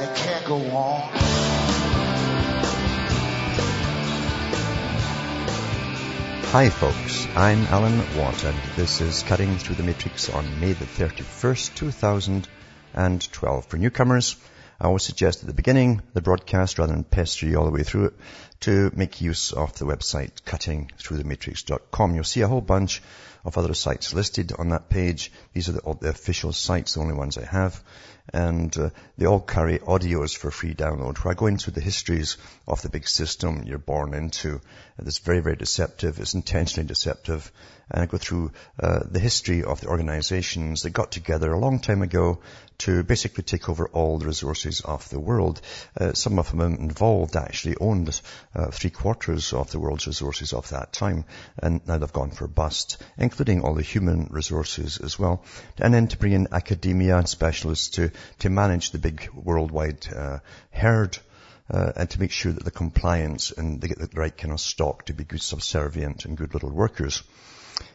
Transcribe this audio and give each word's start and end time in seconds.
and 0.00 0.08
it 0.08 0.16
can't 0.16 0.44
go 0.44 0.56
on. 0.56 1.10
Hi 6.50 6.70
folks, 6.70 7.26
I'm 7.34 7.64
Alan 7.66 7.98
Watt 8.16 8.44
and 8.44 8.56
this 8.76 9.00
is 9.00 9.22
Cutting 9.24 9.58
Through 9.58 9.74
the 9.76 9.82
Matrix 9.82 10.30
on 10.30 10.60
May 10.60 10.72
the 10.72 10.86
31st, 10.86 11.74
2012. 11.74 13.66
For 13.66 13.76
newcomers, 13.76 14.36
I 14.80 14.86
always 14.86 15.02
suggest 15.02 15.40
at 15.40 15.46
the 15.46 15.54
beginning 15.54 16.00
the 16.14 16.22
broadcast 16.22 16.78
rather 16.78 16.92
than 16.92 17.04
pester 17.04 17.46
you 17.46 17.58
all 17.58 17.66
the 17.66 17.72
way 17.72 17.82
through 17.82 18.06
it 18.06 18.14
to 18.60 18.90
make 18.94 19.20
use 19.20 19.52
of 19.52 19.76
the 19.78 19.84
website 19.84 20.42
cuttingthroughthematrix.com. 20.46 22.14
You'll 22.14 22.24
see 22.24 22.40
a 22.40 22.48
whole 22.48 22.60
bunch 22.60 23.02
of 23.44 23.56
other 23.56 23.74
sites 23.74 24.14
listed 24.14 24.52
on 24.58 24.70
that 24.70 24.88
page. 24.88 25.32
These 25.52 25.68
are 25.68 25.72
the, 25.72 25.96
the 26.00 26.08
official 26.08 26.52
sites, 26.52 26.94
the 26.94 27.00
only 27.00 27.14
ones 27.14 27.38
I 27.38 27.44
have. 27.44 27.82
And 28.32 28.76
uh, 28.76 28.90
they 29.16 29.26
all 29.26 29.40
carry 29.40 29.78
audios 29.78 30.36
for 30.36 30.50
free 30.50 30.74
download 30.74 31.16
where 31.18 31.32
I 31.32 31.34
go 31.34 31.46
into 31.46 31.70
the 31.70 31.80
histories 31.80 32.36
of 32.66 32.82
the 32.82 32.90
big 32.90 33.08
system 33.08 33.62
you're 33.64 33.78
born 33.78 34.12
into. 34.12 34.60
It's 34.98 35.18
very, 35.18 35.40
very 35.40 35.56
deceptive. 35.56 36.18
It's 36.18 36.34
intentionally 36.34 36.86
deceptive. 36.86 37.50
And 37.90 38.02
I 38.02 38.06
go 38.06 38.18
through 38.18 38.52
uh, 38.78 39.00
the 39.10 39.20
history 39.20 39.64
of 39.64 39.80
the 39.80 39.88
organizations 39.88 40.82
that 40.82 40.90
got 40.90 41.10
together 41.10 41.50
a 41.50 41.58
long 41.58 41.80
time 41.80 42.02
ago 42.02 42.40
to 42.78 43.02
basically 43.02 43.42
take 43.42 43.68
over 43.68 43.88
all 43.88 44.18
the 44.18 44.26
resources 44.26 44.80
of 44.80 45.08
the 45.10 45.18
world. 45.18 45.60
Uh, 45.98 46.12
some 46.12 46.38
of 46.38 46.56
them 46.56 46.74
involved 46.74 47.36
actually 47.36 47.76
owned 47.80 48.20
uh, 48.54 48.70
three 48.70 48.90
quarters 48.90 49.52
of 49.52 49.70
the 49.70 49.80
world's 49.80 50.06
resources 50.06 50.52
of 50.52 50.68
that 50.70 50.92
time, 50.92 51.24
and 51.58 51.86
now 51.86 51.98
they've 51.98 52.12
gone 52.12 52.30
for 52.30 52.46
bust, 52.46 53.02
including 53.16 53.62
all 53.62 53.74
the 53.74 53.82
human 53.82 54.28
resources 54.30 54.98
as 54.98 55.18
well. 55.18 55.42
And 55.78 55.92
then 55.92 56.08
to 56.08 56.18
bring 56.18 56.32
in 56.32 56.48
academia 56.52 57.18
and 57.18 57.28
specialists 57.28 57.88
to, 57.90 58.10
to 58.40 58.50
manage 58.50 58.90
the 58.90 58.98
big 58.98 59.28
worldwide 59.34 60.06
uh, 60.14 60.38
herd 60.70 61.18
uh, 61.70 61.92
and 61.96 62.10
to 62.10 62.20
make 62.20 62.30
sure 62.30 62.52
that 62.52 62.64
the 62.64 62.70
compliance 62.70 63.52
and 63.52 63.80
they 63.80 63.88
get 63.88 63.98
the 63.98 64.08
right 64.14 64.36
kind 64.36 64.52
of 64.52 64.60
stock 64.60 65.04
to 65.06 65.12
be 65.12 65.24
good 65.24 65.42
subservient 65.42 66.24
and 66.24 66.36
good 66.36 66.54
little 66.54 66.70
workers. 66.70 67.22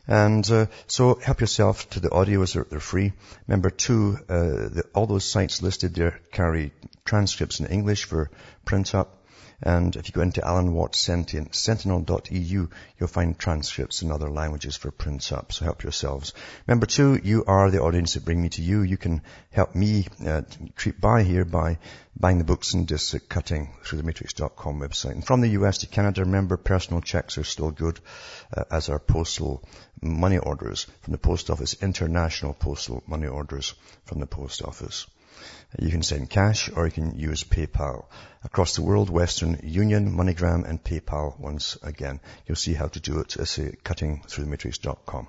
And 0.07 0.49
uh, 0.51 0.67
so 0.87 1.15
help 1.15 1.41
yourself 1.41 1.89
to 1.91 1.99
the 1.99 2.09
audios, 2.09 2.53
they're, 2.53 2.65
they're 2.69 2.79
free. 2.79 3.13
Remember 3.47 3.69
too, 3.69 4.17
uh, 4.29 4.69
the, 4.75 4.83
all 4.93 5.07
those 5.07 5.25
sites 5.25 5.61
listed 5.61 5.95
there 5.95 6.19
carry 6.31 6.71
transcripts 7.05 7.59
in 7.59 7.67
English 7.67 8.05
for 8.05 8.29
print 8.65 8.93
up. 8.93 9.22
And 9.65 9.95
if 9.95 10.09
you 10.09 10.13
go 10.13 10.21
into 10.21 10.45
Alan 10.45 10.73
Watt 10.73 10.93
Sentinel.eu, 10.93 12.67
you'll 12.99 13.07
find 13.07 13.39
transcripts 13.39 14.01
in 14.01 14.11
other 14.11 14.29
languages 14.29 14.75
for 14.75 14.91
print 14.91 15.31
up. 15.31 15.53
So 15.53 15.63
help 15.63 15.83
yourselves. 15.83 16.33
Remember 16.67 16.85
too, 16.85 17.17
you 17.23 17.45
are 17.47 17.71
the 17.71 17.81
audience 17.81 18.15
that 18.15 18.25
bring 18.25 18.41
me 18.41 18.49
to 18.49 18.61
you. 18.61 18.81
You 18.81 18.97
can 18.97 19.21
help 19.51 19.73
me 19.73 20.07
uh, 20.25 20.41
creep 20.75 20.99
by 20.99 21.23
here 21.23 21.45
by 21.45 21.77
buying 22.13 22.39
the 22.39 22.43
books 22.43 22.73
and 22.73 22.85
discs 22.85 23.15
at 23.15 23.29
cutting 23.29 23.73
through 23.85 23.99
the 23.99 24.03
matrix.com 24.03 24.81
website. 24.81 25.11
And 25.11 25.25
from 25.25 25.39
the 25.39 25.55
US 25.59 25.77
to 25.79 25.87
Canada, 25.87 26.25
remember 26.25 26.57
personal 26.57 26.99
checks 26.99 27.37
are 27.37 27.45
still 27.45 27.71
good 27.71 28.01
uh, 28.55 28.65
as 28.69 28.89
are 28.89 28.99
postal 28.99 29.63
money 30.01 30.39
orders 30.39 30.87
from 31.03 31.13
the 31.13 31.17
post 31.17 31.49
office, 31.49 31.81
international 31.81 32.53
postal 32.53 33.01
money 33.07 33.27
orders 33.27 33.75
from 34.03 34.19
the 34.19 34.27
post 34.27 34.61
office. 34.61 35.07
You 35.79 35.89
can 35.89 36.03
send 36.03 36.29
cash 36.29 36.69
or 36.75 36.85
you 36.85 36.91
can 36.91 37.17
use 37.17 37.43
PayPal. 37.43 38.05
Across 38.43 38.75
the 38.75 38.83
world, 38.83 39.09
Western 39.09 39.59
Union, 39.63 40.11
MoneyGram 40.11 40.69
and 40.69 40.83
PayPal 40.83 41.39
once 41.39 41.77
again. 41.81 42.19
You'll 42.45 42.55
see 42.55 42.73
how 42.73 42.87
to 42.87 42.99
do 42.99 43.19
it 43.19 43.37
at 43.37 43.47
cuttingthroughthematrix.com. 43.47 45.27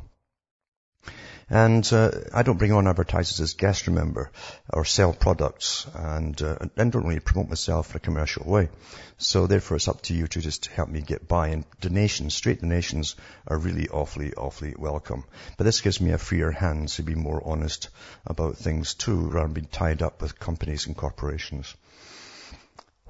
And 1.50 1.86
uh, 1.92 2.10
I 2.32 2.42
don't 2.42 2.56
bring 2.56 2.72
on 2.72 2.88
advertisers 2.88 3.38
as 3.40 3.52
guests, 3.52 3.86
remember, 3.86 4.30
or 4.70 4.84
sell 4.86 5.12
products, 5.12 5.86
and 5.94 6.40
uh, 6.40 6.56
and 6.76 6.90
don't 6.90 7.06
really 7.06 7.20
promote 7.20 7.50
myself 7.50 7.90
in 7.90 7.96
a 7.96 8.00
commercial 8.00 8.50
way. 8.50 8.70
So 9.18 9.46
therefore, 9.46 9.76
it's 9.76 9.88
up 9.88 10.00
to 10.02 10.14
you 10.14 10.26
to 10.26 10.40
just 10.40 10.66
help 10.66 10.88
me 10.88 11.02
get 11.02 11.28
by. 11.28 11.48
And 11.48 11.64
donations, 11.80 12.34
straight 12.34 12.62
donations, 12.62 13.14
are 13.46 13.58
really 13.58 13.88
awfully, 13.88 14.32
awfully 14.34 14.74
welcome. 14.76 15.24
But 15.58 15.64
this 15.64 15.82
gives 15.82 16.00
me 16.00 16.12
a 16.12 16.18
freer 16.18 16.50
hand 16.50 16.88
to 16.88 17.02
be 17.02 17.14
more 17.14 17.42
honest 17.44 17.90
about 18.26 18.56
things 18.56 18.94
too, 18.94 19.28
rather 19.28 19.46
than 19.46 19.52
being 19.54 19.68
tied 19.70 20.02
up 20.02 20.22
with 20.22 20.40
companies 20.40 20.86
and 20.86 20.96
corporations. 20.96 21.74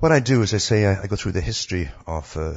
What 0.00 0.10
I 0.10 0.18
do 0.18 0.42
is 0.42 0.52
I 0.52 0.58
say 0.58 0.86
I, 0.86 1.06
go 1.06 1.14
through 1.14 1.32
the 1.32 1.40
history 1.40 1.88
of 2.04 2.36
uh, 2.36 2.52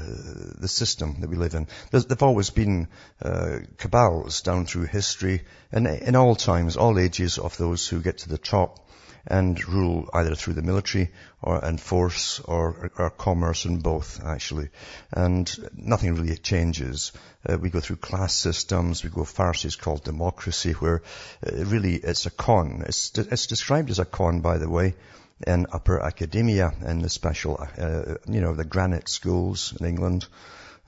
the 0.60 0.68
system 0.68 1.22
that 1.22 1.30
we 1.30 1.36
live 1.36 1.54
in. 1.54 1.68
There's, 1.92 2.08
there've 2.08 2.24
always 2.24 2.50
been 2.50 2.88
uh, 3.22 3.60
cabals 3.78 4.42
down 4.42 4.66
through 4.66 4.86
history 4.86 5.44
and 5.72 5.86
in 5.86 6.16
all 6.16 6.36
times, 6.36 6.78
all 6.78 6.98
ages 6.98 7.38
of 7.38 7.56
those 7.58 7.88
who 7.88 8.02
get 8.02 8.20
to 8.20 8.30
the 8.30 8.40
top 8.40 8.90
and 9.28 9.64
rule 9.68 10.10
either 10.14 10.34
through 10.34 10.56
the 10.56 10.64
military 10.64 11.12
or 11.40 11.64
and 11.64 11.80
force 11.80 12.40
or, 12.40 12.92
or 12.98 13.12
commerce 13.12 13.66
and 13.66 13.84
both 13.84 14.20
actually. 14.26 14.70
And 15.12 15.48
nothing 15.76 16.16
really 16.16 16.38
changes. 16.38 17.12
Uh, 17.48 17.60
we 17.60 17.70
go 17.70 17.82
through 17.82 17.98
class 17.98 18.34
systems. 18.34 19.04
We 19.04 19.12
go 19.12 19.24
farces 19.24 19.76
called 19.76 20.04
democracy 20.04 20.72
where 20.72 21.04
uh, 21.46 21.66
really 21.66 21.96
it's 21.98 22.26
a 22.26 22.32
con. 22.32 22.84
It's, 22.88 23.16
it's 23.16 23.46
described 23.46 23.92
as 23.92 24.00
a 24.00 24.06
con 24.06 24.42
by 24.42 24.58
the 24.58 24.70
way 24.70 24.96
in 25.46 25.68
upper 25.72 26.02
academia 26.02 26.74
in 26.86 27.02
the 27.02 27.10
special, 27.10 27.60
uh, 27.78 28.16
you 28.28 28.42
know, 28.42 28.54
the 28.54 28.66
granite 28.66 29.08
schools 29.08 29.74
in 29.80 29.86
England. 29.86 30.28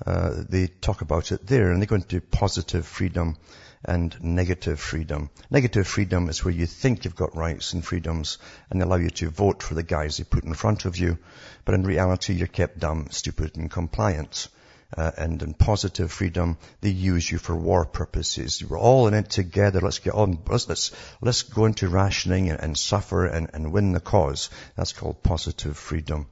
Uh, 0.06 0.44
they 0.48 0.68
talk 0.68 1.02
about 1.02 1.32
it 1.32 1.46
there 1.46 1.72
and 1.72 1.82
they 1.82 1.86
go 1.86 1.96
into 1.96 2.22
positive 2.22 2.88
freedom 2.88 3.38
and 3.84 4.16
negative 4.24 4.80
freedom. 4.80 5.30
Negative 5.50 5.86
freedom 5.86 6.30
is 6.30 6.44
where 6.44 6.54
you 6.54 6.66
think 6.66 7.06
you've 7.06 7.16
got 7.16 7.36
rights 7.36 7.74
and 7.74 7.86
freedoms 7.86 8.38
and 8.70 8.82
allow 8.82 8.96
you 8.96 9.10
to 9.10 9.30
vote 9.30 9.62
for 9.62 9.74
the 9.74 9.84
guys 9.84 10.18
they 10.18 10.24
put 10.24 10.44
in 10.44 10.54
front 10.54 10.86
of 10.86 10.98
you. 10.98 11.18
But 11.66 11.76
in 11.76 11.84
reality, 11.84 12.34
you're 12.34 12.48
kept 12.48 12.80
dumb, 12.80 13.08
stupid 13.12 13.58
and 13.58 13.70
compliant 13.70 14.48
uh, 14.98 15.12
and 15.18 15.42
in 15.44 15.54
positive 15.54 16.12
freedom, 16.12 16.58
they 16.82 16.90
use 16.90 17.32
you 17.32 17.38
for 17.38 17.56
war 17.56 17.86
purposes. 17.86 18.64
We're 18.64 18.80
all 18.80 19.08
in 19.08 19.14
it 19.14 19.30
together. 19.30 19.82
Let's 19.82 20.00
get 20.00 20.14
on. 20.14 20.40
Let's 20.48 20.68
let's, 20.68 20.92
let's 21.22 21.44
go 21.44 21.66
into 21.66 21.90
rationing 21.90 22.50
and, 22.50 22.60
and 22.60 22.78
suffer 22.78 23.26
and, 23.26 23.50
and 23.54 23.72
win 23.72 23.92
the 23.92 24.00
cause. 24.00 24.50
That's 24.76 24.94
called 24.94 25.22
positive 25.22 25.78
freedom. 25.78 26.28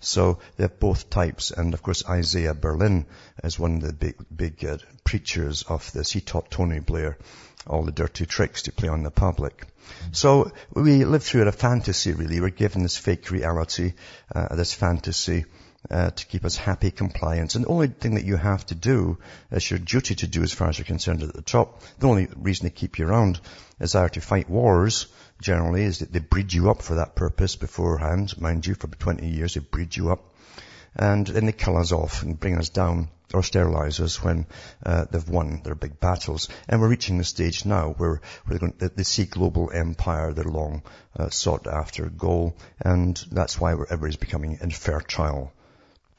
So 0.00 0.38
they 0.56 0.64
have 0.64 0.80
both 0.80 1.10
types, 1.10 1.50
and 1.50 1.74
of 1.74 1.82
course 1.82 2.08
Isaiah 2.08 2.54
Berlin 2.54 3.06
is 3.44 3.58
one 3.58 3.76
of 3.76 3.82
the 3.82 3.92
big 3.92 4.16
big 4.34 4.64
uh, 4.64 4.78
preachers 5.04 5.62
of 5.62 5.92
this. 5.92 6.10
He 6.10 6.20
taught 6.20 6.50
Tony 6.50 6.80
Blair 6.80 7.18
all 7.66 7.82
the 7.82 7.92
dirty 7.92 8.26
tricks 8.26 8.62
to 8.62 8.72
play 8.72 8.88
on 8.88 9.02
the 9.02 9.10
public. 9.10 9.66
So 10.12 10.50
we 10.72 11.04
live 11.04 11.22
through 11.22 11.46
a 11.46 11.52
fantasy 11.52 12.12
really. 12.12 12.40
We're 12.40 12.50
given 12.50 12.82
this 12.82 12.96
fake 12.96 13.30
reality, 13.30 13.92
uh, 14.34 14.54
this 14.54 14.72
fantasy 14.72 15.44
uh, 15.90 16.10
to 16.10 16.26
keep 16.26 16.44
us 16.44 16.56
happy, 16.56 16.90
compliant. 16.90 17.54
And 17.54 17.64
the 17.64 17.68
only 17.68 17.88
thing 17.88 18.14
that 18.14 18.24
you 18.24 18.36
have 18.36 18.64
to 18.66 18.74
do, 18.74 19.18
as 19.50 19.68
your 19.68 19.78
duty 19.78 20.14
to 20.16 20.26
do 20.26 20.42
as 20.42 20.52
far 20.52 20.68
as 20.68 20.78
you're 20.78 20.84
concerned 20.84 21.22
at 21.22 21.32
the 21.32 21.42
top, 21.42 21.82
the 21.98 22.08
only 22.08 22.28
reason 22.36 22.66
they 22.66 22.70
keep 22.70 22.98
you 22.98 23.06
around 23.06 23.40
is 23.80 23.94
either 23.94 24.08
to 24.10 24.20
fight 24.20 24.48
wars, 24.48 25.06
generally, 25.40 25.82
is 25.82 25.98
that 25.98 26.12
they 26.12 26.20
breed 26.20 26.52
you 26.52 26.70
up 26.70 26.82
for 26.82 26.96
that 26.96 27.16
purpose 27.16 27.56
beforehand. 27.56 28.40
Mind 28.40 28.66
you, 28.66 28.74
for 28.74 28.86
20 28.86 29.26
years 29.28 29.54
they 29.54 29.60
breed 29.60 29.96
you 29.96 30.12
up. 30.12 30.22
And 30.94 31.26
then 31.26 31.46
they 31.46 31.52
kill 31.52 31.76
us 31.76 31.92
off 31.92 32.22
and 32.22 32.38
bring 32.38 32.58
us 32.58 32.68
down 32.68 33.08
or 33.32 33.42
sterilize 33.42 34.00
us 34.00 34.22
when 34.22 34.46
uh, 34.84 35.04
they've 35.10 35.28
won 35.28 35.60
their 35.62 35.76
big 35.76 36.00
battles. 36.00 36.48
And 36.68 36.80
we're 36.80 36.88
reaching 36.88 37.18
the 37.18 37.24
stage 37.24 37.64
now 37.64 37.94
where, 37.96 38.20
where 38.44 38.58
going, 38.58 38.74
they 38.78 39.04
see 39.04 39.24
global 39.24 39.70
empire, 39.72 40.32
their 40.32 40.44
long 40.44 40.82
uh, 41.16 41.30
sought 41.30 41.66
after 41.66 42.08
goal, 42.08 42.56
and 42.80 43.16
that's 43.30 43.60
why 43.60 43.72
everybody's 43.72 44.16
becoming 44.16 44.58
infertile 44.60 45.52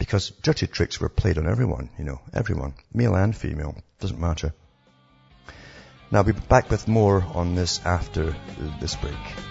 because 0.01 0.31
dirty 0.41 0.65
tricks 0.65 0.99
were 0.99 1.09
played 1.09 1.37
on 1.37 1.45
everyone, 1.47 1.87
you 1.99 2.03
know, 2.03 2.19
everyone, 2.33 2.73
male 2.91 3.13
and 3.13 3.37
female, 3.37 3.75
doesn't 3.99 4.19
matter. 4.19 4.51
Now 6.09 6.17
I'll 6.17 6.23
be 6.23 6.31
back 6.31 6.71
with 6.71 6.87
more 6.87 7.23
on 7.35 7.53
this 7.53 7.79
after 7.85 8.35
this 8.79 8.95
break. 8.95 9.50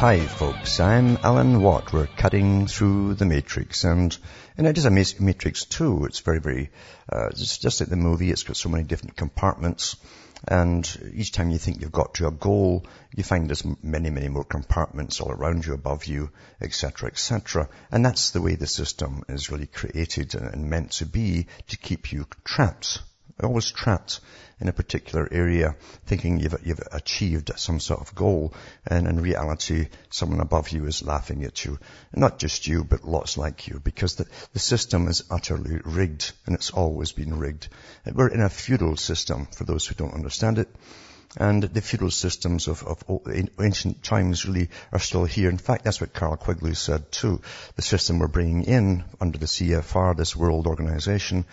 Hi 0.00 0.18
folks, 0.18 0.80
I'm 0.80 1.18
Alan 1.18 1.60
Watt. 1.60 1.92
We're 1.92 2.06
cutting 2.06 2.68
through 2.68 3.16
the 3.16 3.26
Matrix 3.26 3.84
and, 3.84 4.16
and 4.56 4.66
it 4.66 4.78
is 4.78 4.86
a 4.86 4.90
Matrix 4.90 5.66
too. 5.66 6.06
It's 6.06 6.20
very, 6.20 6.40
very, 6.40 6.70
uh, 7.12 7.26
it's 7.26 7.58
just 7.58 7.80
like 7.80 7.90
the 7.90 7.96
movie. 7.96 8.30
It's 8.30 8.44
got 8.44 8.56
so 8.56 8.70
many 8.70 8.84
different 8.84 9.16
compartments 9.16 9.96
and 10.48 10.88
each 11.12 11.32
time 11.32 11.50
you 11.50 11.58
think 11.58 11.82
you've 11.82 11.92
got 11.92 12.14
to 12.14 12.28
a 12.28 12.30
goal, 12.30 12.86
you 13.14 13.22
find 13.22 13.46
there's 13.46 13.66
many, 13.82 14.08
many 14.08 14.28
more 14.28 14.44
compartments 14.44 15.20
all 15.20 15.32
around 15.32 15.66
you, 15.66 15.74
above 15.74 16.06
you, 16.06 16.30
etc., 16.62 17.10
etc. 17.10 17.68
And 17.92 18.02
that's 18.02 18.30
the 18.30 18.40
way 18.40 18.54
the 18.54 18.66
system 18.66 19.24
is 19.28 19.50
really 19.50 19.66
created 19.66 20.34
and 20.34 20.70
meant 20.70 20.92
to 20.92 21.04
be 21.04 21.46
to 21.68 21.76
keep 21.76 22.10
you 22.10 22.26
trapped 22.42 23.02
always 23.44 23.70
trapped 23.70 24.20
in 24.60 24.68
a 24.68 24.72
particular 24.72 25.26
area 25.30 25.74
thinking 26.06 26.38
you've, 26.38 26.56
you've 26.64 26.82
achieved 26.92 27.50
some 27.56 27.80
sort 27.80 28.00
of 28.00 28.14
goal 28.14 28.52
and 28.86 29.06
in 29.06 29.20
reality 29.20 29.88
someone 30.10 30.40
above 30.40 30.68
you 30.70 30.86
is 30.86 31.02
laughing 31.02 31.44
at 31.44 31.64
you. 31.64 31.78
Not 32.14 32.38
just 32.38 32.66
you, 32.66 32.84
but 32.84 33.04
lots 33.04 33.38
like 33.38 33.68
you 33.68 33.80
because 33.82 34.16
the, 34.16 34.26
the 34.52 34.58
system 34.58 35.08
is 35.08 35.24
utterly 35.30 35.80
rigged 35.84 36.32
and 36.46 36.54
it's 36.54 36.70
always 36.70 37.12
been 37.12 37.38
rigged. 37.38 37.68
We're 38.12 38.28
in 38.28 38.42
a 38.42 38.50
feudal 38.50 38.96
system 38.96 39.46
for 39.46 39.64
those 39.64 39.86
who 39.86 39.94
don't 39.94 40.14
understand 40.14 40.58
it. 40.58 40.68
And 41.36 41.62
the 41.62 41.80
feudal 41.80 42.10
systems 42.10 42.66
of, 42.66 42.82
of, 42.82 43.04
ancient 43.60 44.02
times 44.02 44.46
really 44.46 44.68
are 44.92 44.98
still 44.98 45.24
here. 45.24 45.48
In 45.48 45.58
fact, 45.58 45.84
that's 45.84 46.00
what 46.00 46.12
Carroll 46.12 46.36
Quigley 46.36 46.74
said 46.74 47.12
too. 47.12 47.40
The 47.76 47.82
system 47.82 48.18
we're 48.18 48.26
bringing 48.26 48.64
in 48.64 49.04
under 49.20 49.38
the 49.38 49.46
CFR, 49.46 50.16
this 50.16 50.34
world 50.34 50.66
organization, 50.66 51.44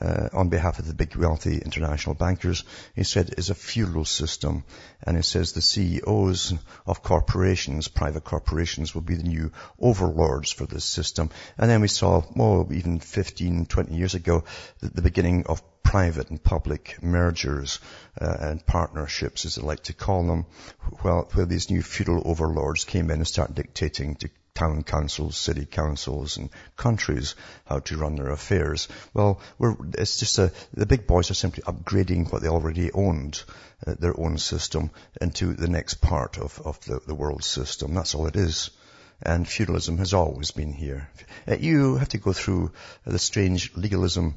uh, 0.00 0.28
on 0.32 0.50
behalf 0.50 0.78
of 0.78 0.86
the 0.86 0.94
big 0.94 1.16
wealthy 1.16 1.58
international 1.58 2.14
bankers, 2.14 2.62
he 2.94 3.02
said 3.02 3.34
is 3.36 3.50
a 3.50 3.56
feudal 3.56 4.04
system. 4.04 4.62
And 5.02 5.16
he 5.16 5.22
says 5.24 5.52
the 5.52 5.62
CEOs 5.62 6.54
of 6.86 7.02
corporations, 7.02 7.88
private 7.88 8.22
corporations, 8.22 8.94
will 8.94 9.02
be 9.02 9.16
the 9.16 9.24
new 9.24 9.50
overlords 9.80 10.52
for 10.52 10.66
this 10.66 10.84
system. 10.84 11.30
And 11.58 11.68
then 11.68 11.80
we 11.80 11.88
saw, 11.88 12.22
well, 12.36 12.68
even 12.72 13.00
15, 13.00 13.66
20 13.66 13.96
years 13.96 14.14
ago, 14.14 14.44
the, 14.78 14.90
the 14.90 15.02
beginning 15.02 15.46
of 15.46 15.60
private 15.84 16.30
and 16.30 16.42
public 16.42 17.00
mergers 17.00 17.78
uh, 18.20 18.36
and 18.40 18.66
partnerships, 18.66 19.44
as 19.44 19.54
they 19.54 19.62
like 19.62 19.84
to 19.84 19.92
call 19.92 20.26
them, 20.26 20.46
well, 21.04 21.28
where 21.34 21.46
these 21.46 21.70
new 21.70 21.82
feudal 21.82 22.22
overlords 22.24 22.84
came 22.84 23.10
in 23.10 23.18
and 23.18 23.28
started 23.28 23.54
dictating 23.54 24.16
to 24.16 24.28
town 24.54 24.82
councils, 24.82 25.36
city 25.36 25.66
councils, 25.66 26.36
and 26.36 26.48
countries 26.76 27.34
how 27.66 27.78
to 27.80 27.96
run 27.96 28.16
their 28.16 28.30
affairs. 28.30 28.88
Well, 29.12 29.40
it's 29.98 30.18
just 30.18 30.38
a, 30.38 30.52
the 30.72 30.86
big 30.86 31.06
boys 31.06 31.30
are 31.30 31.34
simply 31.34 31.62
upgrading 31.64 32.32
what 32.32 32.42
they 32.42 32.48
already 32.48 32.90
owned, 32.92 33.42
uh, 33.86 33.94
their 33.98 34.18
own 34.18 34.38
system, 34.38 34.90
into 35.20 35.54
the 35.54 35.68
next 35.68 36.00
part 36.00 36.38
of, 36.38 36.60
of 36.64 36.80
the, 36.84 37.00
the 37.06 37.14
world 37.14 37.44
system. 37.44 37.94
That's 37.94 38.14
all 38.14 38.26
it 38.26 38.36
is 38.36 38.70
and 39.22 39.48
feudalism 39.48 39.98
has 39.98 40.12
always 40.12 40.50
been 40.50 40.72
here. 40.72 41.08
Uh, 41.48 41.54
you 41.54 41.96
have 41.96 42.08
to 42.08 42.18
go 42.18 42.32
through 42.32 42.72
the 43.06 43.18
strange 43.18 43.74
legalism 43.76 44.36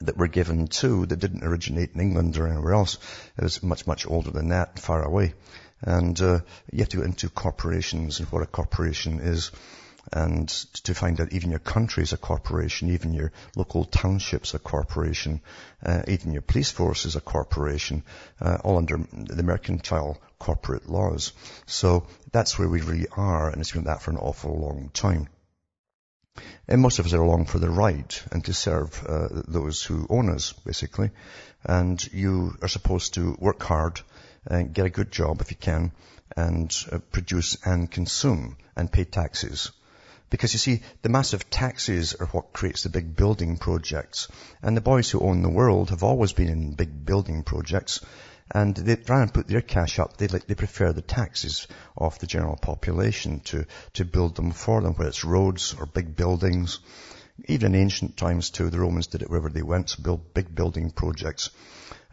that 0.00 0.16
were 0.16 0.28
given 0.28 0.68
too 0.68 1.06
that 1.06 1.18
didn't 1.18 1.44
originate 1.44 1.92
in 1.94 2.00
England 2.00 2.36
or 2.36 2.46
anywhere 2.46 2.74
else. 2.74 2.98
It 3.36 3.42
was 3.42 3.62
much, 3.62 3.86
much 3.86 4.06
older 4.06 4.30
than 4.30 4.48
that, 4.50 4.78
far 4.78 5.02
away. 5.02 5.34
And 5.82 6.20
uh, 6.20 6.40
you 6.72 6.80
have 6.80 6.88
to 6.90 6.98
go 6.98 7.02
into 7.02 7.28
corporations 7.28 8.20
and 8.20 8.28
what 8.28 8.42
a 8.42 8.46
corporation 8.46 9.20
is 9.20 9.50
and 10.12 10.48
to 10.84 10.94
find 10.94 11.20
out 11.20 11.32
even 11.32 11.50
your 11.50 11.58
country 11.58 12.02
is 12.02 12.12
a 12.12 12.16
corporation, 12.16 12.90
even 12.90 13.12
your 13.12 13.32
local 13.56 13.84
township's 13.84 14.54
a 14.54 14.58
corporation, 14.58 15.40
uh, 15.84 16.02
even 16.08 16.32
your 16.32 16.42
police 16.42 16.70
force 16.70 17.04
is 17.04 17.16
a 17.16 17.20
corporation, 17.20 18.02
uh, 18.40 18.58
all 18.64 18.78
under 18.78 18.98
the 19.12 19.42
mercantile 19.42 20.18
corporate 20.38 20.88
laws. 20.88 21.32
So 21.66 22.06
that's 22.32 22.58
where 22.58 22.68
we 22.68 22.80
really 22.80 23.08
are, 23.16 23.50
and 23.50 23.60
it's 23.60 23.72
been 23.72 23.84
that 23.84 24.02
for 24.02 24.10
an 24.10 24.16
awful 24.16 24.58
long 24.58 24.90
time. 24.92 25.28
And 26.66 26.80
most 26.80 26.98
of 26.98 27.06
us 27.06 27.12
are 27.12 27.22
along 27.22 27.46
for 27.46 27.58
the 27.58 27.70
ride 27.70 28.14
and 28.30 28.44
to 28.44 28.52
serve 28.52 29.04
uh, 29.06 29.28
those 29.46 29.82
who 29.82 30.06
own 30.10 30.30
us, 30.30 30.52
basically. 30.52 31.10
And 31.64 32.02
you 32.12 32.56
are 32.62 32.68
supposed 32.68 33.14
to 33.14 33.36
work 33.38 33.62
hard 33.62 34.00
and 34.46 34.72
get 34.72 34.86
a 34.86 34.90
good 34.90 35.10
job 35.10 35.40
if 35.40 35.50
you 35.50 35.56
can 35.56 35.92
and 36.36 36.74
uh, 36.92 36.98
produce 37.10 37.56
and 37.64 37.90
consume 37.90 38.56
and 38.76 38.92
pay 38.92 39.04
taxes. 39.04 39.70
Because 40.30 40.52
you 40.52 40.58
see, 40.58 40.82
the 41.02 41.08
massive 41.08 41.48
taxes 41.48 42.14
are 42.14 42.26
what 42.26 42.52
creates 42.52 42.82
the 42.82 42.90
big 42.90 43.16
building 43.16 43.56
projects. 43.56 44.28
And 44.62 44.76
the 44.76 44.82
boys 44.82 45.10
who 45.10 45.20
own 45.20 45.42
the 45.42 45.48
world 45.48 45.90
have 45.90 46.02
always 46.02 46.32
been 46.32 46.48
in 46.48 46.74
big 46.74 47.04
building 47.06 47.42
projects 47.42 48.00
and 48.50 48.74
they 48.74 48.96
try 48.96 49.22
and 49.22 49.32
put 49.32 49.46
their 49.46 49.60
cash 49.60 49.98
up. 49.98 50.16
They 50.16 50.26
like, 50.28 50.46
they 50.46 50.54
prefer 50.54 50.92
the 50.92 51.02
taxes 51.02 51.66
of 51.96 52.18
the 52.18 52.26
general 52.26 52.56
population 52.56 53.40
to, 53.40 53.66
to 53.94 54.04
build 54.04 54.36
them 54.36 54.52
for 54.52 54.80
them, 54.80 54.94
whether 54.94 55.08
it's 55.08 55.24
roads 55.24 55.74
or 55.78 55.86
big 55.86 56.16
buildings. 56.16 56.80
Even 57.46 57.74
in 57.74 57.82
ancient 57.82 58.16
times 58.16 58.50
too, 58.50 58.70
the 58.70 58.80
Romans 58.80 59.06
did 59.06 59.22
it 59.22 59.30
wherever 59.30 59.48
they 59.48 59.62
went, 59.62 59.88
to 59.88 60.00
build 60.00 60.34
big 60.34 60.54
building 60.54 60.90
projects. 60.90 61.50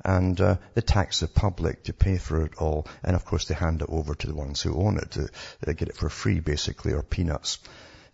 And 0.04 0.40
uh, 0.40 0.58
they 0.76 0.82
tax 0.82 1.22
the 1.22 1.28
public 1.28 1.84
to 1.86 1.94
pay 1.94 2.18
for 2.18 2.46
it 2.46 2.56
all. 2.58 2.86
And 3.04 3.16
of 3.16 3.26
course 3.26 3.48
they 3.48 3.56
hand 3.56 3.82
it 3.82 3.90
over 3.90 4.14
to 4.14 4.28
the 4.28 4.36
ones 4.36 4.62
who 4.62 4.76
own 4.76 4.98
it 4.98 5.12
to 5.12 5.30
uh, 5.66 5.74
get 5.74 5.88
it 5.88 5.98
for 5.98 6.10
free 6.10 6.42
basically 6.42 6.94
or 6.94 7.02
peanuts. 7.02 7.60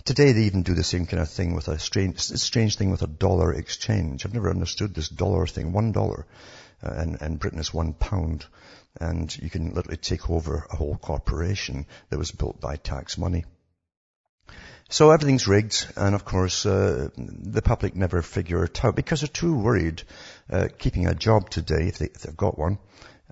Today 0.05 0.31
they 0.31 0.43
even 0.43 0.63
do 0.63 0.73
the 0.73 0.83
same 0.83 1.05
kind 1.05 1.21
of 1.21 1.29
thing 1.29 1.53
with 1.53 1.67
a 1.67 1.77
strange, 1.77 2.19
strange 2.19 2.77
thing 2.77 2.91
with 2.91 3.01
a 3.01 3.07
dollar 3.07 3.53
exchange. 3.53 4.25
I've 4.25 4.33
never 4.33 4.49
understood 4.49 4.95
this 4.95 5.09
dollar 5.09 5.45
thing. 5.45 5.73
One 5.73 5.91
dollar 5.91 6.25
uh, 6.83 7.05
and, 7.19 7.39
Britain 7.39 7.59
is 7.59 7.73
one 7.73 7.93
pound. 7.93 8.45
And 8.99 9.35
you 9.37 9.49
can 9.49 9.73
literally 9.73 9.97
take 9.97 10.29
over 10.29 10.65
a 10.69 10.75
whole 10.75 10.97
corporation 10.97 11.85
that 12.09 12.19
was 12.19 12.31
built 12.31 12.59
by 12.59 12.75
tax 12.75 13.17
money. 13.17 13.45
So 14.89 15.11
everything's 15.11 15.47
rigged, 15.47 15.87
and 15.95 16.13
of 16.13 16.25
course, 16.25 16.65
uh, 16.65 17.07
the 17.15 17.61
public 17.61 17.95
never 17.95 18.21
figure 18.21 18.65
it 18.65 18.83
out 18.83 18.93
because 18.93 19.21
they're 19.21 19.29
too 19.29 19.55
worried 19.55 20.03
uh, 20.49 20.67
keeping 20.77 21.07
a 21.07 21.15
job 21.15 21.49
today, 21.49 21.87
if, 21.87 21.97
they, 21.97 22.09
have 22.25 22.35
got 22.35 22.59
one, 22.59 22.77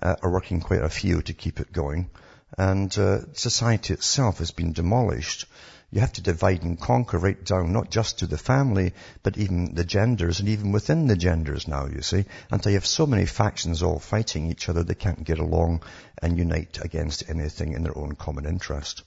uh, 0.02 0.16
or 0.22 0.30
working 0.30 0.62
quite 0.62 0.82
a 0.82 0.88
few 0.88 1.20
to 1.20 1.34
keep 1.34 1.60
it 1.60 1.70
going. 1.70 2.08
And 2.56 2.96
uh, 2.96 3.32
society 3.34 3.92
itself 3.92 4.38
has 4.38 4.52
been 4.52 4.72
demolished 4.72 5.44
you 5.92 6.00
have 6.00 6.12
to 6.12 6.22
divide 6.22 6.62
and 6.62 6.80
conquer 6.80 7.18
right 7.18 7.44
down, 7.44 7.72
not 7.72 7.90
just 7.90 8.20
to 8.20 8.26
the 8.26 8.38
family, 8.38 8.94
but 9.22 9.36
even 9.36 9.74
the 9.74 9.84
genders 9.84 10.38
and 10.38 10.48
even 10.48 10.70
within 10.70 11.08
the 11.08 11.16
genders 11.16 11.66
now, 11.66 11.86
you 11.86 12.00
see, 12.00 12.24
until 12.50 12.70
you 12.70 12.76
have 12.76 12.86
so 12.86 13.06
many 13.06 13.26
factions 13.26 13.82
all 13.82 13.98
fighting 13.98 14.46
each 14.46 14.68
other, 14.68 14.84
they 14.84 14.94
can't 14.94 15.24
get 15.24 15.40
along 15.40 15.82
and 16.22 16.38
unite 16.38 16.78
against 16.80 17.28
anything 17.28 17.72
in 17.72 17.82
their 17.82 17.98
own 17.98 18.14
common 18.14 18.46
interest. 18.46 19.02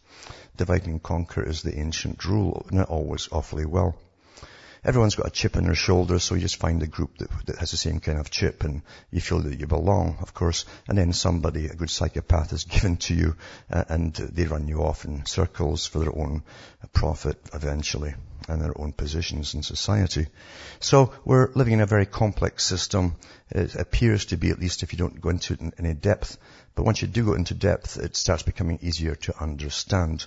Divide 0.58 0.86
and 0.86 1.02
conquer 1.02 1.48
is 1.48 1.62
the 1.62 1.80
ancient 1.80 2.26
rule, 2.26 2.66
and 2.70 2.80
it 2.80 2.90
always 2.90 3.30
awfully 3.32 3.66
well 3.66 3.96
everyone's 4.84 5.16
got 5.16 5.28
a 5.28 5.32
chip 5.32 5.56
on 5.56 5.64
their 5.64 5.76
shoulder, 5.76 6.20
so 6.20 6.36
you 6.36 6.42
just 6.42 6.58
find 6.58 6.82
a 6.84 6.88
group 6.88 7.18
that, 7.18 7.30
that 7.46 7.58
has 7.58 7.72
the 7.72 7.78
same 7.78 8.00
kind 8.00 8.20
of 8.20 8.30
chip 8.30 8.64
and 8.64 8.82
you 9.12 9.22
feel 9.22 9.40
that 9.40 9.60
you 9.60 9.68
belong, 9.68 10.18
of 10.22 10.34
course, 10.34 10.66
and 10.88 10.98
then 10.98 11.14
somebody, 11.14 11.68
a 11.68 11.76
good 11.76 11.90
psychopath 11.90 12.54
is 12.54 12.64
given 12.76 12.98
to 12.98 13.14
you 13.14 13.36
uh, 13.72 13.84
and 13.90 14.14
they 14.14 14.46
run 14.46 14.68
you 14.68 14.84
off 14.84 15.06
in 15.06 15.26
circles 15.26 15.86
for 15.86 16.00
their 16.00 16.16
own 16.16 16.44
profit 16.94 17.38
eventually 17.54 18.14
and 18.50 18.62
their 18.62 18.80
own 18.80 18.92
positions 18.92 19.54
in 19.54 19.64
society. 19.64 20.28
So 20.80 21.14
we're 21.24 21.52
living 21.54 21.74
in 21.74 21.82
a 21.82 21.86
very 21.86 22.06
complex 22.06 22.66
system. 22.66 23.16
It 23.50 23.76
appears 23.76 24.26
to 24.26 24.38
be, 24.38 24.50
at 24.50 24.60
least 24.60 24.84
if 24.84 24.92
you 24.92 25.00
don't 25.00 25.22
go 25.22 25.30
into 25.30 25.54
it 25.54 25.62
in 25.62 25.72
any 25.80 25.94
depth, 25.94 26.38
but 26.76 26.84
once 26.84 27.02
you 27.02 27.08
do 27.08 27.26
go 27.26 27.34
into 27.34 27.54
depth, 27.54 27.98
it 27.98 28.16
starts 28.16 28.44
becoming 28.44 28.80
easier 28.82 29.16
to 29.16 29.42
understand. 29.42 30.26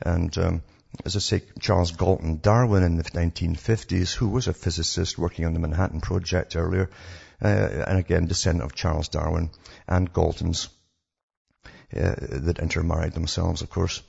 And 0.00 0.36
um, 0.38 0.62
as 1.04 1.16
I 1.16 1.18
say, 1.18 1.42
Charles 1.60 1.92
Galton 1.92 2.40
Darwin 2.40 2.82
in 2.82 2.96
the 2.96 3.04
1950s, 3.04 4.14
who 4.14 4.28
was 4.28 4.48
a 4.48 4.54
physicist 4.54 5.18
working 5.18 5.44
on 5.44 5.52
the 5.52 5.60
Manhattan 5.60 6.00
Project 6.00 6.56
earlier, 6.56 6.90
uh, 7.42 7.46
and 7.46 7.98
again, 7.98 8.26
descendant 8.26 8.64
of 8.64 8.74
Charles 8.74 9.08
Darwin 9.08 9.50
and 9.86 10.12
Galtons, 10.12 10.68
uh, 11.94 12.14
that 12.20 12.58
intermarried 12.58 13.12
themselves, 13.12 13.62
of 13.62 13.70
course. 13.70 14.02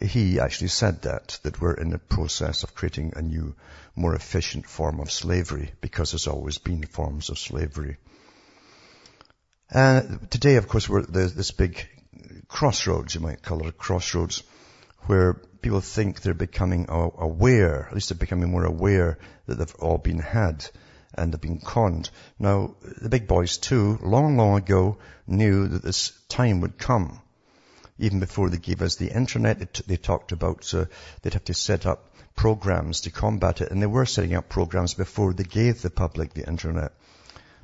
He 0.00 0.40
actually 0.40 0.68
said 0.68 1.02
that, 1.02 1.38
that 1.42 1.60
we're 1.60 1.74
in 1.74 1.90
the 1.90 1.98
process 1.98 2.64
of 2.64 2.74
creating 2.74 3.12
a 3.16 3.22
new, 3.22 3.54
more 3.94 4.14
efficient 4.14 4.66
form 4.66 5.00
of 5.00 5.10
slavery, 5.10 5.72
because 5.80 6.10
there's 6.10 6.26
always 6.26 6.58
been 6.58 6.84
forms 6.84 7.30
of 7.30 7.38
slavery. 7.38 7.96
Uh, 9.72 10.02
today, 10.30 10.56
of 10.56 10.68
course, 10.68 10.88
we're 10.88 11.02
there's 11.02 11.34
this 11.34 11.50
big 11.50 11.88
crossroads, 12.46 13.14
you 13.14 13.20
might 13.20 13.42
call 13.42 13.60
it 13.60 13.68
a 13.68 13.72
crossroads, 13.72 14.42
where 15.06 15.34
people 15.62 15.80
think 15.80 16.20
they're 16.20 16.34
becoming 16.34 16.86
aware, 16.88 17.86
at 17.88 17.94
least 17.94 18.08
they're 18.08 18.18
becoming 18.18 18.50
more 18.50 18.64
aware 18.64 19.18
that 19.46 19.56
they've 19.56 19.74
all 19.80 19.98
been 19.98 20.18
had 20.18 20.64
and 21.14 21.32
they've 21.32 21.40
been 21.40 21.60
conned. 21.60 22.10
Now, 22.38 22.76
the 23.00 23.08
big 23.08 23.26
boys 23.26 23.56
too, 23.56 23.98
long, 24.02 24.36
long 24.36 24.58
ago, 24.58 24.98
knew 25.26 25.68
that 25.68 25.82
this 25.82 26.12
time 26.28 26.60
would 26.60 26.78
come. 26.78 27.20
Even 27.98 28.20
before 28.20 28.50
they 28.50 28.58
gave 28.58 28.82
us 28.82 28.96
the 28.96 29.10
internet, 29.10 29.80
they 29.86 29.96
talked 29.96 30.32
about 30.32 30.72
uh, 30.74 30.84
they'd 31.22 31.32
have 31.32 31.44
to 31.44 31.54
set 31.54 31.86
up 31.86 32.14
programs 32.34 33.02
to 33.02 33.10
combat 33.10 33.62
it, 33.62 33.70
and 33.70 33.80
they 33.80 33.86
were 33.86 34.04
setting 34.04 34.34
up 34.34 34.48
programs 34.48 34.92
before 34.92 35.32
they 35.32 35.44
gave 35.44 35.80
the 35.80 35.88
public 35.90 36.34
the 36.34 36.46
internet 36.46 36.92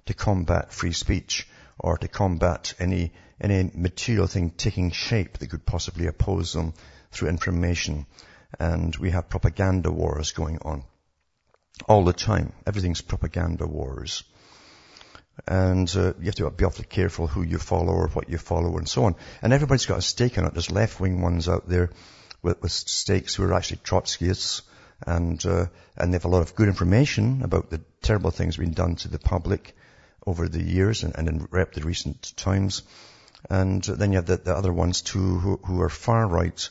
to 0.06 0.14
combat 0.14 0.72
free 0.72 0.92
speech 0.92 1.46
or 1.78 1.98
to 1.98 2.08
combat 2.08 2.74
any 2.78 3.12
any 3.40 3.70
material 3.74 4.26
thing 4.26 4.50
taking 4.50 4.90
shape 4.90 5.38
that 5.38 5.50
could 5.50 5.66
possibly 5.66 6.06
oppose 6.06 6.52
them 6.52 6.72
through 7.12 7.28
information. 7.28 8.06
And 8.58 8.94
we 8.96 9.10
have 9.10 9.28
propaganda 9.28 9.90
wars 9.90 10.32
going 10.32 10.58
on 10.62 10.84
all 11.88 12.04
the 12.04 12.12
time. 12.12 12.52
Everything's 12.66 13.00
propaganda 13.00 13.66
wars. 13.66 14.24
And 15.46 15.90
uh, 15.96 16.12
you 16.18 16.26
have 16.26 16.34
to 16.36 16.50
be 16.50 16.64
awfully 16.64 16.86
careful 16.88 17.26
who 17.26 17.42
you 17.42 17.58
follow 17.58 17.92
or 17.92 18.08
what 18.08 18.28
you 18.28 18.38
follow 18.38 18.76
and 18.76 18.88
so 18.88 19.04
on. 19.04 19.14
And 19.40 19.52
everybody's 19.52 19.86
got 19.86 19.98
a 19.98 20.02
stake 20.02 20.36
in 20.36 20.44
it. 20.44 20.52
There's 20.52 20.70
left-wing 20.70 21.22
ones 21.22 21.48
out 21.48 21.68
there 21.68 21.90
with, 22.42 22.60
with 22.62 22.72
stakes 22.72 23.34
who 23.34 23.44
are 23.44 23.54
actually 23.54 23.78
Trotskyists 23.78 24.62
and 25.06 25.44
uh, 25.46 25.66
and 25.96 26.12
they 26.12 26.16
have 26.16 26.24
a 26.24 26.28
lot 26.28 26.42
of 26.42 26.54
good 26.54 26.68
information 26.68 27.42
about 27.42 27.70
the 27.70 27.80
terrible 28.02 28.30
things 28.30 28.56
being 28.56 28.72
done 28.72 28.96
to 28.96 29.08
the 29.08 29.18
public 29.18 29.74
over 30.26 30.48
the 30.48 30.62
years 30.62 31.02
and, 31.02 31.14
and 31.16 31.28
in 31.28 31.38
the 31.38 31.82
recent 31.82 32.36
times. 32.36 32.82
And 33.50 33.82
then 33.82 34.12
you 34.12 34.16
have 34.16 34.26
the, 34.26 34.36
the 34.36 34.54
other 34.54 34.72
ones 34.72 35.02
too 35.02 35.38
who, 35.38 35.56
who 35.64 35.80
are 35.80 35.88
far 35.88 36.26
right, 36.26 36.68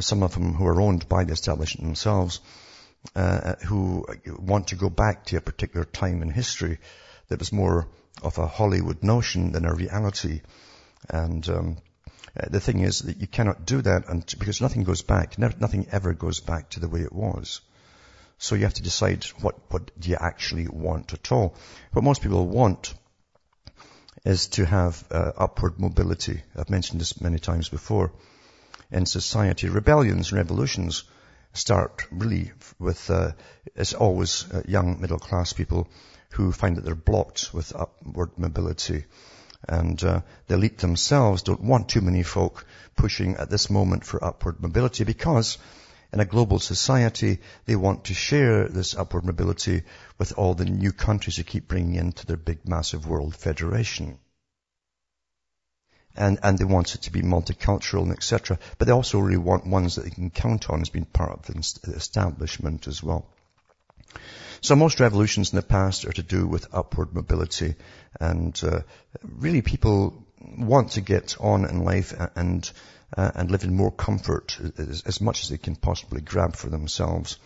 some 0.00 0.22
of 0.22 0.34
them 0.34 0.54
who 0.54 0.66
are 0.66 0.80
owned 0.80 1.08
by 1.08 1.24
the 1.24 1.32
establishment 1.32 1.86
themselves, 1.86 2.40
uh, 3.14 3.54
who 3.66 4.06
want 4.38 4.68
to 4.68 4.76
go 4.76 4.90
back 4.90 5.26
to 5.26 5.36
a 5.36 5.40
particular 5.40 5.84
time 5.84 6.22
in 6.22 6.30
history 6.30 6.78
that 7.28 7.38
was 7.38 7.52
more 7.52 7.86
of 8.22 8.38
a 8.38 8.46
Hollywood 8.46 9.02
notion 9.02 9.52
than 9.52 9.64
a 9.64 9.74
reality. 9.74 10.40
And 11.08 11.48
um, 11.48 11.76
uh, 12.38 12.48
the 12.48 12.60
thing 12.60 12.80
is 12.80 13.00
that 13.00 13.18
you 13.18 13.26
cannot 13.26 13.66
do 13.66 13.82
that 13.82 14.34
because 14.38 14.60
nothing 14.60 14.84
goes 14.84 15.02
back. 15.02 15.38
Nothing 15.38 15.86
ever 15.92 16.14
goes 16.14 16.40
back 16.40 16.70
to 16.70 16.80
the 16.80 16.88
way 16.88 17.00
it 17.00 17.12
was. 17.12 17.60
So 18.38 18.54
you 18.54 18.64
have 18.64 18.74
to 18.74 18.82
decide 18.82 19.24
what, 19.40 19.56
what 19.70 19.90
do 19.98 20.10
you 20.10 20.16
actually 20.18 20.66
want 20.68 21.12
at 21.12 21.30
all. 21.30 21.54
What 21.92 22.04
most 22.04 22.22
people 22.22 22.46
want 22.46 22.94
is 24.24 24.48
to 24.48 24.64
have 24.64 25.04
uh, 25.10 25.32
upward 25.36 25.78
mobility. 25.78 26.42
I've 26.56 26.70
mentioned 26.70 27.00
this 27.00 27.20
many 27.20 27.38
times 27.38 27.68
before. 27.68 28.12
In 28.90 29.06
society, 29.06 29.68
rebellions 29.68 30.30
and 30.30 30.38
revolutions 30.38 31.04
start 31.52 32.06
really 32.10 32.52
with, 32.78 33.10
uh, 33.10 33.32
it's 33.74 33.94
always 33.94 34.44
uh, 34.52 34.62
young 34.66 35.00
middle 35.00 35.18
class 35.18 35.52
people 35.52 35.88
who 36.30 36.52
find 36.52 36.76
that 36.76 36.84
they're 36.84 36.94
blocked 36.94 37.54
with 37.54 37.74
upward 37.74 38.30
mobility. 38.36 39.04
And 39.68 40.02
uh, 40.04 40.20
the 40.46 40.54
elite 40.54 40.78
themselves 40.78 41.42
don't 41.42 41.62
want 41.62 41.88
too 41.88 42.00
many 42.00 42.22
folk 42.22 42.66
pushing 42.96 43.36
at 43.36 43.50
this 43.50 43.70
moment 43.70 44.04
for 44.04 44.22
upward 44.22 44.60
mobility 44.60 45.04
because 45.04 45.58
in 46.12 46.20
a 46.20 46.24
global 46.24 46.58
society, 46.58 47.40
they 47.64 47.74
want 47.74 48.04
to 48.04 48.14
share 48.14 48.68
this 48.68 48.94
upward 48.94 49.24
mobility 49.24 49.82
with 50.18 50.34
all 50.36 50.54
the 50.54 50.64
new 50.64 50.92
countries 50.92 51.36
they 51.36 51.42
keep 51.42 51.66
bringing 51.66 51.96
into 51.96 52.26
their 52.26 52.36
big, 52.36 52.68
massive 52.68 53.06
world 53.06 53.34
federation. 53.34 54.18
And, 56.16 56.38
and 56.42 56.58
they 56.58 56.64
want 56.64 56.94
it 56.94 57.02
to 57.02 57.12
be 57.12 57.22
multicultural 57.22 58.02
and 58.02 58.12
etc. 58.12 58.58
But 58.78 58.86
they 58.86 58.92
also 58.92 59.18
really 59.18 59.36
want 59.36 59.66
ones 59.66 59.96
that 59.96 60.04
they 60.04 60.10
can 60.10 60.30
count 60.30 60.70
on 60.70 60.80
as 60.80 60.88
being 60.88 61.06
part 61.06 61.32
of 61.32 61.46
the 61.46 61.92
establishment 61.92 62.86
as 62.86 63.02
well. 63.02 63.26
So 64.60 64.76
most 64.76 65.00
revolutions 65.00 65.52
in 65.52 65.56
the 65.56 65.62
past 65.62 66.06
are 66.06 66.12
to 66.12 66.22
do 66.22 66.46
with 66.46 66.72
upward 66.72 67.14
mobility 67.14 67.74
and 68.20 68.58
uh, 68.64 68.80
really 69.22 69.60
people 69.60 70.24
want 70.40 70.92
to 70.92 71.00
get 71.00 71.36
on 71.40 71.64
in 71.64 71.84
life 71.84 72.14
and 72.36 72.70
uh, 73.16 73.30
and 73.34 73.50
live 73.50 73.64
in 73.64 73.74
more 73.74 73.92
comfort 73.92 74.58
as, 74.78 75.02
as, 75.06 75.20
much 75.20 75.42
as 75.42 75.48
they 75.48 75.58
can 75.58 75.76
possibly 75.76 76.20
grab 76.20 76.56
for 76.56 76.68
themselves. 76.68 77.38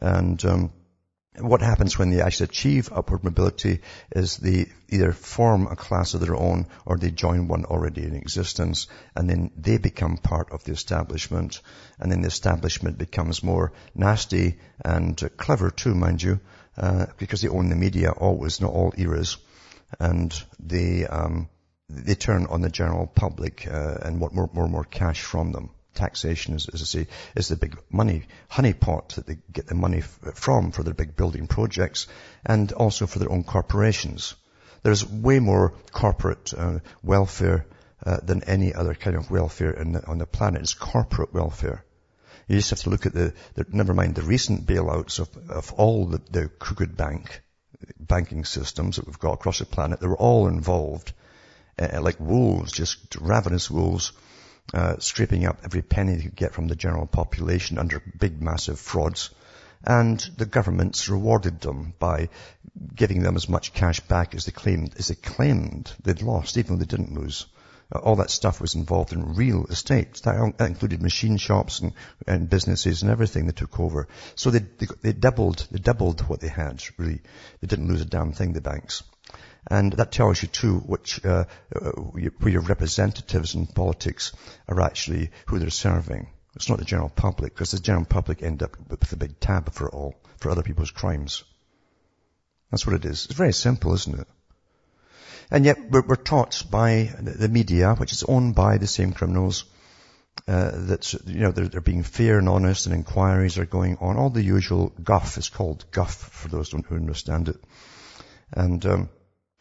And 0.00 0.44
um, 0.44 0.72
what 1.38 1.62
happens 1.62 1.98
when 1.98 2.10
they 2.10 2.20
actually 2.20 2.44
achieve 2.44 2.92
upward 2.92 3.24
mobility 3.24 3.80
is 4.14 4.36
they 4.36 4.66
either 4.90 5.12
form 5.12 5.66
a 5.66 5.76
class 5.76 6.12
of 6.12 6.20
their 6.20 6.36
own 6.36 6.66
or 6.84 6.98
they 6.98 7.10
join 7.10 7.48
one 7.48 7.64
already 7.64 8.02
in 8.02 8.14
existence 8.14 8.86
and 9.16 9.30
then 9.30 9.50
they 9.56 9.78
become 9.78 10.18
part 10.18 10.52
of 10.52 10.62
the 10.64 10.72
establishment 10.72 11.62
and 11.98 12.12
then 12.12 12.20
the 12.20 12.28
establishment 12.28 12.98
becomes 12.98 13.42
more 13.42 13.72
nasty 13.94 14.58
and 14.84 15.22
clever 15.38 15.70
too, 15.70 15.94
mind 15.94 16.22
you, 16.22 16.38
uh, 16.76 17.06
because 17.18 17.40
they 17.40 17.48
own 17.48 17.70
the 17.70 17.76
media 17.76 18.10
always, 18.10 18.60
not 18.60 18.72
all 18.72 18.92
eras. 18.98 19.38
And 19.98 20.32
they, 20.58 21.06
um, 21.06 21.48
they 21.88 22.14
turn 22.14 22.46
on 22.46 22.60
the 22.60 22.70
general 22.70 23.06
public 23.06 23.66
uh, 23.66 23.98
and 24.02 24.20
want 24.20 24.34
more, 24.34 24.50
more 24.52 24.64
and 24.64 24.72
more 24.72 24.84
cash 24.84 25.22
from 25.22 25.52
them. 25.52 25.70
Taxation, 25.94 26.54
is, 26.54 26.68
as 26.68 26.82
I 26.82 26.84
say, 26.84 27.06
is 27.36 27.48
the 27.48 27.56
big 27.56 27.78
money 27.90 28.24
honeypot 28.50 29.14
that 29.14 29.26
they 29.26 29.38
get 29.52 29.66
the 29.66 29.74
money 29.74 30.00
from 30.00 30.72
for 30.72 30.82
their 30.82 30.94
big 30.94 31.16
building 31.16 31.46
projects 31.46 32.06
and 32.44 32.72
also 32.72 33.06
for 33.06 33.18
their 33.18 33.30
own 33.30 33.44
corporations. 33.44 34.34
There's 34.82 35.06
way 35.06 35.38
more 35.38 35.74
corporate 35.92 36.52
uh, 36.56 36.78
welfare 37.02 37.66
uh, 38.04 38.18
than 38.22 38.42
any 38.44 38.74
other 38.74 38.94
kind 38.94 39.16
of 39.16 39.30
welfare 39.30 39.72
the, 39.72 40.06
on 40.06 40.18
the 40.18 40.26
planet. 40.26 40.62
It's 40.62 40.74
corporate 40.74 41.32
welfare. 41.32 41.84
You 42.48 42.56
just 42.56 42.70
have 42.70 42.80
to 42.80 42.90
look 42.90 43.06
at 43.06 43.14
the, 43.14 43.32
the 43.54 43.66
never 43.70 43.94
mind 43.94 44.14
the 44.14 44.22
recent 44.22 44.66
bailouts 44.66 45.20
of, 45.20 45.28
of 45.50 45.72
all 45.74 46.06
the, 46.06 46.20
the 46.30 46.48
crooked 46.48 46.96
bank, 46.96 47.42
banking 47.98 48.44
systems 48.44 48.96
that 48.96 49.06
we've 49.06 49.18
got 49.18 49.34
across 49.34 49.60
the 49.60 49.66
planet. 49.66 50.00
They 50.00 50.08
were 50.08 50.16
all 50.16 50.48
involved 50.48 51.12
uh, 51.78 52.00
like 52.02 52.18
wolves, 52.18 52.72
just 52.72 53.16
ravenous 53.20 53.70
wolves, 53.70 54.12
uh, 54.74 54.98
scraping 54.98 55.46
up 55.46 55.58
every 55.64 55.82
penny 55.82 56.16
they 56.16 56.22
could 56.22 56.36
get 56.36 56.54
from 56.54 56.68
the 56.68 56.76
general 56.76 57.06
population 57.06 57.78
under 57.78 58.02
big, 58.18 58.40
massive 58.40 58.78
frauds. 58.78 59.30
And 59.84 60.20
the 60.36 60.46
governments 60.46 61.08
rewarded 61.08 61.60
them 61.60 61.94
by 61.98 62.28
giving 62.94 63.22
them 63.22 63.36
as 63.36 63.48
much 63.48 63.74
cash 63.74 64.00
back 64.00 64.34
as 64.34 64.44
they 64.46 64.52
claimed, 64.52 64.94
as 64.98 65.08
they 65.08 65.14
claimed 65.14 65.92
they'd 66.02 66.22
lost, 66.22 66.56
even 66.56 66.74
though 66.74 66.84
they 66.84 66.96
didn't 66.96 67.18
lose. 67.18 67.46
Uh, 67.94 67.98
all 67.98 68.16
that 68.16 68.30
stuff 68.30 68.60
was 68.60 68.74
involved 68.74 69.12
in 69.12 69.34
real 69.34 69.66
estate. 69.66 70.14
That, 70.22 70.56
that 70.56 70.68
included 70.68 71.02
machine 71.02 71.36
shops 71.36 71.80
and, 71.80 71.92
and, 72.26 72.48
businesses 72.48 73.02
and 73.02 73.10
everything 73.10 73.46
they 73.46 73.52
took 73.52 73.78
over. 73.78 74.08
So 74.36 74.50
they, 74.50 74.60
they, 74.60 74.86
they 75.02 75.12
doubled, 75.12 75.66
they 75.70 75.78
doubled 75.78 76.20
what 76.28 76.40
they 76.40 76.48
had, 76.48 76.82
really. 76.96 77.20
They 77.60 77.66
didn't 77.66 77.88
lose 77.88 78.00
a 78.00 78.06
damn 78.06 78.32
thing, 78.32 78.52
the 78.52 78.60
banks. 78.60 79.02
And 79.70 79.92
that 79.92 80.12
tells 80.12 80.42
you 80.42 80.48
too 80.48 80.78
which, 80.78 81.24
uh, 81.24 81.44
uh 81.74 81.90
where 81.90 82.52
your 82.52 82.62
representatives 82.62 83.54
in 83.54 83.66
politics 83.66 84.32
are 84.68 84.80
actually 84.80 85.30
who 85.46 85.58
they're 85.58 85.70
serving. 85.70 86.28
It's 86.54 86.68
not 86.68 86.78
the 86.78 86.84
general 86.84 87.08
public, 87.08 87.54
because 87.54 87.70
the 87.70 87.78
general 87.78 88.04
public 88.04 88.42
end 88.42 88.62
up 88.62 88.76
with 88.90 89.12
a 89.12 89.16
big 89.16 89.40
tab 89.40 89.72
for 89.72 89.88
it 89.88 89.94
all, 89.94 90.14
for 90.36 90.50
other 90.50 90.62
people's 90.62 90.90
crimes. 90.90 91.44
That's 92.70 92.86
what 92.86 92.96
it 92.96 93.04
is. 93.04 93.26
It's 93.26 93.34
very 93.34 93.52
simple, 93.52 93.94
isn't 93.94 94.20
it? 94.20 94.26
And 95.50 95.64
yet 95.64 95.90
we're, 95.90 96.02
we're 96.02 96.16
taught 96.16 96.64
by 96.70 97.10
the 97.20 97.48
media, 97.48 97.94
which 97.94 98.12
is 98.12 98.22
owned 98.22 98.54
by 98.54 98.78
the 98.78 98.86
same 98.86 99.12
criminals, 99.12 99.64
uh, 100.48 100.70
that 100.74 101.12
you 101.26 101.40
know 101.40 101.52
they're, 101.52 101.68
they're, 101.68 101.80
being 101.82 102.02
fair 102.02 102.38
and 102.38 102.48
honest, 102.48 102.86
and 102.86 102.94
inquiries 102.94 103.58
are 103.58 103.66
going 103.66 103.98
on. 104.00 104.16
All 104.16 104.30
the 104.30 104.42
usual 104.42 104.92
guff 105.02 105.36
is 105.36 105.50
called 105.50 105.84
guff 105.90 106.14
for 106.14 106.48
those 106.48 106.70
who 106.70 106.96
understand 106.96 107.48
it. 107.48 107.56
And 108.50 108.84
um, 108.86 109.08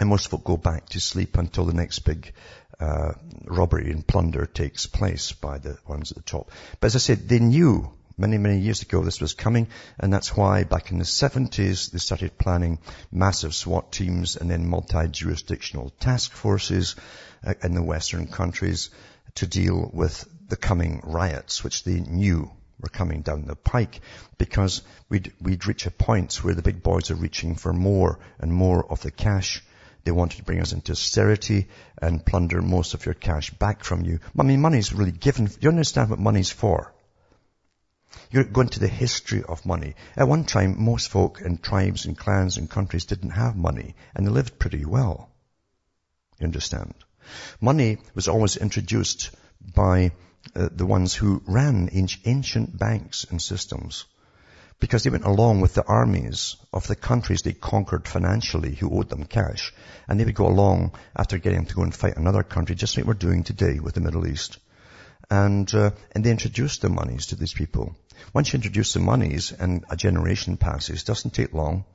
and 0.02 0.10
most 0.10 0.30
folk 0.30 0.44
go 0.44 0.58
back 0.58 0.90
to 0.90 1.00
sleep 1.00 1.38
until 1.38 1.64
the 1.64 1.76
next 1.76 2.00
big 2.00 2.34
uh, 2.80 3.12
robbery 3.46 3.92
and 3.92 4.08
plunder 4.08 4.48
takes 4.48 4.88
place 4.88 5.32
by 5.32 5.60
the 5.60 5.78
ones 5.88 6.12
at 6.12 6.18
the 6.18 6.24
top. 6.24 6.50
But 6.80 6.88
as 6.88 6.96
I 6.96 6.98
said, 6.98 7.30
they 7.30 7.38
knew 7.38 7.94
many, 8.18 8.40
many 8.40 8.62
years 8.62 8.82
ago 8.82 9.04
this 9.04 9.22
was 9.22 9.34
coming, 9.34 9.68
and 10.00 10.12
that's 10.12 10.36
why 10.36 10.64
back 10.64 10.90
in 10.90 10.98
the 10.98 11.04
70s 11.04 11.92
they 11.92 12.00
started 12.00 12.40
planning 12.40 12.80
massive 13.12 13.54
SWAT 13.54 13.92
teams 13.92 14.38
and 14.38 14.50
then 14.50 14.68
multi-jurisdictional 14.68 15.92
task 16.00 16.32
forces 16.32 16.96
uh, 17.46 17.54
in 17.64 17.76
the 17.76 17.84
Western 17.84 18.26
countries 18.26 18.90
to 19.36 19.46
deal 19.46 19.92
with 19.94 20.28
the 20.48 20.58
coming 20.58 21.02
riots, 21.04 21.64
which 21.64 21.84
they 21.84 22.00
knew 22.00 22.50
were 22.80 22.90
coming 22.90 23.22
down 23.22 23.46
the 23.46 23.56
pike 23.56 24.02
because 24.40 24.82
we'd, 25.10 25.32
we'd 25.40 25.68
reach 25.68 25.86
a 25.86 25.92
point 25.92 26.44
where 26.44 26.56
the 26.56 26.64
big 26.64 26.82
boys 26.82 27.12
are 27.12 27.16
reaching 27.16 27.54
for 27.54 27.72
more 27.72 28.18
and 28.40 28.52
more 28.52 28.84
of 28.92 29.04
the 29.04 29.12
cash 29.12 29.62
they 30.04 30.12
wanted 30.12 30.38
to 30.38 30.44
bring 30.44 30.60
us 30.60 30.74
into 30.74 30.94
austerity 30.94 31.68
and 32.02 32.26
plunder 32.26 32.62
most 32.62 32.94
of 32.94 33.06
your 33.06 33.14
cash 33.14 33.52
back 33.52 33.84
from 33.84 34.04
you. 34.04 34.20
I 34.38 34.44
mean, 34.44 34.62
money's 34.62 34.94
really 34.94 35.12
given. 35.12 35.50
You 35.60 35.70
understand 35.70 36.10
what 36.10 36.20
money's 36.20 36.50
for? 36.50 36.94
You're 38.30 38.44
going 38.44 38.70
to 38.70 38.80
the 38.80 38.88
history 38.88 39.44
of 39.44 39.66
money. 39.66 39.96
At 40.16 40.28
one 40.28 40.44
time, 40.46 40.84
most 40.84 41.10
folk 41.10 41.42
and 41.42 41.62
tribes 41.62 42.06
and 42.06 42.18
clans 42.18 42.58
and 42.58 42.70
countries 42.70 43.06
didn't 43.06 43.32
have 43.32 43.56
money, 43.56 43.96
and 44.16 44.26
they 44.26 44.32
lived 44.32 44.60
pretty 44.60 44.86
well. 44.86 45.30
You 46.40 46.46
understand? 46.46 46.94
Money 47.60 48.00
was 48.16 48.28
always 48.28 48.58
introduced 48.58 49.32
by 49.62 50.12
uh, 50.56 50.70
the 50.72 50.86
ones 50.86 51.14
who 51.14 51.44
ran 51.46 51.90
ancient 51.94 52.78
banks 52.78 53.26
and 53.30 53.42
systems 53.42 54.06
because 54.82 55.04
they 55.04 55.12
went 55.12 55.26
along 55.26 55.62
with 55.62 55.76
the 55.76 55.86
armies 55.86 56.58
of 56.74 56.88
the 56.88 56.96
countries 56.96 57.44
they 57.44 57.54
conquered 57.54 58.08
financially 58.08 58.74
who 58.74 58.90
owed 58.90 59.10
them 59.10 59.24
cash. 59.24 59.72
And 60.10 60.20
they 60.20 60.26
would 60.26 60.36
go 60.36 60.48
along 60.48 60.94
after 61.16 61.38
getting 61.38 61.60
them 61.60 61.68
to 61.68 61.76
go 61.76 61.84
and 61.84 61.96
fight 61.96 62.18
another 62.18 62.42
country, 62.42 62.76
just 62.76 62.98
like 62.98 63.06
we're 63.06 63.14
doing 63.14 63.44
today 63.44 63.80
with 63.80 63.94
the 63.94 64.02
Middle 64.02 64.28
East. 64.28 64.58
And, 65.30 65.74
uh, 65.74 65.92
and 66.14 66.24
they 66.24 66.32
introduced 66.32 66.82
the 66.82 66.90
monies 66.90 67.28
to 67.28 67.36
these 67.36 67.54
people. 67.54 67.96
Once 68.34 68.52
you 68.52 68.58
introduce 68.58 68.94
the 68.94 69.00
monies 69.00 69.52
and 69.52 69.86
a 69.90 69.96
generation 69.96 70.58
passes, 70.58 71.04
doesn't 71.04 71.36
take 71.36 71.54
long, 71.54 71.86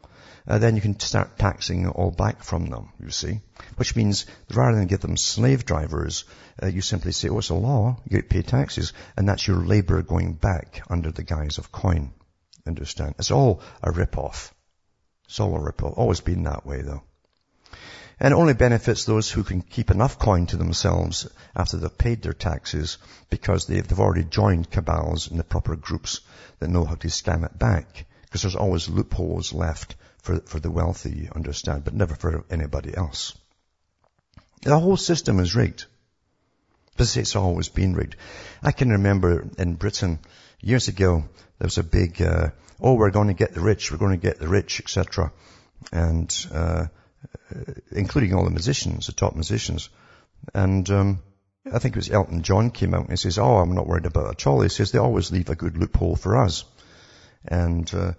uh, 0.46 0.58
then 0.58 0.76
you 0.76 0.80
can 0.80 0.98
start 1.00 1.36
taxing 1.36 1.88
all 1.88 2.12
back 2.12 2.44
from 2.44 2.66
them, 2.66 2.90
you 3.02 3.10
see. 3.10 3.40
Which 3.76 3.96
means 3.96 4.26
rather 4.54 4.78
than 4.78 4.86
give 4.86 5.00
them 5.00 5.16
slave 5.16 5.64
drivers, 5.64 6.24
uh, 6.62 6.68
you 6.68 6.82
simply 6.82 7.10
say, 7.10 7.30
oh, 7.30 7.38
it's 7.38 7.48
a 7.48 7.54
law, 7.54 7.98
you 8.08 8.22
pay 8.22 8.42
taxes, 8.42 8.92
and 9.16 9.28
that's 9.28 9.48
your 9.48 9.66
labor 9.66 10.02
going 10.02 10.34
back 10.34 10.82
under 10.88 11.10
the 11.10 11.24
guise 11.24 11.58
of 11.58 11.72
coin. 11.72 12.12
Understand? 12.66 13.14
It's 13.18 13.30
all 13.30 13.62
a 13.82 13.90
rip-off. 13.90 14.54
It's 15.26 15.40
all 15.40 15.54
a 15.56 15.60
rip-off. 15.60 15.96
Always 15.96 16.20
been 16.20 16.44
that 16.44 16.66
way 16.66 16.82
though. 16.82 17.02
And 18.18 18.32
it 18.32 18.36
only 18.36 18.54
benefits 18.54 19.04
those 19.04 19.30
who 19.30 19.44
can 19.44 19.60
keep 19.60 19.90
enough 19.90 20.18
coin 20.18 20.46
to 20.46 20.56
themselves 20.56 21.28
after 21.54 21.76
they've 21.76 21.98
paid 21.98 22.22
their 22.22 22.32
taxes 22.32 22.96
because 23.28 23.66
they've, 23.66 23.86
they've 23.86 24.00
already 24.00 24.24
joined 24.24 24.70
cabals 24.70 25.30
in 25.30 25.36
the 25.36 25.44
proper 25.44 25.76
groups 25.76 26.20
that 26.58 26.70
know 26.70 26.84
how 26.84 26.94
to 26.94 27.08
scam 27.08 27.44
it 27.44 27.58
back. 27.58 28.06
Because 28.22 28.42
there's 28.42 28.56
always 28.56 28.88
loopholes 28.88 29.52
left 29.52 29.96
for, 30.22 30.40
for 30.40 30.58
the 30.58 30.70
wealthy, 30.70 31.10
you 31.10 31.30
understand, 31.34 31.84
but 31.84 31.94
never 31.94 32.14
for 32.14 32.44
anybody 32.50 32.96
else. 32.96 33.34
The 34.62 34.78
whole 34.78 34.96
system 34.96 35.38
is 35.38 35.54
rigged. 35.54 35.84
But 36.96 37.14
it's 37.16 37.36
always 37.36 37.68
been 37.68 37.94
rigged. 37.94 38.16
I 38.62 38.72
can 38.72 38.90
remember 38.90 39.46
in 39.58 39.74
Britain 39.74 40.18
years 40.60 40.88
ago, 40.88 41.24
there 41.58 41.66
was 41.66 41.78
a 41.78 41.84
big, 41.84 42.20
uh, 42.20 42.50
oh, 42.80 42.94
we're 42.94 43.10
going 43.10 43.28
to 43.28 43.34
get 43.34 43.54
the 43.54 43.60
rich, 43.60 43.90
we're 43.90 43.98
going 43.98 44.18
to 44.18 44.26
get 44.26 44.38
the 44.38 44.48
rich, 44.48 44.80
etc. 44.80 45.32
And, 45.92 46.34
uh, 46.52 46.86
uh, 47.54 47.72
including 47.92 48.34
all 48.34 48.44
the 48.44 48.50
musicians, 48.50 49.06
the 49.06 49.12
top 49.12 49.34
musicians. 49.34 49.88
And 50.54 50.88
um, 50.90 51.22
I 51.72 51.78
think 51.78 51.96
it 51.96 51.98
was 51.98 52.10
Elton 52.10 52.42
John 52.42 52.70
came 52.70 52.94
out 52.94 53.02
and 53.02 53.10
he 53.10 53.16
says, 53.16 53.38
"Oh, 53.38 53.56
I'm 53.56 53.74
not 53.74 53.86
worried 53.86 54.06
about 54.06 54.26
it 54.26 54.40
at 54.40 54.46
all." 54.46 54.60
He 54.60 54.68
says 54.68 54.92
they 54.92 54.98
always 54.98 55.32
leave 55.32 55.48
a 55.48 55.56
good 55.56 55.76
loophole 55.76 56.16
for 56.16 56.36
us, 56.36 56.64
and 57.46 57.92
uh, 57.94 58.12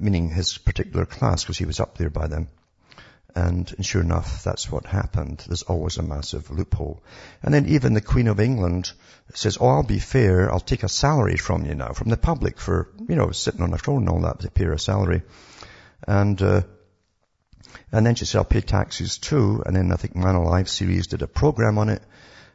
meaning 0.00 0.30
his 0.30 0.58
particular 0.58 1.06
class 1.06 1.42
because 1.42 1.58
he 1.58 1.64
was 1.64 1.80
up 1.80 1.98
there 1.98 2.10
by 2.10 2.28
then. 2.28 2.48
And, 3.34 3.74
sure 3.80 4.02
enough, 4.02 4.44
that's 4.44 4.70
what 4.70 4.84
happened. 4.84 5.42
There's 5.46 5.62
always 5.62 5.96
a 5.96 6.02
massive 6.02 6.50
loophole. 6.50 7.02
And 7.42 7.54
then 7.54 7.66
even 7.66 7.94
the 7.94 8.02
Queen 8.02 8.28
of 8.28 8.40
England 8.40 8.92
says, 9.34 9.56
oh, 9.58 9.68
I'll 9.68 9.82
be 9.82 10.00
fair. 10.00 10.52
I'll 10.52 10.60
take 10.60 10.82
a 10.82 10.88
salary 10.88 11.38
from 11.38 11.64
you 11.64 11.74
now, 11.74 11.92
from 11.92 12.10
the 12.10 12.18
public 12.18 12.58
for, 12.58 12.88
you 13.08 13.16
know, 13.16 13.30
sitting 13.30 13.62
on 13.62 13.72
a 13.72 13.78
throne 13.78 14.00
and 14.00 14.08
all 14.10 14.20
that, 14.20 14.40
to 14.40 14.50
pay 14.50 14.64
her 14.64 14.74
a 14.74 14.78
salary. 14.78 15.22
And, 16.06 16.40
uh, 16.42 16.62
and 17.90 18.04
then 18.04 18.16
she 18.16 18.26
said, 18.26 18.38
I'll 18.38 18.44
pay 18.44 18.60
taxes 18.60 19.16
too. 19.16 19.62
And 19.64 19.74
then 19.74 19.92
I 19.92 19.96
think 19.96 20.14
Man 20.14 20.34
Alive 20.34 20.68
series 20.68 21.06
did 21.06 21.22
a 21.22 21.26
program 21.26 21.78
on 21.78 21.88
it. 21.88 22.02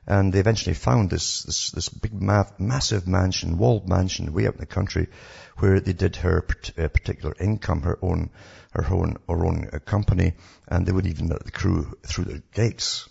And 0.07 0.31
they 0.31 0.39
eventually 0.39 0.73
found 0.73 1.09
this, 1.09 1.43
this, 1.43 1.71
this 1.71 1.89
big, 1.89 2.13
ma- 2.13 2.45
massive 2.57 3.07
mansion, 3.07 3.57
walled 3.57 3.89
mansion 3.89 4.33
way 4.33 4.47
up 4.47 4.53
in 4.53 4.61
the 4.61 4.65
country 4.65 5.09
where 5.57 5.81
they 5.81 5.93
did 5.93 6.15
her 6.17 6.37
uh, 6.77 6.87
particular 6.87 7.35
income, 7.39 7.81
her 7.81 7.99
own, 8.01 8.29
her 8.71 8.85
own, 8.89 9.17
her 9.27 9.45
own 9.45 9.69
uh, 9.73 9.79
company. 9.79 10.33
And 10.67 10.85
they 10.85 10.93
wouldn't 10.93 11.13
even 11.13 11.27
let 11.27 11.43
the 11.43 11.51
crew 11.51 11.97
through 12.05 12.25
the 12.25 12.41
gates. 12.53 13.09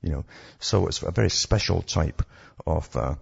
You 0.00 0.10
know, 0.10 0.24
so 0.60 0.86
it's 0.86 1.02
a 1.02 1.10
very 1.10 1.30
special 1.30 1.82
type 1.82 2.22
of, 2.64 2.94
uh, 2.94 3.16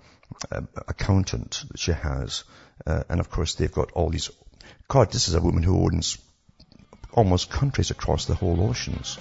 uh, 0.51 0.61
accountant 0.87 1.65
that 1.71 1.79
she 1.79 1.93
has. 1.93 2.45
Uh, 2.87 3.03
and 3.09 3.21
of 3.21 3.31
course 3.31 3.55
they've 3.55 3.73
got 3.73 3.93
all 3.93 4.11
these, 4.11 4.31
God, 4.89 5.11
this 5.11 5.29
is 5.29 5.35
a 5.35 5.41
woman 5.41 5.63
who 5.63 5.85
owns 5.85 6.19
almost 7.13 7.51
countries 7.51 7.91
across 7.91 8.27
the 8.27 8.35
whole 8.35 8.61
oceans. 8.63 9.19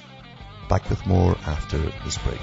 Back 0.67 0.89
with 0.89 1.05
more 1.05 1.37
after 1.45 1.77
this 1.77 2.17
break. 2.17 2.41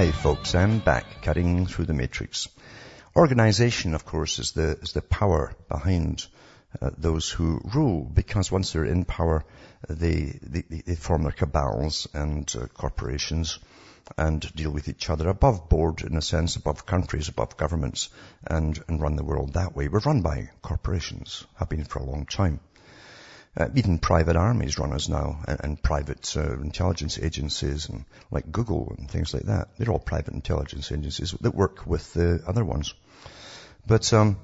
Hi 0.00 0.12
folks, 0.12 0.54
I'm 0.54 0.78
back 0.78 1.20
cutting 1.20 1.66
through 1.66 1.84
the 1.84 1.92
matrix. 1.92 2.48
Organization, 3.14 3.92
of 3.92 4.06
course, 4.06 4.38
is 4.38 4.52
the, 4.52 4.78
is 4.80 4.94
the 4.94 5.02
power 5.02 5.52
behind 5.68 6.26
uh, 6.80 6.88
those 6.96 7.28
who 7.28 7.60
rule, 7.74 8.04
because 8.04 8.50
once 8.50 8.72
they're 8.72 8.86
in 8.86 9.04
power, 9.04 9.44
they, 9.90 10.38
they, 10.42 10.62
they 10.62 10.94
form 10.94 11.24
their 11.24 11.32
cabals 11.32 12.08
and 12.14 12.50
uh, 12.58 12.66
corporations 12.68 13.58
and 14.16 14.40
deal 14.54 14.70
with 14.70 14.88
each 14.88 15.10
other 15.10 15.28
above 15.28 15.68
board, 15.68 16.00
in 16.00 16.16
a 16.16 16.22
sense, 16.22 16.56
above 16.56 16.86
countries, 16.86 17.28
above 17.28 17.58
governments, 17.58 18.08
and, 18.46 18.82
and 18.88 19.02
run 19.02 19.16
the 19.16 19.22
world 19.22 19.52
that 19.52 19.76
way. 19.76 19.88
We're 19.88 19.98
run 19.98 20.22
by 20.22 20.48
corporations, 20.62 21.46
have 21.56 21.68
been 21.68 21.84
for 21.84 21.98
a 21.98 22.10
long 22.10 22.24
time. 22.24 22.60
Uh, 23.56 23.68
even 23.74 23.98
private 23.98 24.36
armies 24.36 24.78
run 24.78 24.92
us 24.92 25.08
now, 25.08 25.40
and, 25.48 25.60
and 25.64 25.82
private 25.82 26.36
uh, 26.36 26.52
intelligence 26.60 27.18
agencies, 27.18 27.88
and 27.88 28.04
like 28.30 28.52
Google 28.52 28.94
and 28.96 29.10
things 29.10 29.34
like 29.34 29.44
that. 29.44 29.68
They're 29.76 29.90
all 29.90 29.98
private 29.98 30.34
intelligence 30.34 30.92
agencies 30.92 31.32
that 31.40 31.54
work 31.54 31.84
with 31.84 32.12
the 32.14 32.42
other 32.46 32.64
ones. 32.64 32.94
But 33.86 34.12
um, 34.12 34.38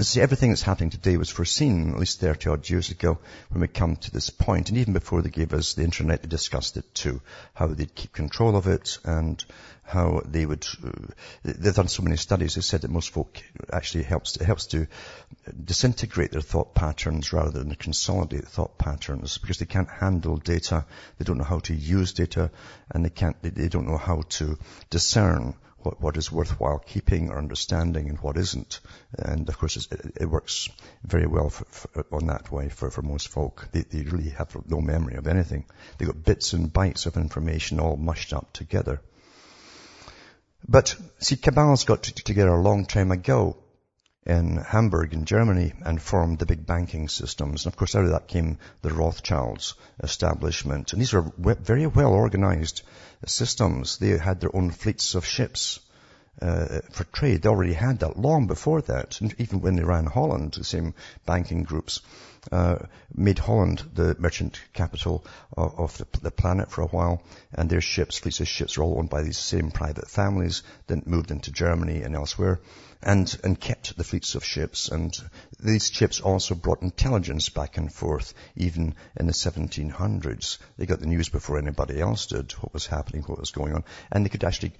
See, 0.00 0.20
everything 0.20 0.50
that's 0.50 0.62
happening 0.62 0.90
today 0.90 1.16
was 1.16 1.28
foreseen 1.28 1.90
at 1.90 1.98
least 1.98 2.20
30 2.20 2.50
odd 2.50 2.70
years 2.70 2.90
ago 2.90 3.18
when 3.48 3.62
we 3.62 3.66
come 3.66 3.96
to 3.96 4.12
this 4.12 4.30
point. 4.30 4.68
And 4.68 4.78
even 4.78 4.92
before 4.92 5.22
they 5.22 5.28
gave 5.28 5.52
us 5.52 5.74
the 5.74 5.82
internet, 5.82 6.22
they 6.22 6.28
discussed 6.28 6.76
it 6.76 6.94
too. 6.94 7.20
How 7.52 7.66
they'd 7.66 7.92
keep 7.92 8.12
control 8.12 8.54
of 8.54 8.68
it 8.68 8.98
and 9.04 9.44
how 9.82 10.22
they 10.24 10.46
would, 10.46 10.64
uh, 10.86 10.90
they've 11.42 11.74
done 11.74 11.88
so 11.88 12.04
many 12.04 12.16
studies. 12.16 12.54
They 12.54 12.60
said 12.60 12.82
that 12.82 12.92
most 12.92 13.10
folk 13.10 13.42
actually 13.72 14.04
helps, 14.04 14.36
it 14.36 14.44
helps 14.44 14.66
to 14.66 14.86
disintegrate 15.64 16.30
their 16.30 16.42
thought 16.42 16.76
patterns 16.76 17.32
rather 17.32 17.50
than 17.50 17.74
consolidate 17.74 18.46
thought 18.46 18.78
patterns 18.78 19.38
because 19.38 19.58
they 19.58 19.66
can't 19.66 19.90
handle 19.90 20.36
data. 20.36 20.84
They 21.18 21.24
don't 21.24 21.38
know 21.38 21.44
how 21.44 21.58
to 21.60 21.74
use 21.74 22.12
data 22.12 22.52
and 22.92 23.04
they 23.04 23.10
can't, 23.10 23.40
they, 23.42 23.50
they 23.50 23.68
don't 23.68 23.88
know 23.88 23.98
how 23.98 24.22
to 24.28 24.58
discern 24.90 25.54
what, 25.88 26.00
what 26.02 26.16
is 26.18 26.30
worthwhile 26.30 26.78
keeping 26.78 27.30
or 27.30 27.38
understanding 27.38 28.10
and 28.10 28.18
what 28.18 28.36
isn't. 28.36 28.80
And 29.18 29.48
of 29.48 29.58
course, 29.58 29.76
it, 29.76 29.86
it 30.20 30.26
works 30.26 30.68
very 31.02 31.26
well 31.26 31.48
for, 31.48 31.64
for, 31.64 32.06
on 32.12 32.26
that 32.26 32.52
way 32.52 32.68
for, 32.68 32.90
for 32.90 33.00
most 33.00 33.28
folk. 33.28 33.68
They, 33.72 33.80
they 33.80 34.02
really 34.02 34.30
have 34.30 34.54
no 34.68 34.80
memory 34.80 35.14
of 35.14 35.26
anything. 35.26 35.64
They've 35.96 36.08
got 36.08 36.24
bits 36.24 36.52
and 36.52 36.70
bytes 36.72 37.06
of 37.06 37.16
information 37.16 37.80
all 37.80 37.96
mushed 37.96 38.34
up 38.34 38.52
together. 38.52 39.00
But 40.68 40.94
see, 41.20 41.36
cabals 41.36 41.84
got 41.84 42.02
together 42.02 42.50
a 42.50 42.60
long 42.60 42.84
time 42.84 43.10
ago 43.10 43.56
in 44.28 44.58
Hamburg 44.58 45.14
in 45.14 45.24
Germany 45.24 45.72
and 45.82 46.00
formed 46.00 46.38
the 46.38 46.46
big 46.46 46.66
banking 46.66 47.08
systems. 47.08 47.64
And 47.64 47.72
of 47.72 47.78
course 47.78 47.96
out 47.96 48.04
of 48.04 48.10
that 48.10 48.28
came 48.28 48.58
the 48.82 48.92
Rothschilds 48.92 49.74
establishment. 50.02 50.92
And 50.92 51.00
these 51.00 51.14
were 51.14 51.32
very 51.38 51.86
well 51.86 52.12
organized 52.12 52.82
systems. 53.26 53.96
They 53.96 54.18
had 54.18 54.40
their 54.40 54.54
own 54.54 54.70
fleets 54.70 55.14
of 55.14 55.24
ships. 55.24 55.80
Uh, 56.40 56.78
for 56.92 57.02
trade. 57.02 57.42
They 57.42 57.48
already 57.48 57.72
had 57.72 57.98
that 57.98 58.16
long 58.16 58.46
before 58.46 58.80
that. 58.82 59.20
And 59.20 59.34
even 59.38 59.60
when 59.60 59.74
they 59.74 59.82
ran 59.82 60.06
Holland, 60.06 60.52
the 60.52 60.62
same 60.62 60.94
banking 61.26 61.64
groups 61.64 62.00
uh, 62.52 62.76
made 63.12 63.40
Holland 63.40 63.82
the 63.94 64.14
merchant 64.20 64.60
capital 64.72 65.26
of, 65.56 65.80
of 65.80 65.98
the, 65.98 66.06
the, 66.22 66.30
planet 66.30 66.70
for 66.70 66.82
a 66.82 66.86
while. 66.86 67.24
And 67.52 67.68
their 67.68 67.80
ships, 67.80 68.18
fleets 68.18 68.38
of 68.38 68.46
ships, 68.46 68.78
were 68.78 68.84
all 68.84 68.98
owned 69.00 69.10
by 69.10 69.22
these 69.22 69.36
same 69.36 69.72
private 69.72 70.08
families. 70.08 70.62
Then 70.86 71.02
moved 71.06 71.32
into 71.32 71.50
Germany 71.50 72.02
and 72.02 72.14
elsewhere 72.14 72.60
and, 73.02 73.38
and 73.44 73.60
kept 73.60 73.96
the 73.96 74.04
fleets 74.04 74.34
of 74.34 74.44
ships. 74.44 74.88
And 74.88 75.16
these 75.60 75.90
ships 75.90 76.20
also 76.20 76.54
brought 76.54 76.82
intelligence 76.82 77.48
back 77.48 77.76
and 77.76 77.92
forth, 77.92 78.34
even 78.56 78.94
in 79.16 79.26
the 79.26 79.32
1700s. 79.32 80.58
They 80.76 80.86
got 80.86 81.00
the 81.00 81.06
news 81.06 81.28
before 81.28 81.58
anybody 81.58 82.00
else 82.00 82.26
did, 82.26 82.52
what 82.52 82.74
was 82.74 82.86
happening, 82.86 83.22
what 83.22 83.40
was 83.40 83.50
going 83.50 83.74
on. 83.74 83.84
And 84.10 84.24
they 84.24 84.30
could 84.30 84.44
actually 84.44 84.72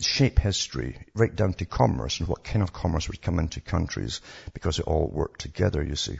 shape 0.00 0.38
history 0.38 0.96
right 1.14 1.34
down 1.34 1.52
to 1.54 1.64
commerce 1.64 2.20
and 2.20 2.28
what 2.28 2.44
kind 2.44 2.62
of 2.62 2.72
commerce 2.72 3.08
would 3.08 3.20
come 3.20 3.38
into 3.38 3.60
countries 3.60 4.20
because 4.54 4.78
it 4.78 4.86
all 4.86 5.08
worked 5.08 5.40
together, 5.40 5.82
you 5.82 5.96
see. 5.96 6.18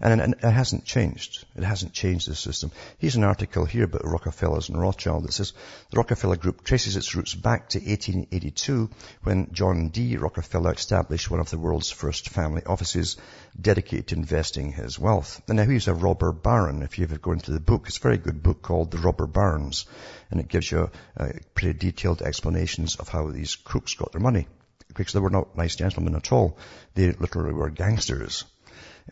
And, 0.00 0.20
it 0.20 0.42
hasn't 0.42 0.84
changed. 0.84 1.46
It 1.56 1.64
hasn't 1.64 1.94
changed 1.94 2.28
the 2.28 2.34
system. 2.34 2.72
Here's 2.98 3.16
an 3.16 3.24
article 3.24 3.64
here 3.64 3.84
about 3.84 4.04
Rockefellers 4.04 4.68
and 4.68 4.80
Rothschild 4.80 5.24
that 5.24 5.32
says 5.32 5.52
the 5.90 5.96
Rockefeller 5.96 6.36
Group 6.36 6.62
traces 6.62 6.96
its 6.96 7.14
roots 7.14 7.34
back 7.34 7.70
to 7.70 7.78
1882 7.78 8.90
when 9.22 9.52
John 9.52 9.88
D. 9.88 10.16
Rockefeller 10.16 10.72
established 10.72 11.30
one 11.30 11.40
of 11.40 11.50
the 11.50 11.58
world's 11.58 11.90
first 11.90 12.28
family 12.28 12.62
offices 12.66 13.16
dedicated 13.58 14.08
to 14.08 14.16
investing 14.16 14.72
his 14.72 14.98
wealth. 14.98 15.40
And 15.48 15.56
now 15.56 15.64
he's 15.64 15.88
a 15.88 15.94
robber 15.94 16.32
baron. 16.32 16.82
If 16.82 16.98
you 16.98 17.04
ever 17.04 17.18
go 17.18 17.32
into 17.32 17.52
the 17.52 17.60
book, 17.60 17.84
it's 17.86 17.98
a 17.98 18.00
very 18.00 18.18
good 18.18 18.42
book 18.42 18.62
called 18.62 18.90
The 18.90 18.98
Robber 18.98 19.26
Barons. 19.26 19.86
And 20.30 20.40
it 20.40 20.48
gives 20.48 20.70
you 20.70 20.90
uh, 21.16 21.28
pretty 21.54 21.78
detailed 21.78 22.22
explanations 22.22 22.96
of 22.96 23.08
how 23.08 23.30
these 23.30 23.56
crooks 23.56 23.94
got 23.94 24.12
their 24.12 24.20
money. 24.20 24.48
Because 24.94 25.12
they 25.14 25.20
were 25.20 25.30
not 25.30 25.56
nice 25.56 25.76
gentlemen 25.76 26.14
at 26.14 26.30
all. 26.30 26.58
They 26.94 27.10
literally 27.12 27.54
were 27.54 27.70
gangsters. 27.70 28.44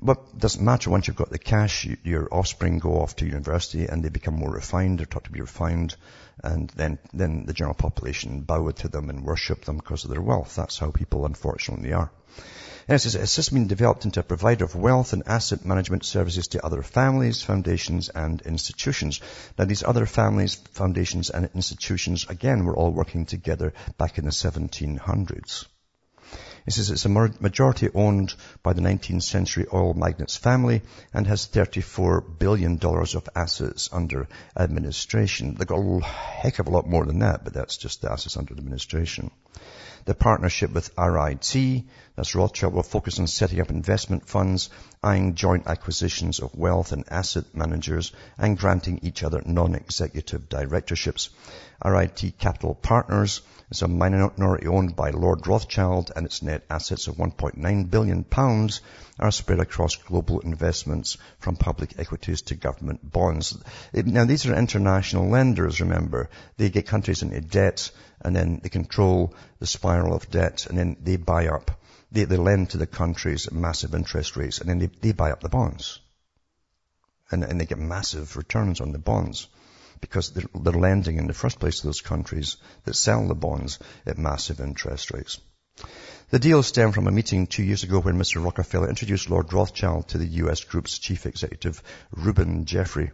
But 0.00 0.18
it 0.32 0.38
doesn't 0.38 0.64
matter 0.64 0.90
once 0.90 1.06
you've 1.06 1.16
got 1.16 1.30
the 1.30 1.38
cash, 1.38 1.86
your 2.02 2.26
offspring 2.32 2.78
go 2.78 3.02
off 3.02 3.16
to 3.16 3.26
university 3.26 3.86
and 3.86 4.02
they 4.02 4.08
become 4.08 4.34
more 4.34 4.50
refined, 4.50 4.98
they're 4.98 5.06
taught 5.06 5.24
to 5.24 5.30
be 5.30 5.42
refined, 5.42 5.94
and 6.42 6.70
then, 6.70 6.98
then 7.12 7.44
the 7.44 7.52
general 7.52 7.74
population 7.74 8.40
bow 8.40 8.70
to 8.70 8.88
them 8.88 9.10
and 9.10 9.22
worship 9.22 9.64
them 9.66 9.76
because 9.76 10.04
of 10.04 10.10
their 10.10 10.22
wealth. 10.22 10.56
That's 10.56 10.78
how 10.78 10.90
people 10.90 11.26
unfortunately 11.26 11.92
are. 11.92 12.10
And 12.88 12.96
it 12.96 12.98
says, 13.00 13.14
it 13.14 13.20
has 13.20 13.48
been 13.50 13.68
developed 13.68 14.06
into 14.06 14.20
a 14.20 14.24
provider 14.24 14.64
of 14.64 14.74
wealth 14.74 15.12
and 15.12 15.22
asset 15.26 15.64
management 15.64 16.04
services 16.04 16.48
to 16.48 16.64
other 16.64 16.82
families, 16.82 17.42
foundations, 17.42 18.08
and 18.08 18.40
institutions. 18.42 19.20
Now, 19.56 19.66
these 19.66 19.84
other 19.84 20.06
families, 20.06 20.54
foundations, 20.54 21.30
and 21.30 21.48
institutions, 21.54 22.26
again, 22.28 22.64
were 22.64 22.76
all 22.76 22.90
working 22.90 23.26
together 23.26 23.72
back 23.98 24.18
in 24.18 24.24
the 24.24 24.30
1700s. 24.30 25.66
It 26.66 26.72
says 26.72 26.90
it's 26.90 27.04
a 27.04 27.08
majority 27.08 27.88
owned 27.92 28.34
by 28.62 28.72
the 28.72 28.80
19th 28.80 29.22
century 29.22 29.66
oil 29.72 29.94
magnates 29.94 30.36
family 30.36 30.82
and 31.12 31.26
has 31.26 31.48
$34 31.48 32.38
billion 32.38 32.78
of 32.82 33.28
assets 33.34 33.88
under 33.92 34.28
administration. 34.56 35.54
They've 35.54 35.66
got 35.66 35.78
a 35.80 36.04
heck 36.04 36.58
of 36.60 36.68
a 36.68 36.70
lot 36.70 36.86
more 36.86 37.04
than 37.04 37.18
that, 37.20 37.42
but 37.42 37.52
that's 37.54 37.76
just 37.76 38.02
the 38.02 38.12
assets 38.12 38.36
under 38.36 38.54
administration. 38.54 39.30
The 40.04 40.14
partnership 40.14 40.72
with 40.72 40.90
RIT, 40.98 41.84
that's 42.16 42.34
Rothschild, 42.34 42.74
will 42.74 42.82
focus 42.82 43.20
on 43.20 43.28
setting 43.28 43.60
up 43.60 43.70
investment 43.70 44.28
funds, 44.28 44.68
eyeing 45.00 45.36
joint 45.36 45.68
acquisitions 45.68 46.40
of 46.40 46.56
wealth 46.56 46.90
and 46.90 47.04
asset 47.08 47.44
managers, 47.54 48.12
and 48.36 48.58
granting 48.58 48.98
each 49.02 49.22
other 49.22 49.42
non-executive 49.46 50.48
directorships. 50.48 51.30
RIT 51.84 52.34
Capital 52.38 52.74
Partners 52.74 53.42
is 53.72 53.80
a 53.80 53.88
minority 53.88 54.66
owned 54.66 54.94
by 54.94 55.10
Lord 55.10 55.46
Rothschild 55.46 56.12
and 56.14 56.26
its 56.26 56.42
net 56.42 56.62
assets 56.68 57.08
of 57.08 57.16
1.9 57.16 57.90
billion 57.90 58.22
pounds 58.22 58.82
are 59.18 59.30
spread 59.30 59.60
across 59.60 59.96
global 59.96 60.40
investments 60.40 61.16
from 61.38 61.56
public 61.56 61.98
equities 61.98 62.42
to 62.42 62.54
government 62.54 63.00
bonds. 63.02 63.56
Now 63.94 64.26
these 64.26 64.44
are 64.44 64.54
international 64.54 65.30
lenders, 65.30 65.80
remember. 65.80 66.28
They 66.58 66.68
get 66.68 66.86
countries 66.86 67.22
into 67.22 67.40
debt 67.40 67.90
and 68.20 68.36
then 68.36 68.60
they 68.62 68.68
control 68.68 69.34
the 69.58 69.66
spiral 69.66 70.14
of 70.14 70.30
debt 70.30 70.66
and 70.66 70.76
then 70.76 70.98
they 71.02 71.16
buy 71.16 71.46
up. 71.46 71.70
They, 72.10 72.24
they 72.24 72.36
lend 72.36 72.70
to 72.70 72.78
the 72.78 72.86
countries 72.86 73.46
at 73.46 73.54
massive 73.54 73.94
interest 73.94 74.36
rates 74.36 74.60
and 74.60 74.68
then 74.68 74.80
they, 74.80 74.90
they 75.00 75.12
buy 75.12 75.30
up 75.30 75.40
the 75.40 75.48
bonds. 75.48 75.98
And, 77.30 77.42
and 77.42 77.58
they 77.58 77.64
get 77.64 77.78
massive 77.78 78.36
returns 78.36 78.82
on 78.82 78.92
the 78.92 78.98
bonds 78.98 79.48
because 80.02 80.32
they're, 80.32 80.44
they're 80.54 80.72
lending 80.74 81.16
in 81.16 81.26
the 81.26 81.32
first 81.32 81.58
place 81.58 81.80
to 81.80 81.86
those 81.86 82.02
countries 82.02 82.58
that 82.84 82.94
sell 82.94 83.26
the 83.26 83.34
bonds 83.34 83.78
at 84.04 84.18
massive 84.18 84.60
interest 84.60 85.10
rates. 85.12 85.40
The 86.28 86.38
deal 86.38 86.62
stemmed 86.62 86.94
from 86.94 87.06
a 87.06 87.10
meeting 87.10 87.46
two 87.46 87.62
years 87.62 87.82
ago 87.82 88.00
when 88.00 88.18
Mr. 88.18 88.44
Rockefeller 88.44 88.88
introduced 88.88 89.30
Lord 89.30 89.52
Rothschild 89.52 90.08
to 90.08 90.18
the 90.18 90.26
US 90.26 90.64
group's 90.64 90.98
chief 90.98 91.24
executive, 91.24 91.82
Reuben 92.10 92.66
Jeffrey. 92.66 93.10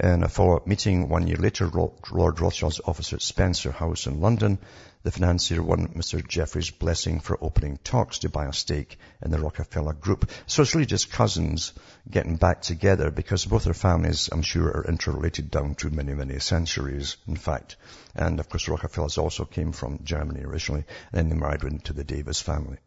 In 0.00 0.22
a 0.22 0.28
follow-up 0.28 0.64
meeting 0.64 1.08
one 1.08 1.26
year 1.26 1.38
later, 1.38 1.66
Lord 1.66 2.40
Rothschild's 2.40 2.80
office 2.84 3.12
at 3.12 3.20
Spencer 3.20 3.72
House 3.72 4.06
in 4.06 4.20
London, 4.20 4.60
the 5.02 5.10
financier 5.10 5.60
won 5.60 5.88
Mr. 5.88 6.24
Jeffrey's 6.24 6.70
blessing 6.70 7.18
for 7.18 7.36
opening 7.42 7.78
talks 7.78 8.20
to 8.20 8.28
buy 8.28 8.46
a 8.46 8.52
stake 8.52 8.96
in 9.20 9.32
the 9.32 9.40
Rockefeller 9.40 9.94
Group. 9.94 10.30
So 10.46 10.62
it's 10.62 10.72
really 10.72 10.86
just 10.86 11.10
cousins 11.10 11.72
getting 12.08 12.36
back 12.36 12.62
together 12.62 13.10
because 13.10 13.44
both 13.44 13.64
their 13.64 13.74
families, 13.74 14.28
I'm 14.30 14.42
sure, 14.42 14.68
are 14.68 14.86
interrelated 14.86 15.50
down 15.50 15.74
through 15.74 15.90
many, 15.90 16.14
many 16.14 16.38
centuries, 16.38 17.16
in 17.26 17.34
fact. 17.34 17.74
And 18.14 18.38
of 18.38 18.48
course, 18.48 18.68
Rockefellers 18.68 19.18
also 19.18 19.46
came 19.46 19.72
from 19.72 20.04
Germany 20.04 20.44
originally, 20.44 20.84
and 21.12 21.18
then 21.18 21.28
they 21.28 21.34
married 21.34 21.64
into 21.64 21.92
the 21.92 22.04
Davis 22.04 22.40
family. 22.40 22.78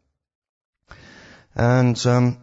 And 1.56 2.06
um, 2.06 2.38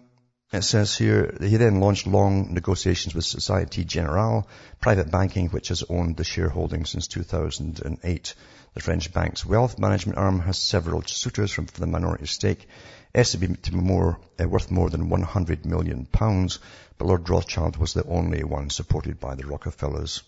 it 0.51 0.63
says 0.63 0.97
here, 0.97 1.37
he 1.41 1.59
then 1.59 1.81
launched 1.81 2.07
long 2.07 2.55
negotiations 2.55 3.15
with 3.15 3.27
Societe 3.27 3.85
Generale, 3.85 4.49
private 4.81 5.11
banking, 5.11 5.49
which 5.49 5.69
has 5.69 5.85
owned 5.91 6.17
the 6.17 6.25
shareholding 6.25 6.87
since 6.87 7.07
2008. 7.07 8.35
The 8.73 8.81
French 8.81 9.13
bank's 9.13 9.45
wealth 9.45 9.79
management 9.79 10.19
arm 10.19 10.41
has 10.41 10.57
several 10.57 11.03
suitors 11.03 11.51
from 11.51 11.67
the 11.67 11.87
minority 11.87 12.27
stake, 12.27 12.67
estimated 13.15 13.63
to 13.65 13.73
be 13.73 13.77
more, 13.77 14.19
uh, 14.41 14.49
worth 14.49 14.71
more 14.71 14.89
than 14.89 15.11
100 15.11 15.67
million 15.67 16.07
pounds, 16.07 16.61
but 16.97 17.09
Lord 17.09 17.29
Rothschild 17.29 17.77
was 17.77 17.93
the 17.93 18.05
only 18.05 18.43
one 18.43 18.71
supported 18.71 19.21
by 19.21 19.35
the 19.35 19.47
Rockefellers. 19.47 20.23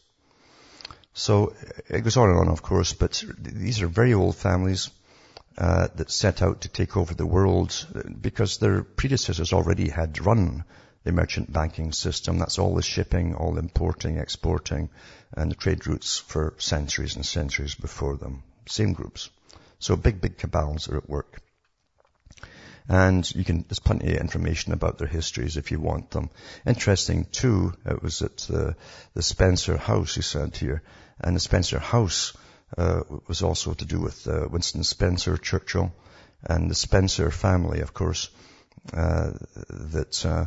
So 1.14 1.54
it 1.88 2.02
goes 2.02 2.18
on 2.18 2.28
and 2.28 2.38
on, 2.40 2.48
of 2.48 2.62
course, 2.62 2.92
but 2.92 3.24
these 3.38 3.80
are 3.80 3.88
very 3.88 4.12
old 4.12 4.37
families 4.37 4.90
uh, 5.58 5.88
that 5.96 6.10
set 6.10 6.42
out 6.42 6.62
to 6.62 6.68
take 6.68 6.96
over 6.96 7.14
the 7.14 7.26
world 7.26 7.86
because 8.20 8.58
their 8.58 8.82
predecessors 8.82 9.52
already 9.52 9.88
had 9.88 10.24
run 10.24 10.64
the 11.04 11.12
merchant 11.12 11.52
banking 11.52 11.92
system. 11.92 12.38
That's 12.38 12.58
all 12.58 12.74
the 12.74 12.82
shipping, 12.82 13.34
all 13.34 13.54
the 13.54 13.60
importing, 13.60 14.18
exporting, 14.18 14.90
and 15.32 15.50
the 15.50 15.56
trade 15.56 15.86
routes 15.86 16.18
for 16.18 16.54
centuries 16.58 17.16
and 17.16 17.24
centuries 17.24 17.74
before 17.74 18.16
them. 18.16 18.42
Same 18.66 18.92
groups. 18.92 19.30
So 19.78 19.96
big, 19.96 20.20
big 20.20 20.38
cabals 20.38 20.88
are 20.88 20.98
at 20.98 21.08
work. 21.08 21.40
And 22.88 23.30
you 23.34 23.44
can, 23.44 23.64
there's 23.68 23.78
plenty 23.78 24.14
of 24.14 24.20
information 24.20 24.72
about 24.72 24.98
their 24.98 25.08
histories 25.08 25.56
if 25.56 25.70
you 25.70 25.78
want 25.78 26.10
them. 26.10 26.28
Interesting 26.66 27.24
too, 27.24 27.72
it 27.86 28.02
was 28.02 28.20
at 28.20 28.36
the, 28.38 28.76
the 29.14 29.22
Spencer 29.22 29.76
House, 29.76 30.16
he 30.16 30.22
said 30.22 30.56
here, 30.56 30.82
and 31.20 31.36
the 31.36 31.40
Spencer 31.40 31.78
House 31.78 32.32
uh, 32.76 33.02
was 33.26 33.42
also 33.42 33.74
to 33.74 33.85
do 33.85 34.00
with 34.00 34.26
uh, 34.28 34.46
Winston 34.50 34.85
Spencer, 34.85 35.37
Churchill, 35.37 35.92
and 36.42 36.70
the 36.70 36.74
Spencer 36.74 37.30
family, 37.30 37.80
of 37.80 37.92
course, 37.92 38.30
uh, 38.92 39.33
that 39.68 40.24
uh, 40.24 40.46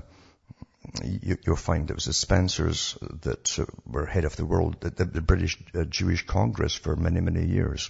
you, 1.03 1.37
will 1.45 1.55
find 1.55 1.89
it 1.89 1.95
was 1.95 2.05
the 2.05 2.13
Spencers 2.13 2.97
that 3.21 3.59
uh, 3.59 3.65
were 3.85 4.05
head 4.05 4.25
of 4.25 4.35
the 4.35 4.45
world, 4.45 4.77
the, 4.79 5.05
the 5.05 5.21
British 5.21 5.57
uh, 5.75 5.83
Jewish 5.83 6.25
Congress 6.25 6.75
for 6.75 6.95
many, 6.95 7.21
many 7.21 7.45
years. 7.45 7.89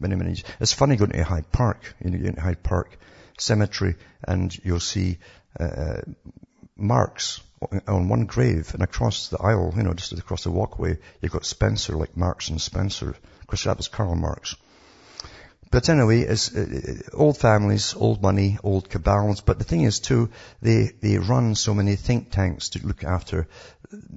Many, 0.00 0.16
many 0.16 0.30
years. 0.30 0.44
It's 0.60 0.72
funny 0.72 0.96
going 0.96 1.12
to 1.12 1.22
Hyde 1.22 1.52
Park, 1.52 1.94
you 2.02 2.10
know, 2.10 2.26
in 2.26 2.36
Hyde 2.36 2.62
Park 2.62 2.96
Cemetery, 3.38 3.96
and 4.26 4.56
you'll 4.64 4.80
see 4.80 5.18
marks 6.76 7.40
on 7.86 8.08
one 8.08 8.24
grave 8.24 8.72
and 8.72 8.82
across 8.82 9.28
the 9.28 9.38
aisle, 9.38 9.72
you 9.76 9.82
know, 9.82 9.92
just 9.92 10.12
across 10.12 10.44
the 10.44 10.50
walkway, 10.50 10.98
you've 11.20 11.32
got 11.32 11.44
Spencer, 11.44 11.94
like 11.94 12.16
Marks 12.16 12.48
and 12.48 12.60
Spencer. 12.60 13.14
Course, 13.50 13.64
that 13.64 13.78
was 13.78 13.88
Karl 13.88 14.14
Marx. 14.14 14.54
But 15.72 15.88
anyway, 15.88 16.20
it's 16.20 16.54
uh, 16.54 17.02
old 17.12 17.36
families, 17.36 17.94
old 17.96 18.22
money, 18.22 18.58
old 18.62 18.88
cabals. 18.88 19.40
But 19.40 19.58
the 19.58 19.64
thing 19.64 19.82
is 19.82 19.98
too, 19.98 20.30
they, 20.62 20.92
they 21.00 21.18
run 21.18 21.56
so 21.56 21.74
many 21.74 21.96
think 21.96 22.30
tanks 22.30 22.68
to 22.70 22.86
look 22.86 23.02
after 23.02 23.48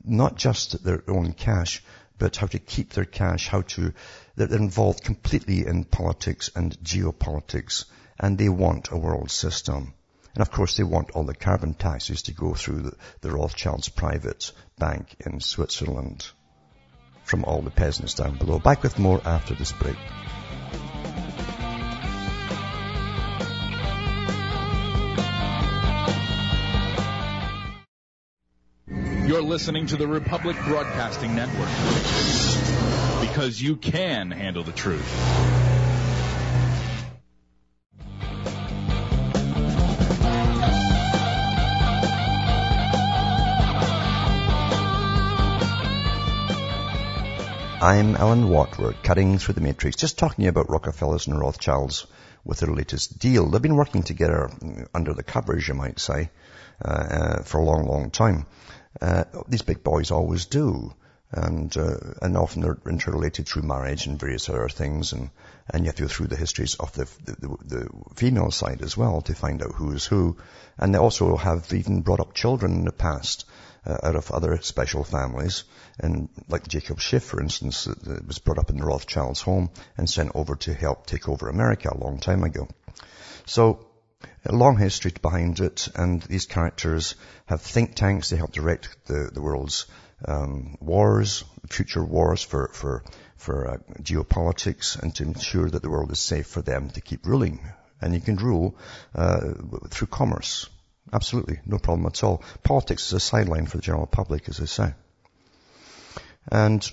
not 0.03 0.35
just 0.35 0.83
their 0.83 1.03
own 1.07 1.33
cash, 1.33 1.83
but 2.19 2.35
how 2.35 2.45
to 2.45 2.59
keep 2.59 2.91
their 2.93 3.05
cash, 3.05 3.47
how 3.47 3.61
to, 3.61 3.93
they're 4.35 4.55
involved 4.55 5.03
completely 5.03 5.65
in 5.65 5.85
politics 5.85 6.51
and 6.55 6.77
geopolitics, 6.83 7.85
and 8.19 8.37
they 8.37 8.49
want 8.49 8.91
a 8.91 8.97
world 8.97 9.31
system. 9.31 9.95
And 10.35 10.43
of 10.43 10.51
course 10.51 10.77
they 10.77 10.83
want 10.83 11.09
all 11.09 11.23
the 11.23 11.33
carbon 11.33 11.73
taxes 11.73 12.21
to 12.23 12.33
go 12.33 12.53
through 12.53 12.81
the, 12.81 12.95
the 13.21 13.31
Rothschild's 13.31 13.89
private 13.89 14.51
bank 14.77 15.15
in 15.25 15.39
Switzerland 15.39 16.23
from 17.23 17.45
all 17.45 17.61
the 17.61 17.71
peasants 17.71 18.13
down 18.13 18.37
below. 18.37 18.59
Back 18.59 18.83
with 18.83 18.99
more 18.99 19.21
after 19.25 19.55
this 19.55 19.71
break. 19.71 19.95
You're 29.25 29.41
listening 29.41 29.87
to 29.87 29.95
the 29.95 30.07
Republic 30.07 30.57
Broadcasting 30.65 31.33
Network 31.33 31.69
because 33.21 33.59
you 33.61 33.77
can 33.77 34.31
handle 34.31 34.63
the 34.63 34.73
truth. 34.73 35.72
I'm 47.83 48.15
Alan 48.15 48.47
Watt. 48.47 48.79
We're 48.79 48.93
cutting 48.93 49.39
through 49.39 49.55
the 49.55 49.59
matrix, 49.59 49.97
just 49.97 50.17
talking 50.17 50.47
about 50.47 50.69
Rockefellers 50.69 51.27
and 51.27 51.37
Rothschilds 51.37 52.07
with 52.45 52.61
their 52.61 52.73
latest 52.73 53.19
deal. 53.19 53.49
They've 53.49 53.61
been 53.61 53.75
working 53.75 54.03
together 54.03 54.49
under 54.93 55.13
the 55.13 55.21
covers, 55.21 55.67
you 55.67 55.73
might 55.73 55.99
say, 55.99 56.29
uh, 56.81 56.87
uh, 56.87 57.43
for 57.43 57.59
a 57.59 57.65
long, 57.65 57.85
long 57.85 58.09
time. 58.09 58.45
Uh, 59.01 59.25
these 59.49 59.63
big 59.63 59.83
boys 59.83 60.11
always 60.11 60.45
do. 60.45 60.93
And, 61.29 61.75
uh, 61.75 61.97
and 62.21 62.37
often 62.37 62.61
they're 62.61 62.77
interrelated 62.87 63.49
through 63.49 63.63
marriage 63.63 64.07
and 64.07 64.17
various 64.17 64.47
other 64.47 64.69
things. 64.69 65.11
And, 65.11 65.29
and 65.69 65.83
you 65.83 65.87
have 65.87 65.95
to 65.95 66.03
go 66.03 66.07
through 66.07 66.27
the 66.27 66.37
histories 66.37 66.75
of 66.75 66.93
the, 66.93 67.03
the, 67.25 67.57
the 67.65 67.89
female 68.15 68.51
side 68.51 68.81
as 68.81 68.95
well 68.95 69.19
to 69.23 69.35
find 69.35 69.61
out 69.61 69.73
who 69.75 69.91
is 69.91 70.05
who. 70.05 70.37
And 70.77 70.95
they 70.95 70.99
also 70.99 71.35
have 71.35 71.73
even 71.73 72.01
brought 72.01 72.21
up 72.21 72.33
children 72.33 72.75
in 72.75 72.85
the 72.85 72.93
past 72.93 73.43
uh, 73.85 73.97
out 74.03 74.15
of 74.15 74.31
other 74.31 74.59
special 74.61 75.03
families. 75.03 75.63
And 75.99 76.29
like 76.47 76.67
Jacob 76.67 76.99
Schiff, 76.99 77.23
for 77.23 77.41
instance, 77.41 77.85
that 77.85 78.27
was 78.27 78.39
brought 78.39 78.59
up 78.59 78.69
in 78.69 78.77
the 78.77 78.85
Rothschild's 78.85 79.41
home 79.41 79.69
and 79.97 80.09
sent 80.09 80.31
over 80.35 80.55
to 80.55 80.73
help 80.73 81.05
take 81.05 81.29
over 81.29 81.49
America 81.49 81.89
a 81.91 81.97
long 81.97 82.19
time 82.19 82.43
ago. 82.43 82.67
So 83.45 83.85
a 84.45 84.55
long 84.55 84.77
history 84.77 85.11
behind 85.21 85.59
it, 85.59 85.87
and 85.95 86.21
these 86.23 86.45
characters 86.45 87.15
have 87.45 87.61
think 87.61 87.95
tanks. 87.95 88.29
They 88.29 88.37
help 88.37 88.51
direct 88.51 88.89
the, 89.05 89.29
the 89.33 89.41
world's 89.41 89.85
um, 90.25 90.77
wars, 90.79 91.43
future 91.69 92.03
wars 92.03 92.43
for 92.43 92.69
for 92.73 93.03
for 93.35 93.69
uh, 93.69 93.77
geopolitics, 94.01 95.01
and 95.01 95.13
to 95.15 95.23
ensure 95.23 95.69
that 95.69 95.81
the 95.81 95.89
world 95.89 96.11
is 96.11 96.19
safe 96.19 96.47
for 96.47 96.61
them 96.61 96.89
to 96.91 97.01
keep 97.01 97.25
ruling 97.25 97.59
And 98.01 98.13
you 98.13 98.21
can 98.21 98.35
rule 98.35 98.75
uh, 99.15 99.53
through 99.89 100.07
commerce. 100.07 100.69
Absolutely, 101.11 101.59
no 101.65 101.77
problem 101.77 102.05
at 102.05 102.23
all. 102.23 102.43
Politics 102.63 103.07
is 103.07 103.13
a 103.13 103.19
sideline 103.19 103.65
for 103.65 103.77
the 103.77 103.83
general 103.83 104.07
public, 104.07 104.47
as 104.47 104.57
they 104.57 104.65
say. 104.65 104.93
And 106.51 106.89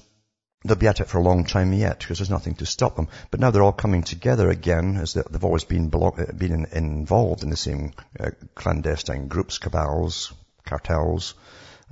they'll 0.64 0.76
be 0.76 0.88
at 0.88 1.00
it 1.00 1.08
for 1.08 1.18
a 1.18 1.22
long 1.22 1.44
time 1.44 1.72
yet 1.72 2.00
because 2.00 2.18
there's 2.18 2.30
nothing 2.30 2.54
to 2.56 2.66
stop 2.66 2.96
them. 2.96 3.08
But 3.30 3.40
now 3.40 3.50
they're 3.50 3.62
all 3.62 3.72
coming 3.72 4.02
together 4.02 4.50
again 4.50 4.96
as 4.96 5.14
they've 5.14 5.44
always 5.44 5.64
been, 5.64 5.88
been 5.88 6.66
involved 6.72 7.42
in 7.42 7.50
the 7.50 7.56
same 7.56 7.92
uh, 8.18 8.30
clandestine 8.54 9.28
groups, 9.28 9.58
cabals, 9.58 10.32
cartels, 10.66 11.34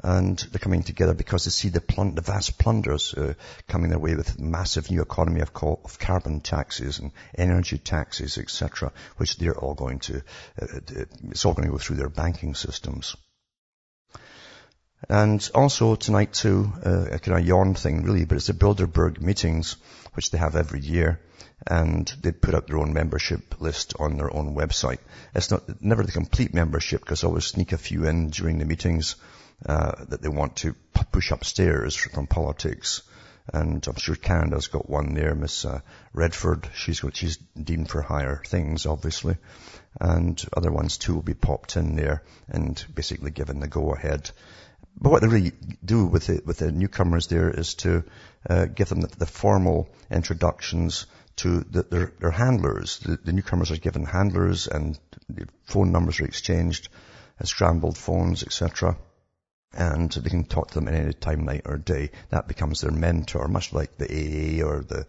and 0.02 0.38
they're 0.38 0.60
coming 0.60 0.82
together 0.82 1.14
because 1.14 1.44
they 1.44 1.50
see 1.50 1.70
the, 1.70 1.80
plun- 1.80 2.14
the 2.14 2.20
vast 2.22 2.58
plunders 2.58 3.14
uh, 3.14 3.34
coming 3.66 3.90
their 3.90 3.98
way 3.98 4.14
with 4.14 4.38
massive 4.38 4.90
new 4.90 5.02
economy 5.02 5.40
of, 5.40 5.52
co- 5.52 5.80
of 5.84 5.98
carbon 5.98 6.40
taxes 6.40 7.00
and 7.00 7.10
energy 7.36 7.78
taxes, 7.78 8.38
etc., 8.38 8.92
which 9.16 9.36
they're 9.36 9.58
all 9.58 9.74
going 9.74 9.98
to, 9.98 10.22
uh, 10.60 10.66
uh, 10.76 11.04
it's 11.30 11.44
all 11.44 11.54
going 11.54 11.66
to 11.66 11.72
go 11.72 11.78
through 11.78 11.96
their 11.96 12.08
banking 12.08 12.54
systems. 12.54 13.16
And 15.08 15.48
also 15.54 15.94
tonight 15.94 16.32
too, 16.32 16.72
uh, 16.84 17.06
a 17.12 17.18
kind 17.18 17.38
of 17.38 17.46
yawn 17.46 17.74
thing 17.74 18.02
really, 18.02 18.24
but 18.24 18.36
it's 18.36 18.48
the 18.48 18.52
Bilderberg 18.52 19.20
meetings, 19.20 19.76
which 20.14 20.30
they 20.30 20.38
have 20.38 20.56
every 20.56 20.80
year. 20.80 21.20
And 21.66 22.06
they 22.22 22.30
put 22.30 22.54
up 22.54 22.68
their 22.68 22.78
own 22.78 22.92
membership 22.92 23.60
list 23.60 23.94
on 23.98 24.16
their 24.16 24.32
own 24.32 24.54
website. 24.54 24.98
It's 25.34 25.50
not, 25.50 25.82
never 25.82 26.04
the 26.04 26.12
complete 26.12 26.54
membership 26.54 27.00
because 27.00 27.24
I 27.24 27.26
always 27.26 27.46
sneak 27.46 27.72
a 27.72 27.78
few 27.78 28.06
in 28.06 28.30
during 28.30 28.58
the 28.58 28.64
meetings 28.64 29.16
uh, 29.66 30.04
that 30.08 30.22
they 30.22 30.28
want 30.28 30.56
to 30.56 30.74
push 31.10 31.32
upstairs 31.32 31.96
from 31.96 32.26
politics. 32.26 33.02
And 33.52 33.84
I'm 33.88 33.96
sure 33.96 34.14
Canada's 34.14 34.68
got 34.68 34.88
one 34.88 35.14
there, 35.14 35.34
Miss 35.34 35.64
uh, 35.64 35.80
Redford. 36.12 36.68
She's 36.74 37.00
got, 37.00 37.16
she's 37.16 37.38
deemed 37.38 37.88
for 37.88 38.02
higher 38.02 38.42
things, 38.46 38.86
obviously. 38.86 39.36
And 40.00 40.40
other 40.56 40.70
ones 40.70 40.98
too 40.98 41.14
will 41.14 41.22
be 41.22 41.34
popped 41.34 41.76
in 41.76 41.96
there 41.96 42.22
and 42.48 42.82
basically 42.94 43.30
given 43.30 43.58
the 43.58 43.66
go 43.66 43.94
ahead. 43.94 44.30
But 45.00 45.10
what 45.10 45.22
they 45.22 45.28
really 45.28 45.52
do 45.84 46.06
with 46.06 46.26
the, 46.26 46.42
with 46.44 46.58
the 46.58 46.70
newcomers 46.70 47.28
there 47.28 47.50
is 47.50 47.74
to 47.76 48.04
uh, 48.48 48.66
give 48.66 48.90
them 48.90 49.00
the, 49.00 49.08
the, 49.08 49.26
formal 49.26 49.88
introductions 50.10 51.06
to 51.36 51.60
the, 51.60 51.84
their, 51.84 52.12
their 52.20 52.30
handlers. 52.30 52.98
The, 52.98 53.16
the, 53.16 53.32
newcomers 53.32 53.70
are 53.70 53.76
given 53.76 54.04
handlers 54.04 54.66
and 54.66 54.98
phone 55.64 55.90
numbers 55.90 56.20
are 56.20 56.26
exchanged, 56.26 56.88
uh, 57.40 57.44
scrambled 57.44 57.96
phones, 57.96 58.42
etc 58.42 58.96
and 59.74 60.10
they 60.10 60.30
can 60.30 60.44
talk 60.44 60.68
to 60.68 60.74
them 60.74 60.88
at 60.88 60.94
any 60.94 61.12
time, 61.12 61.44
night 61.44 61.62
or 61.66 61.76
day. 61.76 62.10
That 62.30 62.48
becomes 62.48 62.80
their 62.80 62.90
mentor, 62.90 63.48
much 63.48 63.72
like 63.72 63.96
the 63.98 64.06
AA 64.06 64.66
or 64.66 64.82
the 64.82 65.06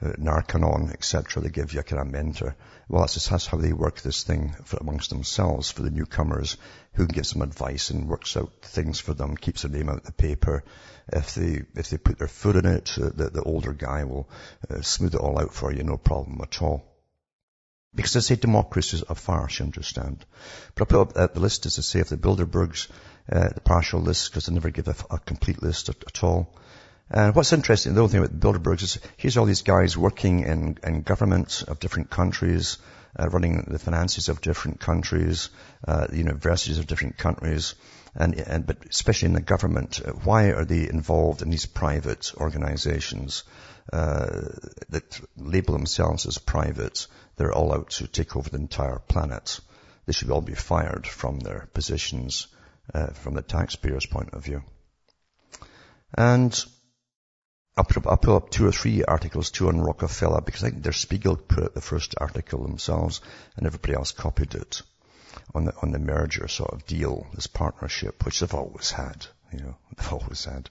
uh, 0.00 0.12
Narconon, 0.16 0.92
etc. 0.92 1.42
They 1.42 1.50
give 1.50 1.74
you 1.74 1.80
a 1.80 1.82
kind 1.82 2.00
of 2.00 2.08
mentor. 2.08 2.56
Well, 2.88 3.02
that's 3.02 3.14
just 3.14 3.28
that's 3.30 3.46
how 3.46 3.58
they 3.58 3.72
work 3.72 4.00
this 4.00 4.24
thing 4.24 4.54
for, 4.64 4.78
amongst 4.78 5.10
themselves 5.10 5.70
for 5.70 5.82
the 5.82 5.90
newcomers, 5.90 6.56
who 6.94 7.06
gives 7.06 7.32
them 7.32 7.42
advice 7.42 7.90
and 7.90 8.08
works 8.08 8.36
out 8.36 8.50
things 8.62 8.98
for 8.98 9.12
them, 9.12 9.36
keeps 9.36 9.62
their 9.62 9.70
name 9.70 9.90
out 9.90 9.98
of 9.98 10.04
the 10.04 10.12
paper. 10.12 10.64
If 11.12 11.34
they 11.34 11.62
if 11.74 11.90
they 11.90 11.98
put 11.98 12.18
their 12.18 12.28
foot 12.28 12.56
in 12.56 12.66
it, 12.66 12.96
uh, 12.98 13.10
the, 13.14 13.30
the 13.30 13.42
older 13.42 13.74
guy 13.74 14.04
will 14.04 14.28
uh, 14.70 14.80
smooth 14.80 15.14
it 15.14 15.20
all 15.20 15.38
out 15.38 15.52
for 15.52 15.70
you, 15.70 15.82
no 15.82 15.98
problem 15.98 16.40
at 16.42 16.62
all. 16.62 16.82
Because 17.94 18.16
I 18.16 18.20
say 18.20 18.36
democracy 18.36 18.98
is 18.98 19.04
a 19.08 19.14
farce, 19.14 19.58
you 19.58 19.64
understand. 19.64 20.24
But 20.74 20.82
I 20.82 20.86
put 20.86 21.00
up 21.00 21.12
uh, 21.16 21.26
the 21.28 21.40
list 21.40 21.66
as 21.66 21.78
I 21.78 21.82
say 21.82 22.00
of 22.00 22.08
the 22.08 22.16
Bilderbergs 22.16 22.88
uh, 23.30 23.48
the 23.50 23.60
partial 23.60 24.00
list 24.00 24.30
because 24.30 24.46
they 24.46 24.54
never 24.54 24.70
give 24.70 24.88
a, 24.88 24.94
a 25.10 25.18
complete 25.18 25.62
list 25.62 25.88
at, 25.88 25.96
at, 26.06 26.24
all. 26.24 26.48
And 27.10 27.34
what's 27.34 27.52
interesting, 27.52 27.94
the 27.94 28.02
other 28.02 28.10
thing 28.10 28.24
about 28.24 28.40
the 28.40 28.46
Bilderbergs 28.46 28.82
is 28.82 28.98
here's 29.16 29.36
all 29.36 29.46
these 29.46 29.62
guys 29.62 29.96
working 29.96 30.40
in, 30.40 30.78
in 30.82 31.02
governments 31.02 31.62
of 31.62 31.78
different 31.78 32.10
countries, 32.10 32.78
uh, 33.18 33.28
running 33.28 33.66
the 33.68 33.78
finances 33.78 34.28
of 34.28 34.40
different 34.40 34.80
countries, 34.80 35.50
uh, 35.86 36.06
the 36.06 36.16
universities 36.16 36.78
of 36.78 36.86
different 36.86 37.18
countries, 37.18 37.74
and, 38.14 38.34
and, 38.34 38.66
but 38.66 38.78
especially 38.88 39.26
in 39.26 39.34
the 39.34 39.40
government, 39.40 40.00
uh, 40.04 40.12
why 40.12 40.50
are 40.52 40.64
they 40.64 40.88
involved 40.88 41.42
in 41.42 41.50
these 41.50 41.66
private 41.66 42.32
organizations 42.36 43.44
uh, 43.46 43.77
that 43.92 45.20
label 45.36 45.74
themselves 45.74 46.26
as 46.26 46.38
private? 46.38 47.06
They're 47.36 47.52
all 47.52 47.72
out 47.72 47.90
to 47.90 48.06
take 48.06 48.36
over 48.36 48.50
the 48.50 48.56
entire 48.56 48.98
planet. 48.98 49.60
They 50.06 50.12
should 50.12 50.30
all 50.30 50.40
be 50.40 50.54
fired 50.54 51.06
from 51.06 51.40
their 51.40 51.68
positions 51.72 52.48
uh, 52.94 53.08
from 53.08 53.34
the 53.34 53.42
taxpayer's 53.42 54.06
point 54.06 54.30
of 54.32 54.44
view. 54.44 54.62
And 56.14 56.64
I'll, 57.76 57.84
put 57.84 57.98
up, 57.98 58.06
I'll 58.06 58.16
pull 58.16 58.36
up 58.36 58.50
two 58.50 58.66
or 58.66 58.72
three 58.72 59.04
articles 59.04 59.50
too 59.50 59.68
on 59.68 59.80
Rockefeller 59.80 60.40
because 60.40 60.64
I 60.64 60.70
think 60.70 60.82
Der 60.82 60.92
Spiegel 60.92 61.36
put 61.36 61.64
out 61.64 61.74
the 61.74 61.80
first 61.80 62.14
article 62.18 62.62
themselves 62.62 63.20
and 63.56 63.66
everybody 63.66 63.94
else 63.94 64.12
copied 64.12 64.54
it 64.54 64.82
on 65.54 65.66
the, 65.66 65.74
on 65.82 65.92
the 65.92 65.98
merger 65.98 66.48
sort 66.48 66.72
of 66.72 66.86
deal, 66.86 67.26
this 67.34 67.46
partnership, 67.46 68.24
which 68.24 68.40
they've 68.40 68.54
always 68.54 68.90
had, 68.90 69.26
you 69.52 69.60
know, 69.60 69.76
they've 69.96 70.12
always 70.12 70.44
had. 70.44 70.70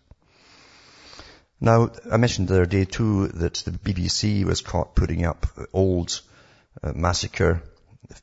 Now, 1.60 1.90
I 2.12 2.18
mentioned 2.18 2.48
the 2.48 2.56
other 2.56 2.66
day 2.68 2.86
too 2.86 3.30
that 3.30 3.56
the 3.66 3.72
BBC 3.72 4.44
was 4.46 4.62
caught 4.62 4.96
putting 4.96 5.26
up 5.26 5.48
old 5.74 6.22
uh, 6.84 6.94
massacre 6.94 7.64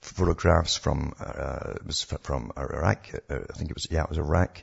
photographs 0.01 0.77
from 0.77 1.15
uh, 1.19 1.75
it 1.75 1.87
was 1.87 2.03
from 2.03 2.53
Iraq. 2.57 3.09
Uh, 3.29 3.41
I 3.51 3.53
think 3.55 3.71
it 3.71 3.75
was 3.75 3.89
yeah, 3.91 4.05
it 4.05 4.09
was 4.09 4.19
Iraq, 4.19 4.63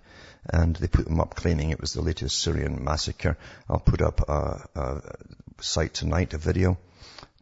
and 0.49 0.75
they 0.77 0.88
put 0.88 1.05
them 1.05 1.19
up 1.19 1.36
claiming 1.36 1.69
it 1.69 1.81
was 1.81 1.93
the 1.93 2.01
latest 2.01 2.39
Syrian 2.39 2.81
massacre. 2.84 3.38
I'll 3.69 3.79
put 3.79 4.01
up 4.01 4.21
a, 4.29 4.67
a 4.73 5.01
site 5.60 5.93
tonight, 5.93 6.34
a 6.34 6.38
video 6.38 6.77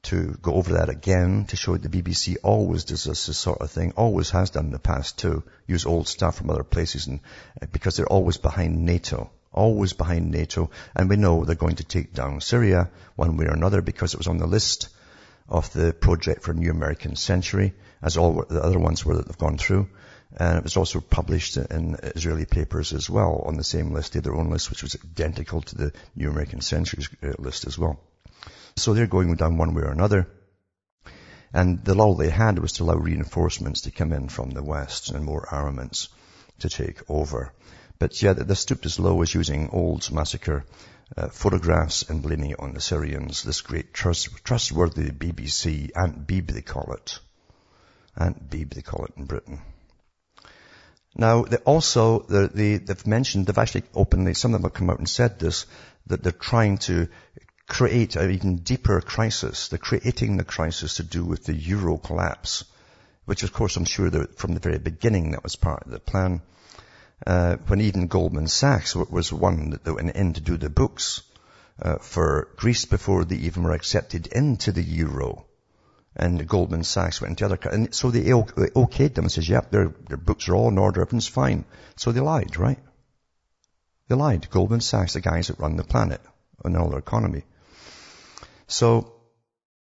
to 0.02 0.38
go 0.42 0.54
over 0.54 0.74
that 0.74 0.90
again 0.90 1.46
to 1.46 1.56
show 1.56 1.78
the 1.78 1.90
BBC 1.90 2.38
always 2.42 2.86
does 2.86 3.04
this, 3.04 3.26
this, 3.26 3.38
sort 3.38 3.60
of 3.60 3.70
thing, 3.70 3.92
always 3.98 4.30
has 4.30 4.50
done 4.50 4.66
in 4.66 4.72
the 4.72 4.80
past 4.80 5.20
too, 5.20 5.44
use 5.68 5.86
old 5.86 6.08
stuff 6.08 6.38
from 6.38 6.50
other 6.50 6.64
places 6.64 7.08
and 7.08 7.20
uh, 7.62 7.66
because 7.72 7.98
they're 7.98 8.08
always 8.08 8.38
behind 8.38 8.86
NATO, 8.86 9.30
always 9.52 9.94
behind 9.94 10.32
NATO 10.32 10.70
and 10.96 11.10
we 11.10 11.16
know 11.16 11.44
they're 11.44 11.56
going 11.56 11.78
to 11.78 11.84
take 11.84 12.14
down 12.14 12.42
Syria 12.42 12.90
one 13.16 13.38
way 13.38 13.46
or 13.46 13.54
another 13.54 13.82
because 13.82 14.14
it 14.14 14.20
was 14.20 14.28
on 14.28 14.38
the 14.38 14.48
list 14.48 14.90
of 15.50 15.74
the 15.74 15.92
project 15.94 16.44
for 16.44 16.54
New 16.54 16.70
American 16.70 17.16
Century, 17.16 17.74
as 18.02 18.18
all 18.18 18.46
the 18.48 18.64
other 18.64 18.80
ones 18.80 19.04
were 19.04 19.16
that 19.18 19.28
they've 19.28 19.38
gone 19.38 19.58
through. 19.58 19.90
And 20.38 20.60
it 20.60 20.64
was 20.64 20.78
also 20.78 21.02
published 21.02 21.58
in 21.58 21.98
Israeli 22.04 22.46
papers 22.46 22.94
as 22.94 23.10
well 23.10 23.44
on 23.46 23.58
the 23.58 23.64
same 23.64 23.92
list. 23.92 24.14
They 24.14 24.18
had 24.18 24.26
their 24.26 24.36
own 24.36 24.52
list, 24.52 24.70
which 24.70 24.84
was 24.84 24.96
identical 25.04 25.62
to 25.62 25.76
the 25.76 25.94
New 26.16 26.30
American 26.30 26.62
Century 26.62 27.04
uh, 27.24 27.34
list 27.40 27.66
as 27.66 27.80
well. 27.80 28.00
So 28.76 28.94
they're 28.94 29.08
going 29.08 29.34
down 29.36 29.58
one 29.58 29.74
way 29.74 29.82
or 29.82 29.92
another. 29.92 30.28
And 31.52 31.84
the 31.84 31.96
lull 31.96 32.14
they 32.14 32.30
had 32.30 32.60
was 32.60 32.74
to 32.74 32.84
allow 32.84 32.96
reinforcements 32.96 33.82
to 33.82 33.92
come 33.92 34.14
in 34.14 34.30
from 34.30 34.52
the 34.52 34.64
West 34.64 35.10
and 35.10 35.26
more 35.26 35.48
armaments 35.50 36.10
to 36.60 36.70
take 36.70 37.10
over. 37.10 37.52
But 38.00 38.22
yeah, 38.22 38.32
they 38.32 38.56
stooped 38.56 38.86
as 38.86 38.98
low 38.98 39.22
as 39.22 39.36
using 39.36 39.70
old 39.72 40.10
massacre 40.10 40.64
uh, 41.18 41.28
photographs 41.28 42.04
and 42.04 42.22
blaming 42.22 42.52
it 42.52 42.60
on 42.60 42.74
the 42.74 42.80
Syrians, 42.80 43.44
this 43.44 43.60
great 43.60 43.94
trust, 43.94 44.30
trustworthy 44.46 45.12
BBC, 45.12 45.92
Aunt 45.96 46.26
Beeb 46.26 46.48
they 46.48 46.62
call 46.62 46.94
it. 46.94 47.20
Aunt 48.16 48.50
Beeb 48.50 48.74
they 48.74 48.82
call 48.82 49.04
it 49.04 49.18
in 49.18 49.26
Britain. 49.26 49.62
Now, 51.14 51.44
they 51.44 51.58
also, 51.58 52.20
they, 52.20 52.78
they've 52.78 53.08
mentioned, 53.08 53.48
they've 53.48 53.58
actually 53.58 53.84
openly, 53.94 54.34
some 54.34 54.54
of 54.54 54.62
them 54.62 54.70
have 54.70 54.78
come 54.78 54.90
out 54.90 55.00
and 55.00 55.10
said 55.10 55.38
this, 55.38 55.66
that 56.08 56.24
they're 56.24 56.32
trying 56.32 56.78
to 56.80 57.10
create 57.68 58.16
an 58.16 58.32
even 58.32 58.58
deeper 58.58 59.02
crisis. 59.02 59.68
They're 59.68 59.78
creating 59.78 60.38
the 60.38 60.46
crisis 60.46 60.96
to 60.96 61.04
do 61.04 61.26
with 61.26 61.44
the 61.44 61.54
euro 61.54 61.98
collapse, 61.98 62.64
which 63.26 63.44
of 63.44 63.52
course 63.52 63.76
I'm 63.76 63.84
sure 63.84 64.10
that 64.10 64.38
from 64.38 64.54
the 64.54 64.62
very 64.62 64.80
beginning 64.80 65.32
that 65.32 65.44
was 65.44 65.58
part 65.58 65.84
of 65.86 65.92
the 65.92 66.00
plan 66.00 66.42
uh, 67.26 67.58
when 67.68 67.82
even 67.82 68.08
Goldman 68.08 68.48
Sachs 68.48 68.96
was 68.96 69.34
one 69.34 69.80
that 69.84 69.94
went 69.94 70.16
in 70.16 70.34
to 70.34 70.42
do 70.42 70.58
the 70.58 70.70
books 70.70 71.22
uh, 71.82 71.98
for 71.98 72.50
Greece 72.56 72.86
before 72.86 73.26
they 73.26 73.36
even 73.36 73.64
were 73.64 73.74
accepted 73.74 74.28
into 74.28 74.72
the 74.72 74.84
euro. 74.84 75.46
And 76.16 76.48
Goldman 76.48 76.84
Sachs 76.84 77.22
went 77.22 77.32
into 77.32 77.46
other, 77.46 77.58
countries. 77.58 77.86
and 77.86 77.96
so 77.96 78.12
they, 78.12 78.22
okayed 78.22 79.14
them 79.14 79.26
and 79.26 79.32
says, 79.32 79.48
yep, 79.48 79.72
their, 79.72 79.94
their 80.08 80.18
books 80.18 80.50
are 80.50 80.56
all 80.56 80.70
in 80.70 80.78
order, 80.78 81.02
everything's 81.02 81.28
fine. 81.28 81.66
So 81.96 82.12
they 82.12 82.20
lied, 82.20 82.58
right? 82.58 82.80
They 84.08 84.16
lied. 84.16 84.50
Goldman 84.50 84.82
Sachs, 84.82 85.14
the 85.14 85.22
guys 85.22 85.48
that 85.48 85.60
run 85.60 85.78
the 85.78 85.84
planet 85.84 86.22
and 86.66 86.76
all 86.76 86.90
their 86.90 87.00
economy. 87.00 87.44
So 88.68 89.14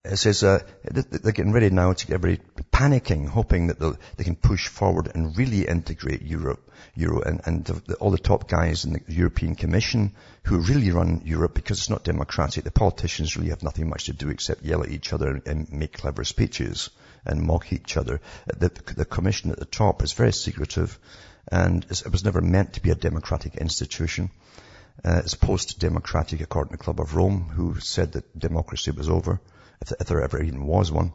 it 0.06 0.18
says 0.18 0.44
uh, 0.44 0.60
they're 0.84 1.32
getting 1.32 1.54
ready 1.54 1.70
now 1.70 1.94
to 1.94 2.06
get 2.06 2.16
everybody 2.16 2.42
panicking, 2.74 3.26
hoping 3.26 3.68
that 3.68 3.80
they 4.18 4.26
can 4.26 4.36
push 4.36 4.68
forward 4.68 5.10
and 5.16 5.38
really 5.38 5.66
integrate 5.66 6.22
Europe, 6.22 6.70
Euro, 6.96 7.22
and, 7.22 7.40
and 7.46 7.64
the, 7.64 7.74
the, 7.88 7.96
all 7.96 8.12
the 8.12 8.18
top 8.18 8.50
guys 8.50 8.84
in 8.84 8.92
the 8.92 9.02
European 9.08 9.56
Commission 9.56 10.12
who 10.44 10.58
really 10.60 10.92
run 10.92 11.22
Europe 11.24 11.54
because 11.54 11.78
it's 11.78 11.90
not 11.90 12.04
democratic. 12.04 12.66
The 12.66 12.72
politicians 12.72 13.38
really 13.38 13.52
have 13.52 13.64
nothing 13.64 13.88
much 13.88 14.08
to 14.08 14.14
do 14.14 14.28
except 14.28 14.66
yell 14.66 14.84
at 14.84 14.90
each 14.90 15.14
other 15.14 15.42
and, 15.46 15.72
make 15.72 15.94
clever 15.94 16.26
speeches 16.26 16.90
and 17.26 17.42
mock 17.42 17.72
each 17.72 17.96
other. 17.96 18.20
The, 18.48 18.72
the 18.98 19.06
Commission 19.06 19.52
at 19.52 19.60
the 19.60 19.64
top 19.64 20.04
is 20.04 20.12
very 20.12 20.34
secretive, 20.34 21.00
and 21.50 21.86
it 21.86 22.12
was 22.12 22.26
never 22.26 22.42
meant 22.42 22.74
to 22.74 22.82
be 22.82 22.90
a 22.90 22.96
democratic 22.96 23.56
institution. 23.56 24.32
Uh, 25.06 25.22
it's 25.24 25.36
post-democratic 25.36 26.42
according 26.42 26.76
to 26.76 26.84
Club 26.84 27.00
of 27.00 27.16
Rome, 27.16 27.44
who 27.56 27.80
said 27.80 28.12
that 28.12 28.38
democracy 28.38 28.92
was 28.92 29.08
over 29.08 29.40
if, 29.92 30.08
there 30.08 30.22
ever 30.22 30.42
even 30.42 30.66
was 30.66 30.92
one. 30.92 31.14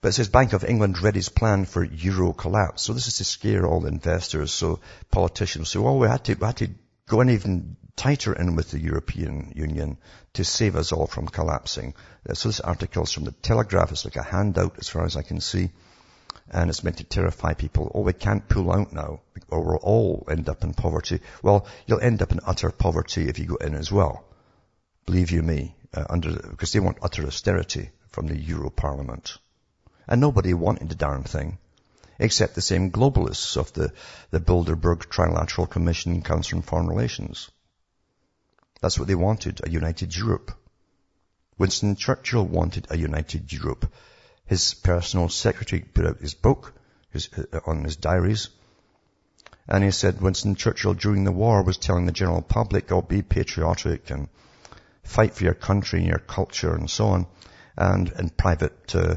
But 0.00 0.08
it 0.08 0.12
says 0.12 0.28
Bank 0.28 0.52
of 0.52 0.64
England 0.64 0.96
readies 0.96 1.34
plan 1.34 1.64
for 1.64 1.82
euro 1.82 2.32
collapse. 2.32 2.82
So 2.82 2.92
this 2.92 3.06
is 3.06 3.16
to 3.16 3.24
scare 3.24 3.66
all 3.66 3.86
investors. 3.86 4.52
So 4.52 4.80
politicians 5.10 5.70
say, 5.70 5.78
well, 5.78 5.98
we 5.98 6.08
had 6.08 6.24
to, 6.24 6.34
we 6.34 6.46
had 6.46 6.58
to 6.58 6.70
go 7.08 7.20
in 7.20 7.30
even 7.30 7.76
tighter 7.96 8.34
in 8.34 8.54
with 8.54 8.70
the 8.70 8.80
European 8.80 9.52
Union 9.54 9.96
to 10.34 10.44
save 10.44 10.76
us 10.76 10.92
all 10.92 11.06
from 11.06 11.28
collapsing. 11.28 11.94
Uh, 12.28 12.34
so 12.34 12.48
this 12.48 12.60
article 12.60 13.04
is 13.04 13.12
from 13.12 13.24
the 13.24 13.32
Telegraph. 13.32 13.92
It's 13.92 14.04
like 14.04 14.16
a 14.16 14.22
handout 14.22 14.78
as 14.78 14.88
far 14.88 15.04
as 15.04 15.16
I 15.16 15.22
can 15.22 15.40
see. 15.40 15.70
And 16.50 16.68
it's 16.68 16.84
meant 16.84 16.98
to 16.98 17.04
terrify 17.04 17.54
people. 17.54 17.90
Oh, 17.94 18.02
we 18.02 18.12
can't 18.12 18.48
pull 18.48 18.70
out 18.70 18.92
now 18.92 19.20
or 19.48 19.60
we'll 19.62 19.76
all 19.76 20.26
end 20.30 20.48
up 20.48 20.64
in 20.64 20.74
poverty. 20.74 21.20
Well, 21.42 21.66
you'll 21.86 22.00
end 22.00 22.20
up 22.20 22.32
in 22.32 22.40
utter 22.44 22.70
poverty 22.70 23.28
if 23.28 23.38
you 23.38 23.46
go 23.46 23.56
in 23.56 23.74
as 23.74 23.90
well. 23.90 24.24
Believe 25.06 25.30
you 25.30 25.42
me, 25.42 25.76
uh, 25.94 26.04
under, 26.10 26.32
because 26.32 26.72
they 26.72 26.80
want 26.80 26.98
utter 27.02 27.26
austerity 27.26 27.90
from 28.10 28.26
the 28.26 28.36
Euro 28.36 28.70
Parliament. 28.70 29.38
And 30.06 30.20
nobody 30.20 30.54
wanted 30.54 30.88
the 30.88 30.94
darn 30.94 31.22
thing 31.22 31.58
except 32.18 32.54
the 32.54 32.60
same 32.60 32.90
globalists 32.90 33.56
of 33.56 33.72
the, 33.72 33.92
the 34.30 34.40
Bilderberg 34.40 35.08
Trilateral 35.08 35.68
Commission 35.68 36.22
Council 36.22 36.58
on 36.58 36.62
Foreign 36.62 36.86
Relations. 36.86 37.50
That's 38.80 38.98
what 38.98 39.08
they 39.08 39.14
wanted, 39.14 39.60
a 39.64 39.70
united 39.70 40.14
Europe. 40.14 40.52
Winston 41.58 41.96
Churchill 41.96 42.44
wanted 42.44 42.86
a 42.90 42.96
united 42.96 43.52
Europe. 43.52 43.92
His 44.46 44.74
personal 44.74 45.28
secretary 45.28 45.82
put 45.82 46.06
out 46.06 46.20
his 46.20 46.34
book 46.34 46.74
his, 47.10 47.30
uh, 47.32 47.60
on 47.66 47.84
his 47.84 47.96
diaries. 47.96 48.50
And 49.66 49.82
he 49.82 49.90
said 49.90 50.20
Winston 50.20 50.56
Churchill 50.56 50.94
during 50.94 51.24
the 51.24 51.32
war 51.32 51.62
was 51.62 51.78
telling 51.78 52.04
the 52.04 52.12
general 52.12 52.42
public, 52.42 52.92
oh, 52.92 53.00
be 53.00 53.22
patriotic 53.22 54.10
and 54.10 54.28
fight 55.04 55.34
for 55.34 55.44
your 55.44 55.54
country 55.54 56.00
and 56.00 56.08
your 56.08 56.18
culture 56.18 56.74
and 56.74 56.90
so 56.90 57.06
on. 57.06 57.26
And 57.76 58.12
in 58.18 58.30
private, 58.30 58.94
uh, 58.94 59.16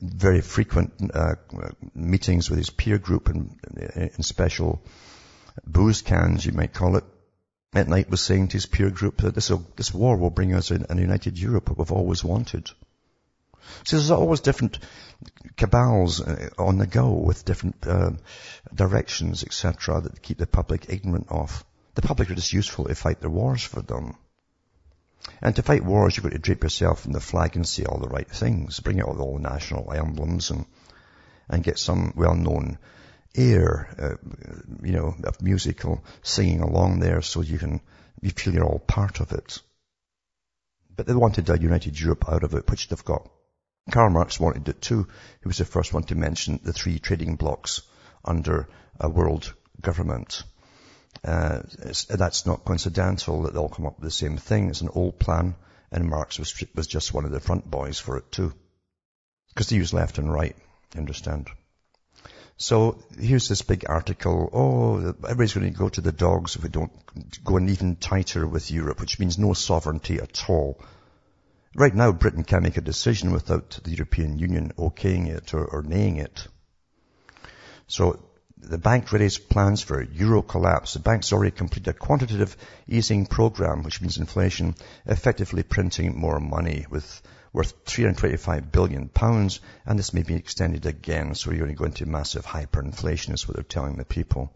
very 0.00 0.40
frequent 0.40 0.92
uh, 1.12 1.34
meetings 1.94 2.48
with 2.48 2.58
his 2.58 2.70
peer 2.70 2.98
group 2.98 3.28
and 3.28 3.58
in 3.96 4.22
special 4.22 4.82
booze 5.66 6.02
cans, 6.02 6.46
you 6.46 6.52
might 6.52 6.72
call 6.72 6.96
it, 6.96 7.04
at 7.74 7.88
night 7.88 8.10
was 8.10 8.20
saying 8.20 8.48
to 8.48 8.54
his 8.54 8.66
peer 8.66 8.90
group 8.90 9.18
that 9.18 9.34
this, 9.34 9.50
this 9.76 9.94
war 9.94 10.16
will 10.16 10.30
bring 10.30 10.54
us 10.54 10.70
a, 10.70 10.84
a 10.88 10.96
united 10.96 11.38
Europe 11.38 11.76
we've 11.76 11.92
always 11.92 12.24
wanted. 12.24 12.70
So 13.84 13.96
there's 13.96 14.10
always 14.10 14.40
different 14.40 14.78
cabals 15.56 16.20
uh, 16.20 16.50
on 16.58 16.78
the 16.78 16.86
go 16.86 17.12
with 17.12 17.44
different 17.44 17.86
uh, 17.86 18.12
directions, 18.74 19.44
etc., 19.44 20.00
that 20.00 20.22
keep 20.22 20.38
the 20.38 20.46
public 20.46 20.86
ignorant 20.88 21.26
of. 21.30 21.64
The 21.94 22.02
public 22.02 22.30
are 22.30 22.34
just 22.34 22.52
useful 22.52 22.86
to 22.86 22.94
fight 22.94 23.20
their 23.20 23.30
wars 23.30 23.62
for 23.62 23.82
them. 23.82 24.16
And 25.42 25.56
to 25.56 25.62
fight 25.62 25.84
wars, 25.84 26.16
you've 26.16 26.24
got 26.24 26.32
to 26.32 26.38
drape 26.38 26.62
yourself 26.62 27.06
in 27.06 27.12
the 27.12 27.20
flag 27.20 27.56
and 27.56 27.66
say 27.66 27.84
all 27.84 27.98
the 27.98 28.08
right 28.08 28.28
things. 28.28 28.80
Bring 28.80 29.00
out 29.00 29.18
all 29.18 29.34
the 29.34 29.48
national 29.48 29.92
emblems 29.92 30.50
and, 30.50 30.66
and 31.48 31.64
get 31.64 31.78
some 31.78 32.12
well-known 32.16 32.78
air, 33.34 33.88
uh, 33.98 34.16
you 34.82 34.92
know, 34.92 35.14
of 35.24 35.42
musical 35.42 36.04
singing 36.22 36.60
along 36.60 37.00
there 37.00 37.22
so 37.22 37.40
you 37.40 37.58
can, 37.58 37.80
you 38.20 38.30
feel 38.30 38.54
you're 38.54 38.64
all 38.64 38.78
part 38.78 39.20
of 39.20 39.32
it. 39.32 39.60
But 40.96 41.06
they 41.06 41.14
wanted 41.14 41.48
a 41.48 41.58
united 41.58 41.98
Europe 41.98 42.28
out 42.28 42.44
of 42.44 42.54
it, 42.54 42.70
which 42.70 42.88
they've 42.88 43.04
got. 43.04 43.28
Karl 43.90 44.10
Marx 44.10 44.38
wanted 44.38 44.68
it 44.68 44.82
too. 44.82 45.08
He 45.42 45.48
was 45.48 45.58
the 45.58 45.64
first 45.64 45.92
one 45.92 46.04
to 46.04 46.14
mention 46.14 46.60
the 46.62 46.72
three 46.72 46.98
trading 46.98 47.36
blocks 47.36 47.82
under 48.24 48.68
a 48.98 49.08
world 49.08 49.54
government. 49.80 50.42
Uh, 51.22 51.60
that's 52.08 52.46
not 52.46 52.64
coincidental 52.64 53.42
that 53.42 53.52
they 53.52 53.58
all 53.58 53.68
come 53.68 53.86
up 53.86 53.96
with 53.96 54.04
the 54.04 54.10
same 54.10 54.38
thing. 54.38 54.70
It's 54.70 54.80
an 54.80 54.88
old 54.94 55.18
plan, 55.18 55.54
and 55.92 56.08
Marx 56.08 56.38
was, 56.38 56.64
was 56.74 56.86
just 56.86 57.12
one 57.12 57.24
of 57.24 57.30
the 57.30 57.40
front 57.40 57.70
boys 57.70 57.98
for 57.98 58.16
it 58.16 58.32
too. 58.32 58.54
Because 59.48 59.68
they 59.68 59.76
use 59.76 59.92
left 59.92 60.18
and 60.18 60.32
right, 60.32 60.56
understand? 60.96 61.48
So 62.56 63.02
here's 63.18 63.48
this 63.48 63.62
big 63.62 63.86
article. 63.88 64.50
Oh, 64.52 65.14
everybody's 65.24 65.54
going 65.54 65.72
to 65.72 65.78
go 65.78 65.88
to 65.88 66.00
the 66.00 66.12
dogs 66.12 66.56
if 66.56 66.62
we 66.62 66.68
don't 66.68 66.92
go 67.42 67.56
in 67.56 67.68
even 67.68 67.96
tighter 67.96 68.46
with 68.46 68.70
Europe, 68.70 69.00
which 69.00 69.18
means 69.18 69.38
no 69.38 69.54
sovereignty 69.54 70.20
at 70.20 70.48
all. 70.48 70.78
Right 71.74 71.94
now, 71.94 72.12
Britain 72.12 72.44
can't 72.44 72.62
make 72.62 72.76
a 72.76 72.82
decision 72.82 73.32
without 73.32 73.80
the 73.82 73.90
European 73.90 74.38
Union 74.38 74.72
okaying 74.76 75.28
it 75.28 75.54
or, 75.54 75.64
or 75.64 75.82
naying 75.82 76.18
it. 76.18 76.46
So 77.86 78.20
the 78.62 78.78
bank 78.78 79.12
raised 79.12 79.48
plans 79.48 79.82
for 79.82 80.02
euro 80.02 80.42
collapse. 80.42 80.94
The 80.94 81.00
bank's 81.00 81.32
already 81.32 81.50
completed 81.50 81.88
a 81.88 81.98
quantitative 81.98 82.56
easing 82.86 83.26
program, 83.26 83.82
which 83.82 84.00
means 84.00 84.18
inflation, 84.18 84.74
effectively 85.06 85.62
printing 85.62 86.18
more 86.18 86.40
money 86.40 86.86
with 86.90 87.22
worth 87.52 87.72
325 87.86 88.70
billion 88.70 89.08
pounds, 89.08 89.60
and 89.84 89.98
this 89.98 90.14
may 90.14 90.22
be 90.22 90.34
extended 90.34 90.86
again, 90.86 91.34
so 91.34 91.50
you're 91.50 91.72
going 91.72 91.92
to 91.92 92.06
massive 92.06 92.46
hyperinflation 92.46 93.34
is 93.34 93.48
what 93.48 93.56
they're 93.56 93.64
telling 93.64 93.96
the 93.96 94.04
people. 94.04 94.52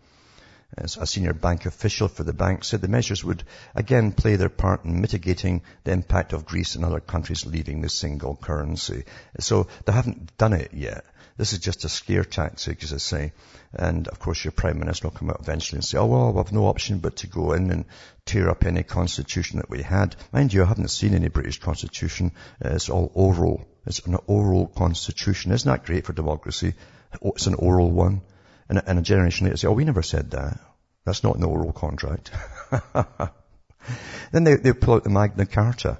A 0.77 1.07
senior 1.07 1.33
bank 1.33 1.67
official 1.67 2.09
for 2.09 2.25
the 2.25 2.33
bank 2.33 2.65
said 2.65 2.81
the 2.81 2.89
measures 2.89 3.23
would 3.25 3.45
again 3.75 4.11
play 4.11 4.35
their 4.37 4.49
part 4.49 4.85
in 4.85 5.01
mitigating 5.01 5.63
the 5.85 5.93
impact 5.93 6.33
of 6.33 6.47
Greece 6.47 6.75
and 6.75 6.85
other 6.85 7.01
countries 7.01 7.47
leaving 7.47 7.81
the 7.81 7.89
single 7.89 8.35
currency. 8.35 9.05
So 9.39 9.69
they 9.85 9.93
haven't 9.93 10.37
done 10.37 10.53
it 10.53 10.75
yet. 10.75 11.05
This 11.37 11.53
is 11.53 11.61
just 11.61 11.85
a 11.85 11.89
scare 11.89 12.25
tactic, 12.25 12.83
as 12.83 12.93
I 12.93 12.99
say. 12.99 13.33
And 13.73 14.09
of 14.09 14.19
course 14.19 14.45
your 14.45 14.53
Prime 14.53 14.79
Minister 14.79 15.09
will 15.09 15.17
come 15.17 15.31
out 15.31 15.41
eventually 15.41 15.79
and 15.79 15.85
say, 15.85 15.99
oh 15.99 16.07
well, 16.07 16.33
we've 16.33 16.53
no 16.53 16.67
option 16.67 16.99
but 16.99 17.17
to 17.19 17.27
go 17.29 17.53
in 17.53 17.71
and 17.71 17.85
tear 18.25 18.49
up 18.51 18.65
any 18.65 18.83
constitution 18.83 19.59
that 19.59 19.71
we 19.71 19.83
had. 19.83 20.17
Mind 20.33 20.53
you, 20.53 20.63
I 20.63 20.67
haven't 20.67 20.89
seen 20.89 21.15
any 21.15 21.29
British 21.29 21.61
constitution. 21.61 22.33
It's 22.61 22.89
all 22.89 23.11
oral. 23.15 23.67
It's 23.87 24.01
an 24.01 24.17
oral 24.27 24.67
constitution. 24.67 25.53
Isn't 25.53 25.71
that 25.71 25.85
great 25.85 26.07
for 26.07 26.13
democracy? 26.13 26.75
Oh, 27.23 27.33
it's 27.33 27.47
an 27.47 27.55
oral 27.55 27.91
one. 27.91 28.23
And, 28.69 28.83
and 28.87 28.99
a 28.99 29.03
generation 29.03 29.47
later 29.47 29.57
say, 29.57 29.69
oh, 29.69 29.73
we 29.73 29.85
never 29.85 30.03
said 30.03 30.31
that. 30.33 30.59
That's 31.05 31.23
not 31.23 31.35
in 31.35 31.41
the 31.43 31.49
oral 31.49 31.73
contract. 31.73 32.31
then 34.33 34.45
they, 34.45 34.57
they 34.57 34.73
pull 34.73 34.95
out 34.95 35.05
the 35.05 35.11
Magna 35.11 35.47
Carta. 35.47 35.99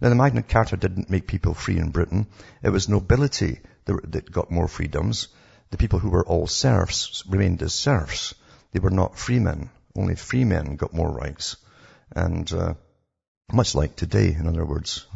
Now 0.00 0.08
the 0.08 0.14
Magna 0.14 0.42
Carta 0.42 0.76
didn't 0.76 1.10
make 1.10 1.26
people 1.26 1.54
free 1.54 1.78
in 1.78 1.90
Britain. 1.90 2.26
It 2.62 2.70
was 2.70 2.88
nobility 2.88 3.60
that, 3.84 4.12
that 4.12 4.32
got 4.32 4.50
more 4.50 4.66
freedoms. 4.66 5.28
The 5.70 5.76
people 5.76 6.00
who 6.00 6.10
were 6.10 6.26
all 6.26 6.46
serfs 6.46 7.22
remained 7.28 7.62
as 7.62 7.74
serfs. 7.74 8.34
They 8.72 8.80
were 8.80 8.90
not 8.90 9.18
freemen. 9.18 9.70
Only 9.94 10.16
freemen 10.16 10.76
got 10.76 10.94
more 10.94 11.10
rights. 11.10 11.56
And, 12.14 12.52
uh, 12.52 12.74
much 13.52 13.74
like 13.74 13.96
today, 13.96 14.34
in 14.34 14.46
other 14.46 14.64
words. 14.64 15.06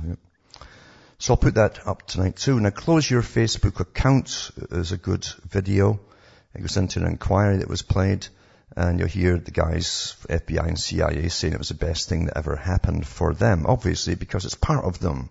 So 1.18 1.32
I'll 1.32 1.38
put 1.38 1.54
that 1.54 1.86
up 1.86 2.06
tonight 2.06 2.36
too. 2.36 2.60
Now 2.60 2.70
close 2.70 3.08
your 3.08 3.22
Facebook 3.22 3.80
account 3.80 4.50
is 4.70 4.92
a 4.92 4.96
good 4.96 5.24
video. 5.48 6.00
It 6.54 6.60
goes 6.60 6.76
into 6.76 7.00
an 7.00 7.06
inquiry 7.06 7.58
that 7.58 7.68
was 7.68 7.82
played 7.82 8.26
and 8.76 8.98
you'll 8.98 9.08
hear 9.08 9.38
the 9.38 9.50
guys, 9.50 10.16
FBI 10.28 10.66
and 10.66 10.78
CIA 10.78 11.28
saying 11.28 11.52
it 11.52 11.58
was 11.58 11.68
the 11.68 11.74
best 11.74 12.08
thing 12.08 12.26
that 12.26 12.36
ever 12.36 12.56
happened 12.56 13.06
for 13.06 13.34
them, 13.34 13.66
obviously 13.66 14.14
because 14.14 14.44
it's 14.44 14.54
part 14.54 14.84
of 14.84 14.98
them. 14.98 15.30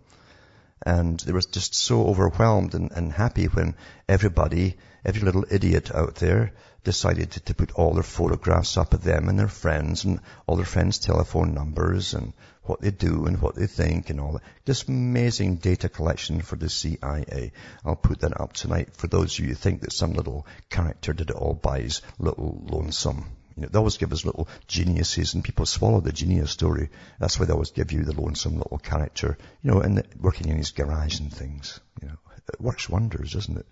And 0.86 1.20
they 1.20 1.32
were 1.32 1.42
just 1.42 1.76
so 1.76 2.08
overwhelmed 2.08 2.74
and, 2.76 2.92
and 2.92 3.12
happy 3.12 3.46
when 3.46 3.76
everybody, 4.08 4.78
every 5.06 5.22
little 5.22 5.46
idiot 5.50 5.94
out 5.94 6.16
there 6.16 6.54
decided 6.84 7.32
to, 7.32 7.40
to, 7.42 7.54
put 7.54 7.72
all 7.72 7.94
their 7.94 8.04
photographs 8.04 8.78
up 8.78 8.94
of 8.94 9.04
them 9.04 9.30
and 9.30 9.40
their 9.40 9.48
friends 9.48 10.04
and 10.04 10.20
all 10.46 10.58
their 10.58 10.66
friends' 10.66 11.00
telephone 11.00 11.54
numbers 11.54 12.14
and 12.14 12.34
what 12.64 12.82
they 12.82 12.92
do 12.92 13.26
and 13.26 13.42
what 13.42 13.56
they 13.56 13.68
think 13.68 14.10
and 14.10 14.20
all 14.20 14.34
that. 14.34 14.42
Just 14.66 14.88
amazing 14.88 15.58
data 15.58 15.90
collection 15.90 16.42
for 16.42 16.56
the 16.56 16.70
CIA. 16.70 17.52
I'll 17.84 17.96
put 17.96 18.22
that 18.22 18.40
up 18.40 18.54
tonight 18.54 18.96
for 18.96 19.08
those 19.08 19.38
of 19.38 19.40
you 19.40 19.50
who 19.50 19.56
think 19.56 19.82
that 19.82 19.92
some 19.92 20.14
little 20.14 20.48
character 20.70 21.14
did 21.14 21.30
it 21.30 21.36
all 21.36 21.54
by 21.54 21.82
his 21.82 22.02
little 22.20 22.64
lonesome. 22.70 23.26
You 23.56 23.64
know, 23.64 23.70
they 23.70 23.78
always 23.78 23.98
give 23.98 24.12
us 24.12 24.26
little 24.26 24.48
geniuses 24.68 25.34
and 25.34 25.44
people 25.44 25.66
swallow 25.66 26.00
the 26.00 26.12
genius 26.12 26.52
story. 26.52 26.90
That's 27.20 27.40
why 27.40 27.46
they 27.46 27.54
always 27.54 27.72
give 27.72 27.92
you 27.92 28.04
the 28.04 28.20
lonesome 28.20 28.58
little 28.58 28.80
character, 28.80 29.38
you 29.62 29.72
know, 29.72 29.82
and 29.82 30.04
working 30.20 30.50
in 30.50 30.58
his 30.58 30.72
garage 30.72 31.20
and 31.20 31.32
things. 31.32 31.80
You 32.02 32.08
know, 32.08 32.18
it 32.52 32.62
works 32.62 32.90
wonders, 32.90 33.34
doesn't 33.34 33.58
it? 33.58 33.66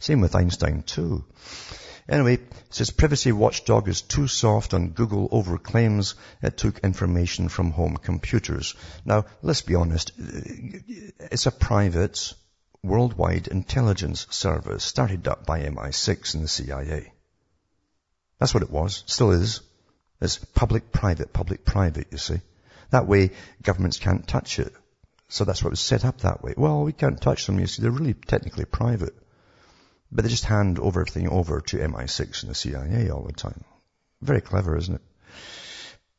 Same 0.00 0.20
with 0.20 0.34
Einstein 0.34 0.82
too. 0.82 1.24
Anyway, 2.10 2.40
says 2.70 2.90
privacy 2.90 3.30
watchdog 3.30 3.86
is 3.86 4.02
too 4.02 4.26
soft 4.26 4.74
on 4.74 4.88
Google 4.88 5.28
over 5.30 5.58
claims 5.58 6.16
it 6.42 6.56
took 6.56 6.80
information 6.80 7.48
from 7.48 7.70
home 7.70 7.96
computers. 7.96 8.74
Now, 9.04 9.26
let's 9.42 9.62
be 9.62 9.76
honest. 9.76 10.10
It's 10.18 11.46
a 11.46 11.52
private 11.52 12.34
worldwide 12.82 13.46
intelligence 13.46 14.26
service 14.30 14.82
started 14.82 15.28
up 15.28 15.46
by 15.46 15.60
MI6 15.60 16.34
and 16.34 16.42
the 16.42 16.48
CIA. 16.48 17.12
That's 18.40 18.54
what 18.54 18.64
it 18.64 18.70
was. 18.70 19.04
Still 19.06 19.30
is. 19.30 19.60
It's 20.20 20.38
public-private, 20.38 21.32
public-private, 21.32 22.08
you 22.10 22.18
see. 22.18 22.40
That 22.90 23.06
way, 23.06 23.30
governments 23.62 23.98
can't 23.98 24.26
touch 24.26 24.58
it. 24.58 24.74
So 25.28 25.44
that's 25.44 25.62
what 25.62 25.70
was 25.70 25.78
set 25.78 26.04
up 26.04 26.22
that 26.22 26.42
way. 26.42 26.54
Well, 26.56 26.82
we 26.82 26.92
can't 26.92 27.20
touch 27.20 27.46
them, 27.46 27.60
you 27.60 27.68
see. 27.68 27.82
They're 27.82 27.92
really 27.92 28.14
technically 28.14 28.64
private. 28.64 29.14
But 30.12 30.24
they 30.24 30.30
just 30.30 30.44
hand 30.44 30.78
over 30.78 31.00
everything 31.00 31.28
over 31.28 31.60
to 31.60 31.78
MI6 31.78 32.42
and 32.42 32.50
the 32.50 32.54
CIA 32.54 33.10
all 33.10 33.22
the 33.22 33.32
time. 33.32 33.64
Very 34.20 34.40
clever, 34.40 34.76
isn't 34.76 34.96
it? 34.96 35.02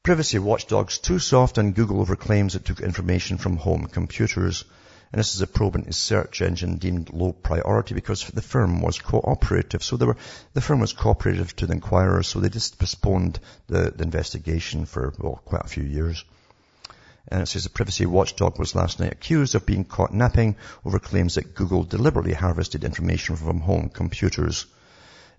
Privacy 0.04 0.40
watchdogs 0.40 0.98
too 0.98 1.20
soft 1.20 1.60
on 1.60 1.74
Google 1.74 2.02
over 2.02 2.16
claims 2.16 2.56
it 2.56 2.66
took 2.66 2.80
information 2.80 3.38
from 3.38 3.58
home 3.58 3.86
computers. 3.86 4.66
And 5.12 5.20
this 5.20 5.36
is 5.36 5.42
a 5.42 5.48
probe 5.48 5.76
into 5.76 5.94
search 5.94 6.42
engine 6.42 6.78
deemed 6.78 7.12
low 7.12 7.34
priority 7.34 7.94
because 7.94 8.26
the 8.26 8.42
firm 8.42 8.82
was 8.82 8.98
cooperative. 8.98 9.84
So 9.84 9.98
were, 9.98 10.18
the 10.54 10.62
firm 10.62 10.80
was 10.80 10.94
cooperative 10.94 11.54
to 11.58 11.68
the 11.68 11.74
inquirer, 11.74 12.24
so 12.24 12.40
they 12.40 12.50
just 12.50 12.80
postponed 12.80 13.40
the, 13.68 13.92
the 13.92 14.04
investigation 14.04 14.86
for, 14.86 15.14
well, 15.20 15.42
quite 15.44 15.66
a 15.66 15.68
few 15.68 15.84
years. 15.84 16.24
And 17.28 17.42
it 17.42 17.46
says 17.48 17.64
the 17.64 17.70
privacy 17.70 18.06
watchdog 18.06 18.58
was 18.58 18.76
last 18.76 19.00
night 19.00 19.14
accused 19.14 19.56
of 19.56 19.66
being 19.66 19.86
caught 19.86 20.14
napping 20.14 20.56
over 20.86 21.00
claims 21.00 21.36
that 21.36 21.56
Google 21.56 21.84
deliberately 21.84 22.34
harvested 22.34 22.84
information 22.84 23.36
from 23.36 23.60
home 23.60 23.90
computers. 23.90 24.66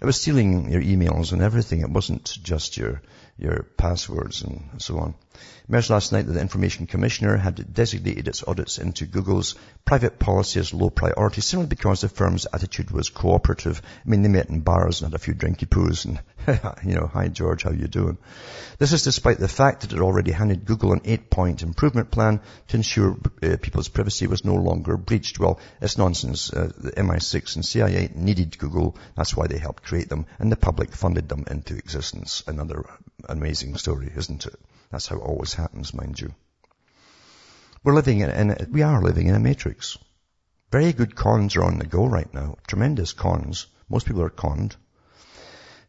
It 0.00 0.06
was 0.06 0.20
stealing 0.20 0.70
your 0.70 0.82
emails 0.82 1.32
and 1.32 1.42
everything. 1.42 1.80
It 1.80 1.90
wasn't 1.90 2.38
just 2.42 2.76
your, 2.76 3.02
your 3.36 3.64
passwords 3.76 4.42
and 4.42 4.70
so 4.78 4.98
on. 4.98 5.14
Emerged 5.68 5.90
last 5.90 6.12
night 6.12 6.26
that 6.26 6.32
the 6.32 6.40
Information 6.40 6.86
Commissioner 6.86 7.36
had 7.36 7.72
designated 7.72 8.28
its 8.28 8.42
audits 8.46 8.78
into 8.78 9.06
Google's 9.06 9.54
private 9.84 10.18
policy 10.18 10.58
as 10.58 10.74
low 10.74 10.90
priority 10.90 11.40
simply 11.40 11.66
because 11.66 12.00
the 12.00 12.08
firm's 12.08 12.46
attitude 12.52 12.90
was 12.90 13.10
cooperative. 13.10 13.80
I 14.04 14.08
mean, 14.08 14.22
they 14.22 14.28
met 14.28 14.48
in 14.48 14.60
bars 14.60 15.00
and 15.00 15.12
had 15.12 15.20
a 15.20 15.22
few 15.22 15.34
drinky 15.34 15.66
poos 15.66 16.04
and, 16.04 16.20
you 16.84 16.94
know, 16.94 17.06
hi 17.06 17.28
George, 17.28 17.62
how 17.62 17.70
you 17.70 17.86
doing? 17.86 18.18
This 18.78 18.92
is 18.92 19.04
despite 19.04 19.38
the 19.38 19.48
fact 19.48 19.82
that 19.82 19.92
it 19.92 20.00
already 20.00 20.32
handed 20.32 20.64
Google 20.64 20.92
an 20.92 21.02
eight-point 21.04 21.62
improvement 21.62 22.10
plan 22.10 22.40
to 22.68 22.76
ensure 22.76 23.16
uh, 23.42 23.56
people's 23.62 23.88
privacy 23.88 24.26
was 24.26 24.44
no 24.44 24.56
longer 24.56 24.96
breached. 24.96 25.38
Well, 25.38 25.60
it's 25.80 25.96
nonsense. 25.96 26.52
Uh, 26.52 26.72
the 26.76 26.92
MI6 26.92 27.56
and 27.56 27.64
CIA 27.64 28.10
needed 28.14 28.58
Google. 28.58 28.96
That's 29.16 29.36
why 29.36 29.46
they 29.46 29.58
helped 29.58 29.84
create 29.84 30.08
them. 30.08 30.26
And 30.38 30.50
the 30.50 30.56
public 30.56 30.92
funded 30.92 31.28
them 31.28 31.44
into 31.48 31.76
existence. 31.76 32.42
Another 32.46 32.84
amazing 33.28 33.76
story, 33.76 34.12
isn't 34.14 34.46
it? 34.46 34.58
That's 34.92 35.08
how 35.08 35.16
it 35.16 35.22
always 35.22 35.54
happens, 35.54 35.94
mind 35.94 36.20
you. 36.20 36.34
We're 37.82 37.94
living 37.94 38.20
in, 38.20 38.30
in, 38.30 38.70
we 38.70 38.82
are 38.82 39.02
living 39.02 39.26
in 39.26 39.34
a 39.34 39.40
matrix. 39.40 39.98
Very 40.70 40.92
good 40.92 41.16
cons 41.16 41.56
are 41.56 41.64
on 41.64 41.78
the 41.78 41.86
go 41.86 42.06
right 42.06 42.32
now. 42.32 42.58
Tremendous 42.66 43.12
cons. 43.12 43.66
Most 43.88 44.06
people 44.06 44.22
are 44.22 44.30
conned. 44.30 44.76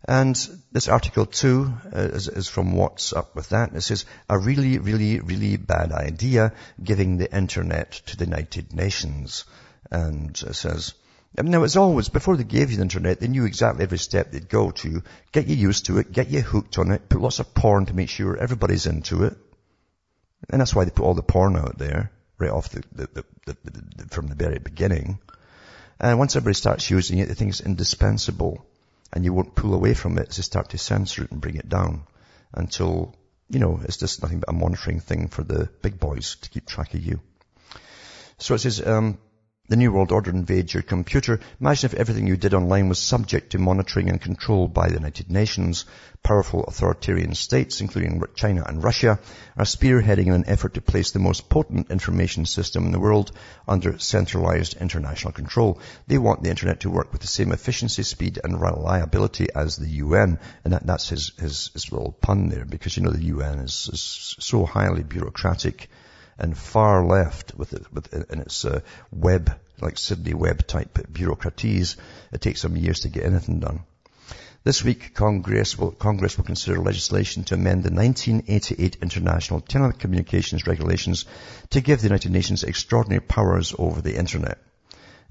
And 0.05 0.35
this 0.71 0.87
article 0.87 1.25
too 1.25 1.73
uh, 1.93 1.99
is, 1.99 2.27
is, 2.27 2.47
from 2.47 2.73
Watts 2.73 3.13
Up 3.13 3.35
With 3.35 3.49
That. 3.49 3.73
It 3.73 3.81
says, 3.81 4.05
a 4.29 4.39
really, 4.39 4.77
really, 4.79 5.19
really 5.19 5.57
bad 5.57 5.91
idea 5.91 6.53
giving 6.81 7.17
the 7.17 7.33
internet 7.33 7.91
to 8.07 8.17
the 8.17 8.25
United 8.25 8.73
Nations. 8.73 9.45
And 9.91 10.31
it 10.31 10.55
says, 10.55 10.93
now 11.37 11.63
it's 11.63 11.75
always, 11.75 12.09
before 12.09 12.37
they 12.37 12.43
gave 12.43 12.69
you 12.69 12.77
the 12.77 12.83
internet, 12.83 13.19
they 13.19 13.27
knew 13.27 13.45
exactly 13.45 13.83
every 13.83 13.97
step 13.97 14.31
they'd 14.31 14.47
go 14.47 14.71
to, 14.71 15.01
get 15.31 15.47
you 15.47 15.55
used 15.55 15.87
to 15.87 15.97
it, 15.97 16.11
get 16.11 16.29
you 16.29 16.41
hooked 16.41 16.77
on 16.77 16.91
it, 16.91 17.09
put 17.09 17.21
lots 17.21 17.39
of 17.39 17.53
porn 17.55 17.87
to 17.87 17.93
make 17.93 18.09
sure 18.09 18.37
everybody's 18.37 18.85
into 18.85 19.23
it. 19.23 19.35
And 20.49 20.61
that's 20.61 20.75
why 20.75 20.85
they 20.85 20.91
put 20.91 21.05
all 21.05 21.15
the 21.15 21.23
porn 21.23 21.55
out 21.55 21.77
there, 21.77 22.11
right 22.37 22.51
off 22.51 22.69
the, 22.69 22.83
the, 22.91 23.25
the, 23.45 24.05
from 24.09 24.27
the 24.27 24.35
very 24.35 24.59
beginning. 24.59 25.19
And 25.99 26.19
once 26.19 26.35
everybody 26.35 26.55
starts 26.55 26.89
using 26.89 27.19
it, 27.19 27.27
they 27.27 27.33
think 27.33 27.49
it's 27.49 27.61
indispensable. 27.61 28.65
And 29.11 29.23
you 29.23 29.33
won't 29.33 29.55
pull 29.55 29.73
away 29.73 29.93
from 29.93 30.17
it 30.17 30.29
as 30.29 30.37
they 30.37 30.43
start 30.43 30.69
to 30.69 30.77
censor 30.77 31.23
it 31.23 31.31
and 31.31 31.41
bring 31.41 31.55
it 31.55 31.69
down 31.69 32.03
until, 32.53 33.15
you 33.49 33.59
know, 33.59 33.79
it's 33.83 33.97
just 33.97 34.21
nothing 34.21 34.39
but 34.39 34.49
a 34.49 34.53
monitoring 34.53 34.99
thing 34.99 35.29
for 35.29 35.43
the 35.43 35.69
big 35.81 35.99
boys 35.99 36.35
to 36.41 36.49
keep 36.49 36.65
track 36.65 36.93
of 36.93 36.99
you. 36.99 37.21
So 38.37 38.55
it 38.55 38.59
says, 38.59 38.85
um, 38.85 39.17
the 39.69 39.77
New 39.77 39.93
World 39.93 40.11
Order 40.11 40.29
invades 40.29 40.73
your 40.73 40.83
computer. 40.83 41.39
Imagine 41.61 41.89
if 41.89 41.93
everything 41.93 42.27
you 42.27 42.35
did 42.35 42.53
online 42.53 42.89
was 42.89 42.99
subject 42.99 43.51
to 43.51 43.57
monitoring 43.57 44.09
and 44.09 44.19
control 44.19 44.67
by 44.67 44.89
the 44.89 44.95
United 44.95 45.31
Nations. 45.31 45.85
Powerful 46.21 46.65
authoritarian 46.65 47.33
states, 47.33 47.79
including 47.79 48.21
China 48.35 48.65
and 48.67 48.83
Russia, 48.83 49.19
are 49.55 49.63
spearheading 49.63 50.27
in 50.27 50.33
an 50.33 50.43
effort 50.47 50.73
to 50.73 50.81
place 50.81 51.11
the 51.11 51.19
most 51.19 51.47
potent 51.47 51.91
information 51.91 52.45
system 52.45 52.87
in 52.87 52.91
the 52.91 52.99
world 52.99 53.31
under 53.65 53.97
centralized 53.99 54.75
international 54.81 55.31
control. 55.31 55.79
They 56.07 56.17
want 56.17 56.43
the 56.43 56.49
internet 56.49 56.81
to 56.81 56.89
work 56.89 57.13
with 57.13 57.21
the 57.21 57.27
same 57.27 57.53
efficiency, 57.53 58.03
speed 58.03 58.39
and 58.43 58.59
reliability 58.59 59.47
as 59.55 59.77
the 59.77 59.87
UN. 59.87 60.39
And 60.65 60.73
that, 60.73 60.85
that's 60.85 61.07
his, 61.07 61.31
his, 61.39 61.69
his 61.71 61.89
little 61.89 62.11
pun 62.11 62.49
there 62.49 62.65
because 62.65 62.97
you 62.97 63.03
know 63.03 63.11
the 63.11 63.31
UN 63.37 63.59
is, 63.59 63.89
is 63.93 64.35
so 64.39 64.65
highly 64.65 65.03
bureaucratic 65.03 65.89
and 66.37 66.57
far 66.57 67.05
left 67.05 67.55
with, 67.55 67.73
it, 67.73 67.93
with 67.93 68.13
in 68.31 68.39
its 68.39 68.65
uh, 68.65 68.81
web, 69.11 69.55
like 69.81 69.97
Sidney 69.97 70.33
Webb 70.33 70.65
type 70.67 71.07
bureaucraties. 71.11 71.97
It 72.31 72.41
takes 72.41 72.61
some 72.61 72.77
years 72.77 73.01
to 73.01 73.09
get 73.09 73.25
anything 73.25 73.59
done. 73.59 73.81
This 74.63 74.81
week, 74.81 75.13
Congress 75.13 75.77
will, 75.77 75.91
Congress 75.91 76.37
will 76.37 76.45
consider 76.45 76.79
legislation 76.79 77.43
to 77.45 77.55
amend 77.55 77.83
the 77.83 77.91
1988 77.91 78.97
International 79.01 79.59
Telecommunications 79.59 80.65
Regulations 80.65 81.25
to 81.71 81.81
give 81.81 81.99
the 81.99 82.07
United 82.07 82.31
Nations 82.31 82.63
extraordinary 82.63 83.19
powers 83.19 83.75
over 83.77 84.01
the 84.01 84.17
Internet. 84.17 84.57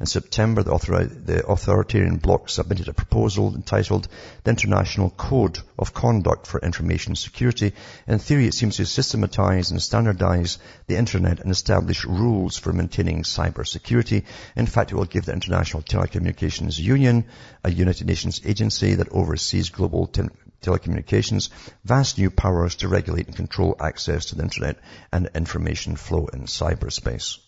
In 0.01 0.07
September, 0.07 0.63
the, 0.63 0.73
author- 0.73 1.05
the 1.05 1.47
authoritarian 1.47 2.17
bloc 2.17 2.49
submitted 2.49 2.89
a 2.89 2.93
proposal 2.93 3.55
entitled 3.55 4.09
the 4.43 4.51
International 4.51 5.11
Code 5.11 5.61
of 5.79 5.95
Conduct 5.95 6.47
for 6.47 6.59
Information 6.61 7.15
Security. 7.15 7.73
In 8.07 8.19
theory, 8.19 8.47
it 8.47 8.55
seems 8.55 8.77
to 8.79 8.87
systematize 8.87 9.71
and 9.71 9.81
standardize 9.81 10.59
the 10.87 10.97
Internet 10.97 11.41
and 11.41 11.51
establish 11.51 12.05
rules 12.05 12.59
for 12.59 12.73
maintaining 12.73 13.23
cyber 13.23 13.67
security. 13.67 14.25
In 14.57 14.67
fact, 14.67 14.93
it 14.93 14.97
will 14.97 15.05
give 15.05 15.27
the 15.27 15.35
International 15.35 15.83
Telecommunications 15.83 16.79
Union, 16.79 17.27
a 17.63 17.71
United 17.71 18.07
Nations 18.07 18.41
agency 18.45 18.95
that 18.95 19.13
oversees 19.13 19.71
global 19.71 20.07
te- 20.07 20.23
telecommunications, 20.63 21.51
vast 21.85 22.19
new 22.19 22.31
powers 22.31 22.77
to 22.77 22.89
regulate 22.89 23.27
and 23.27 23.37
control 23.37 23.77
access 23.79 24.27
to 24.27 24.37
the 24.37 24.43
Internet 24.43 24.79
and 25.13 25.29
information 25.35 25.97
flow 25.97 26.27
in 26.27 26.47
cyberspace 26.47 27.39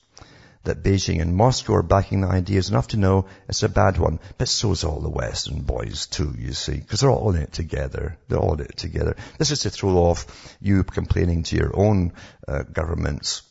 that 0.64 0.82
Beijing 0.82 1.20
and 1.20 1.34
Moscow 1.34 1.74
are 1.74 1.82
backing 1.82 2.20
the 2.20 2.28
idea 2.28 2.58
is 2.58 2.70
enough 2.70 2.88
to 2.88 2.96
know 2.96 3.26
it's 3.48 3.62
a 3.62 3.68
bad 3.68 3.98
one. 3.98 4.18
But 4.38 4.48
so's 4.48 4.84
all 4.84 5.00
the 5.00 5.10
Western 5.10 5.62
boys 5.62 6.06
too, 6.06 6.34
you 6.36 6.52
see, 6.52 6.76
because 6.76 7.00
they're 7.00 7.10
all 7.10 7.30
in 7.30 7.42
it 7.42 7.52
together. 7.52 8.18
They're 8.28 8.38
all 8.38 8.54
in 8.54 8.66
it 8.66 8.76
together. 8.76 9.16
This 9.38 9.50
is 9.50 9.60
to 9.60 9.70
throw 9.70 9.96
off 9.96 10.56
you 10.60 10.84
complaining 10.84 11.44
to 11.44 11.56
your 11.56 11.78
own 11.78 12.12
uh, 12.48 12.62
governments 12.64 13.42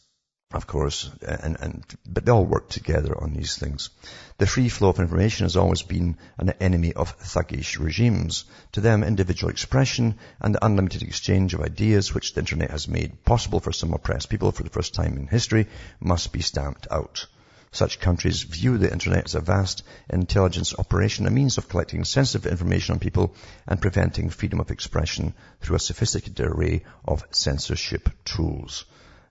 of 0.54 0.68
course, 0.68 1.10
and, 1.22 1.58
and, 1.60 1.84
but 2.06 2.26
they 2.26 2.32
all 2.32 2.46
work 2.46 2.70
together 2.70 3.20
on 3.20 3.34
these 3.34 3.58
things. 3.58 3.90
The 4.38 4.46
free 4.46 4.70
flow 4.70 4.90
of 4.90 5.00
information 5.00 5.46
has 5.46 5.58
always 5.58 5.82
been 5.82 6.18
an 6.38 6.52
enemy 6.62 6.94
of 6.94 7.18
thuggish 7.18 7.80
regimes. 7.80 8.46
To 8.74 8.82
them, 8.82 9.04
individual 9.04 9.50
expression 9.50 10.16
and 10.40 10.54
the 10.54 10.64
unlimited 10.64 11.02
exchange 11.02 11.56
of 11.56 11.62
ideas, 11.62 12.14
which 12.14 12.34
the 12.34 12.42
internet 12.42 12.70
has 12.70 12.88
made 12.88 13.26
possible 13.26 13.60
for 13.60 13.72
some 13.72 13.94
oppressed 13.94 14.30
people 14.30 14.52
for 14.52 14.62
the 14.62 14.70
first 14.70 14.94
time 14.94 15.18
in 15.18 15.26
history, 15.26 15.68
must 16.00 16.32
be 16.32 16.42
stamped 16.42 16.88
out. 16.92 17.26
Such 17.72 18.00
countries 18.00 18.44
view 18.44 18.78
the 18.78 18.92
internet 18.92 19.26
as 19.26 19.34
a 19.34 19.42
vast 19.42 19.82
intelligence 20.08 20.76
operation, 20.78 21.26
a 21.26 21.32
means 21.32 21.58
of 21.58 21.68
collecting 21.68 22.06
sensitive 22.06 22.52
information 22.52 22.94
on 22.94 23.00
people 23.00 23.34
and 23.66 23.82
preventing 23.82 24.30
freedom 24.30 24.60
of 24.60 24.70
expression 24.70 25.34
through 25.62 25.78
a 25.78 25.80
sophisticated 25.80 26.40
array 26.42 26.84
of 27.06 27.26
censorship 27.32 28.10
tools 28.24 28.86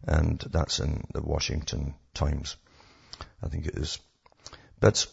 and 0.05 0.43
that's 0.51 0.81
in 0.81 1.05
the 1.13 1.23
Washington 1.23 1.95
Times. 2.15 2.57
I 3.43 3.49
think 3.49 3.67
it 3.67 3.77
is. 3.77 3.99
But 4.81 5.07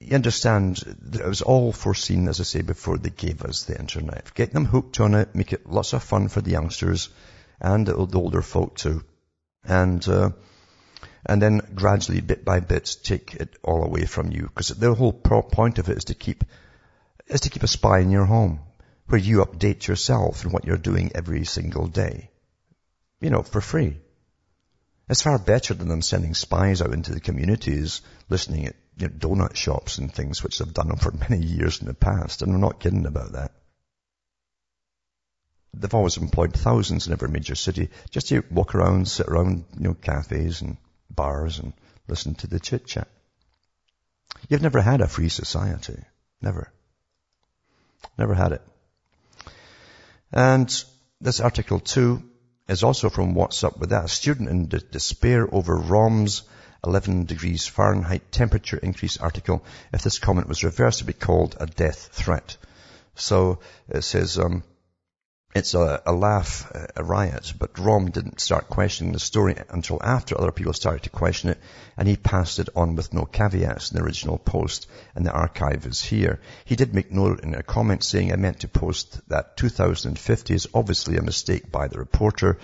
you 0.00 0.14
understand, 0.14 0.76
that 0.76 1.20
it 1.20 1.28
was 1.28 1.42
all 1.42 1.72
foreseen, 1.72 2.28
as 2.28 2.40
I 2.40 2.44
say 2.44 2.62
before, 2.62 2.98
they 2.98 3.10
gave 3.10 3.42
us 3.42 3.62
the 3.62 3.78
internet. 3.78 4.34
Get 4.34 4.52
them 4.52 4.64
hooked 4.64 5.00
on 5.00 5.14
it, 5.14 5.34
make 5.34 5.52
it 5.52 5.68
lots 5.68 5.92
of 5.92 6.02
fun 6.02 6.28
for 6.28 6.40
the 6.40 6.50
youngsters 6.50 7.08
and 7.60 7.86
the 7.86 7.94
older 7.94 8.42
folk 8.42 8.76
too. 8.76 9.04
And, 9.64 10.06
uh, 10.08 10.30
and 11.24 11.40
then 11.40 11.60
gradually, 11.74 12.20
bit 12.20 12.44
by 12.44 12.60
bit, 12.60 12.96
take 13.02 13.34
it 13.34 13.56
all 13.62 13.84
away 13.84 14.04
from 14.04 14.30
you. 14.30 14.42
Because 14.42 14.68
the 14.68 14.94
whole 14.94 15.12
point 15.12 15.78
of 15.78 15.88
it 15.88 15.96
is 15.96 16.04
to 16.04 16.14
keep, 16.14 16.44
is 17.26 17.42
to 17.42 17.50
keep 17.50 17.62
a 17.62 17.68
spy 17.68 18.00
in 18.00 18.10
your 18.10 18.26
home, 18.26 18.60
where 19.06 19.20
you 19.20 19.44
update 19.44 19.86
yourself 19.86 20.44
and 20.44 20.52
what 20.52 20.64
you're 20.64 20.76
doing 20.76 21.12
every 21.14 21.44
single 21.44 21.86
day 21.86 22.30
you 23.20 23.30
know, 23.30 23.42
for 23.42 23.60
free. 23.60 23.98
It's 25.08 25.22
far 25.22 25.38
better 25.38 25.74
than 25.74 25.88
them 25.88 26.02
sending 26.02 26.34
spies 26.34 26.82
out 26.82 26.92
into 26.92 27.12
the 27.12 27.20
communities, 27.20 28.02
listening 28.28 28.66
at 28.66 28.76
you 28.96 29.08
know, 29.08 29.14
donut 29.14 29.54
shops 29.54 29.98
and 29.98 30.12
things, 30.12 30.42
which 30.42 30.58
they've 30.58 30.72
done 30.72 30.96
for 31.00 31.12
many 31.12 31.44
years 31.44 31.80
in 31.80 31.86
the 31.86 31.94
past. 31.94 32.42
And 32.42 32.52
I'm 32.52 32.60
not 32.60 32.80
kidding 32.80 33.06
about 33.06 33.32
that. 33.32 33.52
They've 35.74 35.94
always 35.94 36.16
employed 36.16 36.54
thousands 36.54 37.06
in 37.06 37.12
every 37.12 37.28
major 37.28 37.54
city 37.54 37.90
just 38.10 38.28
to 38.28 38.42
walk 38.50 38.74
around, 38.74 39.08
sit 39.08 39.28
around, 39.28 39.64
you 39.76 39.84
know, 39.84 39.94
cafes 39.94 40.62
and 40.62 40.78
bars 41.10 41.58
and 41.58 41.74
listen 42.08 42.34
to 42.36 42.46
the 42.46 42.58
chit 42.58 42.86
chat. 42.86 43.08
You've 44.48 44.62
never 44.62 44.80
had 44.80 45.02
a 45.02 45.08
free 45.08 45.28
society. 45.28 46.02
Never. 46.40 46.72
Never 48.18 48.34
had 48.34 48.52
it. 48.52 48.62
And 50.32 50.84
this 51.20 51.40
article 51.40 51.80
too 51.80 52.22
is 52.68 52.82
also 52.82 53.08
from 53.08 53.34
Watts 53.34 53.64
Up 53.64 53.78
With 53.78 53.90
That. 53.90 54.04
A 54.04 54.08
student 54.08 54.48
in 54.48 54.66
de- 54.66 54.80
despair 54.80 55.48
over 55.52 55.76
Romm's 55.76 56.42
11 56.84 57.24
degrees 57.24 57.66
Fahrenheit 57.66 58.30
temperature 58.30 58.76
increase 58.76 59.16
article. 59.16 59.64
If 59.92 60.02
this 60.02 60.18
comment 60.18 60.48
was 60.48 60.64
reversed, 60.64 61.00
it 61.00 61.06
would 61.06 61.18
be 61.18 61.24
called 61.24 61.56
a 61.58 61.66
death 61.66 62.10
threat. 62.12 62.56
So 63.14 63.60
it 63.88 64.02
says, 64.02 64.38
um, 64.38 64.62
it's 65.56 65.72
a, 65.72 66.02
a 66.04 66.12
laugh, 66.12 66.70
a 66.94 67.02
riot, 67.02 67.54
but 67.58 67.72
Romm 67.74 68.12
didn't 68.12 68.40
start 68.40 68.68
questioning 68.68 69.14
the 69.14 69.18
story 69.18 69.56
until 69.70 69.98
after 70.02 70.38
other 70.38 70.52
people 70.52 70.74
started 70.74 71.04
to 71.04 71.10
question 71.10 71.48
it, 71.48 71.58
and 71.96 72.06
he 72.06 72.16
passed 72.16 72.58
it 72.58 72.68
on 72.76 72.94
with 72.94 73.14
no 73.14 73.24
caveats 73.24 73.90
in 73.90 73.96
the 73.96 74.04
original 74.04 74.36
post, 74.36 74.86
and 75.14 75.24
the 75.24 75.32
archive 75.32 75.86
is 75.86 76.02
here. 76.02 76.40
He 76.66 76.76
did 76.76 76.94
make 76.94 77.10
note 77.10 77.40
in 77.40 77.54
a 77.54 77.62
comment 77.62 78.04
saying, 78.04 78.32
I 78.32 78.36
meant 78.36 78.60
to 78.60 78.68
post 78.68 79.26
that 79.30 79.56
2050 79.56 80.54
is 80.54 80.68
obviously 80.74 81.16
a 81.16 81.22
mistake 81.22 81.72
by 81.72 81.88
the 81.88 81.98
reporter, 81.98 82.58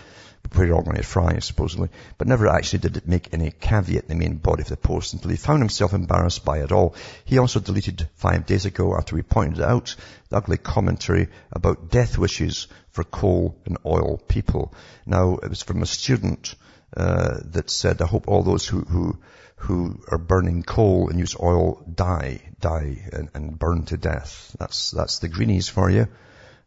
where 0.55 0.67
you're 0.67 0.77
all 0.77 0.83
going 0.83 0.97
to 0.97 1.03
fry, 1.03 1.39
supposedly, 1.39 1.89
but 2.19 2.29
never 2.29 2.49
actually 2.49 2.81
did 2.81 2.97
it 2.97 3.09
make 3.09 3.33
any 3.33 3.51
caveat 3.51 4.05
in 4.05 4.09
the 4.09 4.15
main 4.15 4.37
body 4.37 4.63
of 4.63 4.69
the 4.69 4.77
post 4.77 5.13
until 5.13 5.31
he 5.31 5.37
found 5.37 5.61
himself 5.61 5.93
embarrassed 5.93 6.45
by 6.45 6.59
it 6.59 6.73
all. 6.73 6.95
He 7.25 7.39
also 7.39 7.61
deleted 7.61 8.09
five 8.15 8.47
days 8.47 8.65
ago 8.65 8.97
after 8.97 9.17
we 9.17 9.23
pointed 9.23 9.63
out 9.63 9.95
the 10.29 10.37
ugly 10.37 10.57
commentary 10.57 11.29
about 11.53 11.91
death 11.91 12.19
wishes 12.19 12.69
for 12.91 13.05
coal 13.05 13.57
and 13.67 13.79
oil 13.85 14.19
people. 14.19 14.75
Now, 15.07 15.37
it 15.37 15.49
was 15.49 15.63
from 15.63 15.83
a 15.83 15.87
student 15.87 16.55
uh, 16.97 17.39
that 17.53 17.71
said, 17.71 18.03
I 18.03 18.07
hope 18.07 18.29
all 18.29 18.43
those 18.43 18.67
who, 18.67 18.81
who, 18.81 19.19
who 19.57 20.01
are 20.11 20.19
burning 20.19 20.63
coal 20.63 21.09
and 21.09 21.19
use 21.19 21.37
oil 21.41 21.83
die, 21.93 22.41
die 22.61 23.09
and, 23.13 23.29
and 23.35 23.59
burn 23.59 23.85
to 23.87 23.97
death. 23.97 24.55
That's, 24.59 24.91
that's 24.91 25.21
the 25.21 25.29
greenies 25.29 25.69
for 25.69 25.89
you. 25.91 26.09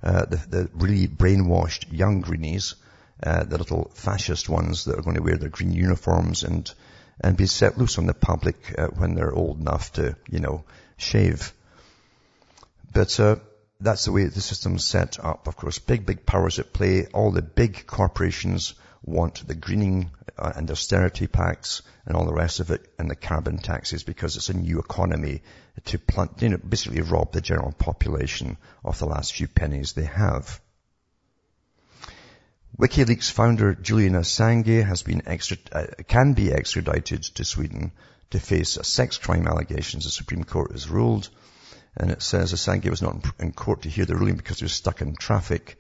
Uh, 0.02 0.26
the, 0.26 0.38
the 0.50 0.70
really 0.74 1.08
brainwashed 1.08 1.92
young 1.92 2.22
greenies 2.22 2.76
uh, 3.24 3.44
the 3.44 3.58
little 3.58 3.92
fascist 3.94 4.50
ones 4.50 4.86
that 4.86 4.98
are 4.98 5.02
going 5.02 5.16
to 5.16 5.24
wear 5.24 5.38
their 5.38 5.50
green 5.50 5.72
uniforms 5.72 6.44
and 6.44 6.74
and 7.22 7.38
be 7.38 7.46
set 7.46 7.78
loose 7.78 7.98
on 7.98 8.06
the 8.06 8.14
public 8.14 8.76
uh, 8.78 8.88
when 8.88 9.16
they're 9.16 9.34
old 9.34 9.60
enough 9.60 9.94
to, 9.94 10.16
you 10.30 10.40
know, 10.40 10.64
shave. 10.98 11.54
But 12.94 13.20
uh, 13.20 13.38
that's 13.80 14.06
the 14.06 14.12
way 14.12 14.26
the 14.26 14.42
system's 14.42 14.86
set 14.86 15.24
up. 15.24 15.48
Of 15.48 15.56
course, 15.56 15.80
big, 15.80 16.06
big 16.06 16.26
powers 16.26 16.60
at 16.60 16.74
play. 16.74 17.08
All 17.14 17.32
the 17.32 17.42
big 17.42 17.86
corporations 17.88 18.74
want 19.04 19.48
the 19.48 19.56
greening 19.56 20.10
uh, 20.38 20.52
and 20.56 20.70
austerity 20.70 21.28
pacts 21.28 21.84
and 22.06 22.18
all 22.18 22.26
the 22.26 22.34
rest 22.34 22.60
of 22.60 22.72
it 22.72 22.86
and 22.98 23.10
the 23.10 23.16
carbon 23.16 23.58
taxes 23.58 24.04
because 24.04 24.36
it's 24.36 24.50
a 24.50 24.54
new 24.54 24.80
economy 24.80 25.42
to 25.86 26.00
plant, 26.00 26.42
you 26.42 26.50
know, 26.50 26.58
basically 26.58 27.02
rob 27.02 27.32
the 27.32 27.42
general 27.42 27.72
population 27.72 28.58
of 28.84 28.98
the 29.00 29.06
last 29.06 29.34
few 29.34 29.48
pennies 29.48 29.94
they 29.94 30.06
have. 30.06 30.60
WikiLeaks 32.78 33.32
founder 33.32 33.74
Julian 33.74 34.16
Assange 34.16 34.86
has 34.86 35.02
been 35.02 35.22
uh, 35.26 35.86
can 36.10 36.34
be 36.34 36.52
extradited 36.52 37.24
to 37.24 37.46
Sweden 37.46 37.94
to 38.32 38.40
face 38.40 38.78
sex 38.82 39.18
crime 39.18 39.48
allegations. 39.48 40.04
The 40.04 40.12
Supreme 40.12 40.44
Court 40.44 40.74
has 40.74 40.90
ruled, 40.90 41.30
and 41.96 42.12
it 42.12 42.22
says 42.22 42.52
Assange 42.52 42.90
was 42.90 43.02
not 43.02 43.26
in 43.40 43.54
court 43.54 43.84
to 43.84 43.90
hear 43.90 44.04
the 44.04 44.18
ruling 44.18 44.36
because 44.36 44.60
he 44.60 44.66
was 44.66 44.74
stuck 44.74 45.02
in 45.02 45.16
traffic. 45.16 45.80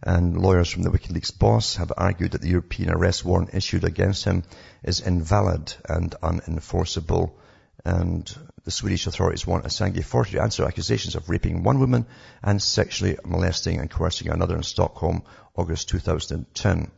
And 0.00 0.40
lawyers 0.40 0.70
from 0.70 0.84
the 0.84 0.90
WikiLeaks 0.90 1.36
boss 1.36 1.74
have 1.74 1.92
argued 1.96 2.30
that 2.32 2.40
the 2.40 2.50
European 2.50 2.90
arrest 2.90 3.24
warrant 3.24 3.52
issued 3.52 3.82
against 3.82 4.24
him 4.24 4.44
is 4.84 5.00
invalid 5.00 5.74
and 5.88 6.14
unenforceable. 6.22 7.32
And 7.84 8.32
the 8.64 8.70
Swedish 8.70 9.06
authorities 9.06 9.46
want 9.46 9.64
Assange 9.64 10.04
40 10.04 10.32
to 10.32 10.42
answer 10.42 10.64
accusations 10.64 11.14
of 11.14 11.28
raping 11.28 11.62
one 11.62 11.78
woman 11.78 12.06
and 12.42 12.60
sexually 12.60 13.16
molesting 13.24 13.80
and 13.80 13.90
coercing 13.90 14.28
another 14.28 14.56
in 14.56 14.62
Stockholm, 14.62 15.22
August 15.56 15.88
2010. 15.88 16.90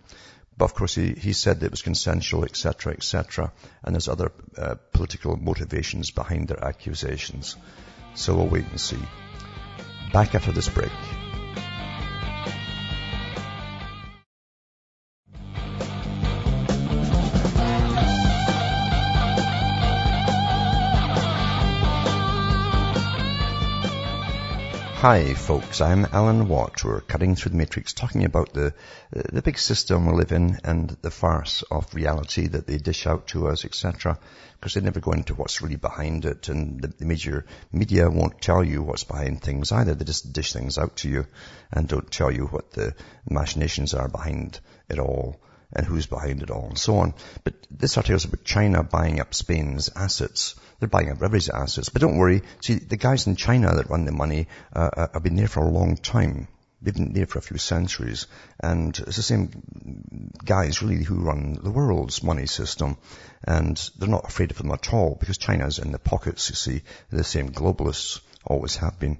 But 0.56 0.64
of 0.64 0.74
course, 0.74 0.94
he, 0.94 1.12
he 1.12 1.32
said 1.32 1.60
that 1.60 1.66
it 1.66 1.70
was 1.70 1.82
consensual, 1.82 2.44
etc., 2.44 2.92
etc., 2.92 3.52
and 3.82 3.94
there's 3.94 4.08
other 4.08 4.32
uh, 4.58 4.74
political 4.92 5.36
motivations 5.36 6.10
behind 6.10 6.48
their 6.48 6.62
accusations. 6.62 7.56
So 8.14 8.34
we'll 8.34 8.48
wait 8.48 8.66
and 8.68 8.80
see. 8.80 8.98
Back 10.12 10.34
after 10.34 10.52
this 10.52 10.68
break. 10.68 10.92
Hi 25.00 25.32
folks, 25.32 25.80
I'm 25.80 26.04
Alan 26.12 26.46
Watt. 26.46 26.84
We're 26.84 27.00
cutting 27.00 27.34
through 27.34 27.52
the 27.52 27.56
matrix 27.56 27.94
talking 27.94 28.26
about 28.26 28.52
the, 28.52 28.74
uh, 29.16 29.22
the 29.32 29.40
big 29.40 29.58
system 29.58 30.04
we 30.04 30.12
live 30.12 30.30
in 30.30 30.58
and 30.62 30.90
the 31.00 31.10
farce 31.10 31.62
of 31.70 31.94
reality 31.94 32.48
that 32.48 32.66
they 32.66 32.76
dish 32.76 33.06
out 33.06 33.28
to 33.28 33.48
us, 33.48 33.64
etc. 33.64 34.18
Because 34.52 34.74
they 34.74 34.82
never 34.82 35.00
go 35.00 35.12
into 35.12 35.34
what's 35.34 35.62
really 35.62 35.76
behind 35.76 36.26
it 36.26 36.50
and 36.50 36.82
the, 36.82 36.88
the 36.88 37.06
major 37.06 37.46
media 37.72 38.10
won't 38.10 38.42
tell 38.42 38.62
you 38.62 38.82
what's 38.82 39.04
behind 39.04 39.40
things 39.40 39.72
either. 39.72 39.94
They 39.94 40.04
just 40.04 40.34
dish 40.34 40.52
things 40.52 40.76
out 40.76 40.96
to 40.96 41.08
you 41.08 41.26
and 41.72 41.88
don't 41.88 42.10
tell 42.10 42.30
you 42.30 42.44
what 42.48 42.72
the 42.72 42.94
machinations 43.24 43.94
are 43.94 44.08
behind 44.08 44.60
it 44.90 44.98
all 44.98 45.40
and 45.72 45.86
who's 45.86 46.04
behind 46.04 46.42
it 46.42 46.50
all 46.50 46.66
and 46.68 46.78
so 46.78 46.98
on. 46.98 47.14
But 47.42 47.54
this 47.70 47.96
article 47.96 48.16
is 48.16 48.26
about 48.26 48.44
China 48.44 48.82
buying 48.82 49.18
up 49.18 49.32
Spain's 49.32 49.88
assets. 49.96 50.56
They're 50.80 50.88
buying 50.88 51.10
up 51.10 51.16
everybody's 51.16 51.50
assets. 51.50 51.90
But 51.90 52.02
don't 52.02 52.16
worry. 52.16 52.42
See, 52.62 52.74
the 52.74 52.96
guys 52.96 53.26
in 53.26 53.36
China 53.36 53.74
that 53.74 53.90
run 53.90 54.06
the 54.06 54.12
money 54.12 54.48
uh, 54.74 54.90
uh, 54.96 55.06
have 55.12 55.22
been 55.22 55.36
there 55.36 55.46
for 55.48 55.60
a 55.60 55.70
long 55.70 55.96
time. 55.96 56.48
They've 56.82 56.94
been 56.94 57.12
there 57.12 57.26
for 57.26 57.38
a 57.38 57.42
few 57.42 57.58
centuries. 57.58 58.26
And 58.58 58.98
it's 58.98 59.16
the 59.16 59.22
same 59.22 60.30
guys 60.42 60.82
really 60.82 61.04
who 61.04 61.20
run 61.20 61.58
the 61.62 61.70
world's 61.70 62.22
money 62.22 62.46
system. 62.46 62.96
And 63.44 63.76
they're 63.98 64.08
not 64.08 64.28
afraid 64.28 64.50
of 64.50 64.56
them 64.56 64.72
at 64.72 64.92
all 64.92 65.16
because 65.20 65.36
China's 65.36 65.78
in 65.78 65.92
the 65.92 65.98
pockets, 65.98 66.48
you 66.48 66.56
see. 66.56 66.82
the 67.10 67.24
same 67.24 67.50
globalists 67.50 68.20
always 68.44 68.76
have 68.76 68.98
been. 68.98 69.18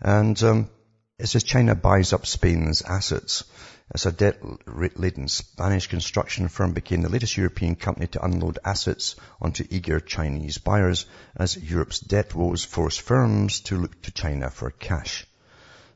And 0.00 0.40
um, 0.44 0.70
it 1.18 1.26
says 1.26 1.42
China 1.42 1.74
buys 1.74 2.12
up 2.12 2.26
Spain's 2.26 2.82
assets. 2.82 3.44
As 3.92 4.06
a 4.06 4.12
debt-laden 4.12 5.26
Spanish 5.26 5.88
construction 5.88 6.46
firm 6.46 6.74
became 6.74 7.02
the 7.02 7.08
latest 7.08 7.36
European 7.36 7.74
company 7.74 8.06
to 8.06 8.24
unload 8.24 8.60
assets 8.64 9.16
onto 9.40 9.66
eager 9.68 9.98
Chinese 9.98 10.58
buyers 10.58 11.06
as 11.34 11.56
Europe's 11.56 11.98
debt 11.98 12.32
woes 12.32 12.64
forced 12.64 13.00
firms 13.00 13.58
to 13.62 13.76
look 13.76 14.00
to 14.02 14.12
China 14.12 14.48
for 14.48 14.70
cash. 14.70 15.26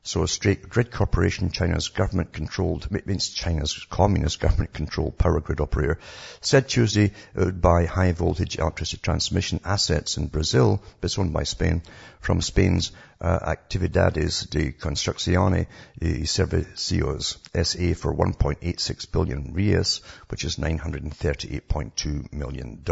So 0.06 0.22
a 0.24 0.28
State 0.28 0.68
Grid 0.68 0.90
corporation, 0.90 1.50
China's 1.50 1.88
government 1.88 2.32
controlled, 2.32 2.90
means 3.06 3.30
China's 3.30 3.86
communist 3.88 4.40
government 4.40 4.74
controlled 4.74 5.16
power 5.16 5.40
grid 5.40 5.60
operator, 5.60 5.98
said 6.40 6.68
Tuesday 6.68 7.04
it 7.04 7.14
would 7.36 7.62
buy 7.62 7.86
high 7.86 8.12
voltage 8.12 8.58
electricity 8.58 9.00
transmission 9.00 9.60
assets 9.64 10.18
in 10.18 10.26
Brazil, 10.26 10.82
but 11.00 11.06
it's 11.06 11.18
owned 11.18 11.32
by 11.32 11.44
Spain, 11.44 11.80
from 12.20 12.42
Spain's 12.42 12.90
uh, 12.90 13.13
Uh, 13.24 13.38
Actividades 13.56 14.50
de 14.50 14.76
Construcción 14.76 15.66
y 15.98 16.26
Servicios 16.26 17.40
SA 17.54 17.94
for 17.94 18.14
1.86 18.14 19.10
billion 19.10 19.54
reais, 19.54 20.02
which 20.28 20.44
is 20.44 20.56
$938.2 20.56 22.30
million 22.34 22.84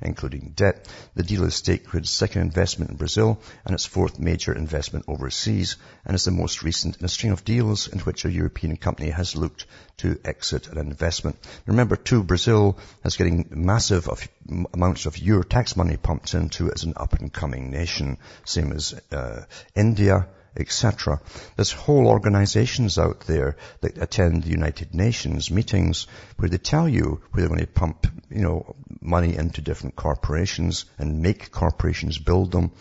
including 0.00 0.52
debt. 0.56 0.88
The 1.14 1.22
deal 1.22 1.44
is 1.44 1.54
State 1.54 1.84
Grid's 1.84 2.10
second 2.10 2.42
investment 2.42 2.90
in 2.90 2.96
Brazil 2.96 3.40
and 3.64 3.72
its 3.72 3.84
fourth 3.84 4.18
major 4.18 4.52
investment 4.52 5.04
overseas 5.06 5.76
and 6.04 6.16
is 6.16 6.24
the 6.24 6.32
most 6.32 6.64
recent 6.64 6.96
in 6.96 7.04
a 7.04 7.08
string 7.08 7.30
of 7.30 7.44
deals 7.44 7.86
in 7.86 8.00
which 8.00 8.24
a 8.24 8.32
European 8.32 8.76
company 8.76 9.10
has 9.10 9.36
looked 9.36 9.66
to 9.98 10.18
exit 10.24 10.68
an 10.68 10.78
investment. 10.78 11.36
Remember 11.66 11.96
too, 11.96 12.22
Brazil 12.22 12.78
is 13.04 13.16
getting 13.16 13.48
massive 13.50 14.08
of, 14.08 14.26
amounts 14.72 15.06
of 15.06 15.18
Euro 15.18 15.42
tax 15.42 15.76
money 15.76 15.96
pumped 15.96 16.34
into 16.34 16.68
it 16.68 16.74
as 16.74 16.84
an 16.84 16.94
up 16.96 17.14
and 17.14 17.32
coming 17.32 17.70
nation, 17.70 18.18
same 18.44 18.72
as 18.72 18.94
uh, 19.12 19.44
India, 19.74 20.26
etc. 20.56 21.20
There's 21.56 21.72
whole 21.72 22.06
organizations 22.06 22.98
out 22.98 23.20
there 23.20 23.56
that 23.80 23.98
attend 23.98 24.42
the 24.42 24.50
United 24.50 24.94
Nations 24.94 25.50
meetings 25.50 26.06
where 26.36 26.48
they 26.48 26.58
tell 26.58 26.88
you 26.88 27.22
where 27.30 27.40
they're 27.40 27.48
going 27.48 27.60
to 27.60 27.66
pump, 27.66 28.06
you 28.30 28.42
know, 28.42 28.76
money 29.00 29.34
into 29.36 29.62
different 29.62 29.96
corporations 29.96 30.84
and 30.98 31.22
make 31.22 31.50
corporations 31.50 32.18
build 32.18 32.52
them. 32.52 32.72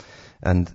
And 0.43 0.69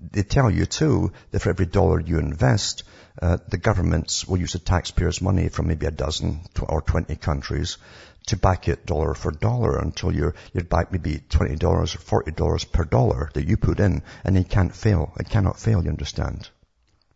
they 0.00 0.22
tell 0.22 0.50
you 0.50 0.66
too 0.66 1.12
that 1.30 1.40
for 1.40 1.50
every 1.50 1.66
dollar 1.66 2.00
you 2.00 2.18
invest, 2.18 2.84
uh, 3.20 3.38
the 3.48 3.58
governments 3.58 4.26
will 4.26 4.38
use 4.38 4.52
the 4.52 4.58
taxpayers' 4.58 5.20
money 5.20 5.48
from 5.48 5.68
maybe 5.68 5.86
a 5.86 5.90
dozen 5.90 6.40
or 6.62 6.80
20 6.80 7.16
countries 7.16 7.78
to 8.26 8.36
back 8.36 8.68
it 8.68 8.86
dollar 8.86 9.14
for 9.14 9.30
dollar 9.30 9.78
until 9.78 10.12
you're, 10.12 10.34
you're 10.52 10.64
back 10.64 10.92
maybe 10.92 11.18
$20 11.30 11.62
or 11.62 12.22
$40 12.22 12.72
per 12.72 12.84
dollar 12.84 13.30
that 13.34 13.48
you 13.48 13.56
put 13.56 13.80
in 13.80 14.02
and 14.24 14.36
it 14.36 14.48
can't 14.48 14.74
fail. 14.74 15.12
It 15.18 15.28
cannot 15.28 15.58
fail, 15.58 15.82
you 15.82 15.90
understand. 15.90 16.48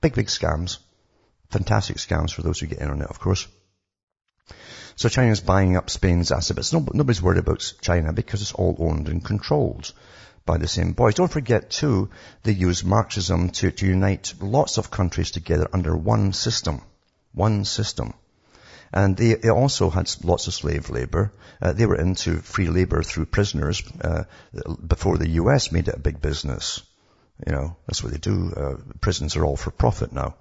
Big, 0.00 0.14
big 0.14 0.26
scams. 0.26 0.78
Fantastic 1.50 1.98
scams 1.98 2.32
for 2.32 2.42
those 2.42 2.58
who 2.58 2.66
get 2.66 2.78
in 2.78 2.90
on 2.90 3.02
it, 3.02 3.08
of 3.08 3.20
course. 3.20 3.46
So 4.96 5.08
China's 5.08 5.40
buying 5.40 5.76
up 5.76 5.90
Spain's 5.90 6.32
assets. 6.32 6.72
Nobody's 6.72 7.22
worried 7.22 7.38
about 7.38 7.72
China 7.80 8.12
because 8.12 8.42
it's 8.42 8.52
all 8.52 8.76
owned 8.78 9.08
and 9.08 9.24
controlled 9.24 9.92
by 10.46 10.58
the 10.58 10.68
same 10.68 10.92
boys. 10.92 11.14
Don't 11.14 11.30
forget 11.30 11.70
too, 11.70 12.10
they 12.42 12.52
use 12.52 12.84
Marxism 12.84 13.50
to, 13.50 13.70
to 13.70 13.86
unite 13.86 14.34
lots 14.40 14.78
of 14.78 14.90
countries 14.90 15.30
together 15.30 15.68
under 15.72 15.96
one 15.96 16.32
system. 16.32 16.82
One 17.32 17.64
system. 17.64 18.14
And 18.92 19.16
they, 19.16 19.34
they 19.34 19.48
also 19.48 19.90
had 19.90 20.08
lots 20.22 20.46
of 20.46 20.54
slave 20.54 20.90
labor. 20.90 21.32
Uh, 21.60 21.72
they 21.72 21.86
were 21.86 21.96
into 21.96 22.36
free 22.38 22.68
labor 22.68 23.02
through 23.02 23.26
prisoners 23.26 23.82
uh, 24.00 24.24
before 24.86 25.18
the 25.18 25.30
U.S. 25.30 25.72
made 25.72 25.88
it 25.88 25.96
a 25.96 25.98
big 25.98 26.20
business. 26.20 26.82
You 27.44 27.52
know, 27.52 27.76
that's 27.86 28.04
what 28.04 28.12
they 28.12 28.18
do. 28.18 28.52
Uh, 28.56 28.76
prisons 29.00 29.34
are 29.34 29.44
all 29.44 29.56
for 29.56 29.72
profit 29.72 30.12
now. 30.12 30.36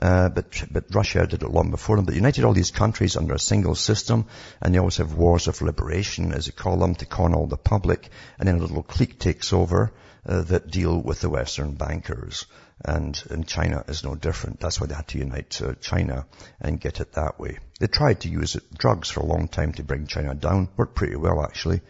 Uh, 0.00 0.28
but, 0.28 0.64
but 0.70 0.94
Russia 0.94 1.26
did 1.26 1.42
it 1.42 1.50
long 1.50 1.70
before 1.70 1.96
them. 1.96 2.04
But 2.04 2.14
united 2.14 2.44
all 2.44 2.52
these 2.52 2.70
countries 2.70 3.16
under 3.16 3.34
a 3.34 3.38
single 3.38 3.74
system, 3.74 4.26
and 4.60 4.74
they 4.74 4.78
always 4.78 4.98
have 4.98 5.14
wars 5.14 5.48
of 5.48 5.60
liberation, 5.60 6.32
as 6.32 6.46
they 6.46 6.52
call 6.52 6.76
them, 6.76 6.94
to 6.96 7.06
con 7.06 7.34
all 7.34 7.46
the 7.46 7.56
public, 7.56 8.08
and 8.38 8.48
then 8.48 8.56
a 8.56 8.60
little 8.60 8.82
clique 8.82 9.18
takes 9.18 9.52
over 9.52 9.92
uh, 10.26 10.42
that 10.42 10.70
deal 10.70 11.00
with 11.00 11.20
the 11.20 11.30
Western 11.30 11.74
bankers. 11.74 12.46
And, 12.84 13.20
and 13.28 13.48
China 13.48 13.84
is 13.88 14.04
no 14.04 14.14
different. 14.14 14.60
That's 14.60 14.80
why 14.80 14.86
they 14.86 14.94
had 14.94 15.08
to 15.08 15.18
unite 15.18 15.60
uh, 15.60 15.74
China 15.80 16.26
and 16.60 16.80
get 16.80 17.00
it 17.00 17.12
that 17.14 17.40
way. 17.40 17.58
They 17.80 17.88
tried 17.88 18.20
to 18.20 18.28
use 18.28 18.54
it, 18.54 18.62
drugs 18.78 19.10
for 19.10 19.20
a 19.20 19.26
long 19.26 19.48
time 19.48 19.72
to 19.72 19.82
bring 19.82 20.06
China 20.06 20.36
down. 20.36 20.68
Worked 20.76 20.94
pretty 20.94 21.16
well 21.16 21.42
actually. 21.42 21.80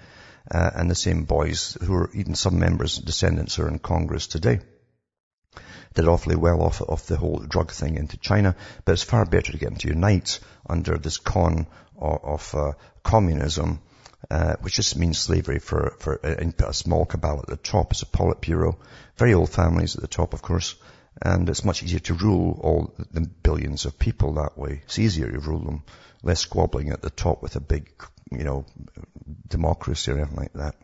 Uh, 0.51 0.71
and 0.75 0.91
the 0.91 0.95
same 0.95 1.25
boys 1.25 1.77
who 1.83 1.93
are 1.93 2.11
even 2.15 2.35
some 2.35 2.59
members, 2.59 2.97
descendants 2.97 3.59
are 3.59 3.69
in 3.69 3.79
Congress 3.79 4.29
today 4.29 4.61
did 5.99 6.07
awfully 6.07 6.37
well 6.37 6.63
off, 6.63 7.07
the 7.07 7.17
whole 7.17 7.39
drug 7.39 7.73
thing 7.73 7.97
into 7.97 8.17
China, 8.19 8.55
but 8.85 8.93
it's 8.93 9.03
far 9.03 9.25
better 9.25 9.51
to 9.51 9.59
get 9.59 9.71
them 9.71 9.79
to 9.79 9.89
unite 9.89 10.39
under 10.69 10.97
this 10.97 11.19
con 11.19 11.67
of, 11.97 12.25
of 12.25 12.55
uh, 12.55 12.73
communism, 13.03 13.81
uh, 14.31 14.55
which 14.61 14.75
just 14.75 14.97
means 14.97 15.19
slavery 15.19 15.59
for, 15.59 15.97
for 15.99 16.15
and 16.15 16.57
put 16.57 16.69
a 16.69 16.73
small 16.73 17.05
cabal 17.05 17.41
at 17.41 17.47
the 17.47 17.57
top 17.57 17.89
as 17.91 18.03
a 18.03 18.07
Politburo. 18.07 18.77
Very 19.17 19.35
old 19.35 19.51
families 19.51 19.97
at 19.97 20.03
the 20.03 20.07
top, 20.07 20.35
of 20.35 20.43
course, 20.43 20.77
and 21.21 21.49
it's 21.49 21.65
much 21.65 21.83
easier 21.83 21.99
to 21.99 22.15
rule 22.15 22.61
all 22.63 22.95
the 23.11 23.29
billions 23.43 23.85
of 23.85 23.99
people 23.99 24.35
that 24.35 24.57
way. 24.57 24.83
It's 24.85 25.01
easier 25.01 25.31
to 25.31 25.41
rule 25.41 25.65
them, 25.65 25.83
less 26.23 26.41
squabbling 26.41 26.91
at 26.91 27.03
the 27.03 27.11
top 27.11 27.43
with 27.43 27.57
a 27.57 27.61
big, 27.61 27.91
you 28.31 28.45
know, 28.45 28.67
democracy 29.49 30.13
or 30.13 30.19
anything 30.19 30.37
like 30.37 30.53
that. 30.53 30.77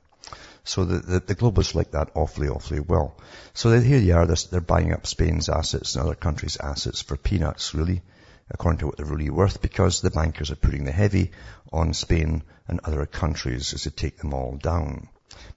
So 0.64 0.84
the, 0.86 0.98
the, 0.98 1.20
the 1.20 1.34
globalists 1.34 1.74
like 1.74 1.90
that 1.90 2.10
awfully, 2.14 2.48
awfully 2.48 2.80
well. 2.80 3.16
So 3.52 3.78
here 3.78 3.98
you 3.98 4.14
are, 4.14 4.26
they're, 4.26 4.36
they're 4.50 4.60
buying 4.60 4.92
up 4.92 5.06
Spain's 5.06 5.48
assets 5.48 5.94
and 5.94 6.04
other 6.04 6.14
countries' 6.14 6.56
assets 6.56 7.02
for 7.02 7.18
peanuts, 7.18 7.74
really, 7.74 8.02
according 8.50 8.78
to 8.78 8.86
what 8.86 8.96
they're 8.96 9.06
really 9.06 9.30
worth, 9.30 9.60
because 9.60 10.00
the 10.00 10.10
bankers 10.10 10.50
are 10.50 10.56
putting 10.56 10.84
the 10.84 10.92
heavy 10.92 11.32
on 11.72 11.92
Spain 11.92 12.42
and 12.66 12.80
other 12.82 13.04
countries 13.04 13.74
as 13.74 13.84
they 13.84 13.90
take 13.90 14.16
them 14.16 14.32
all 14.32 14.56
down. 14.56 15.08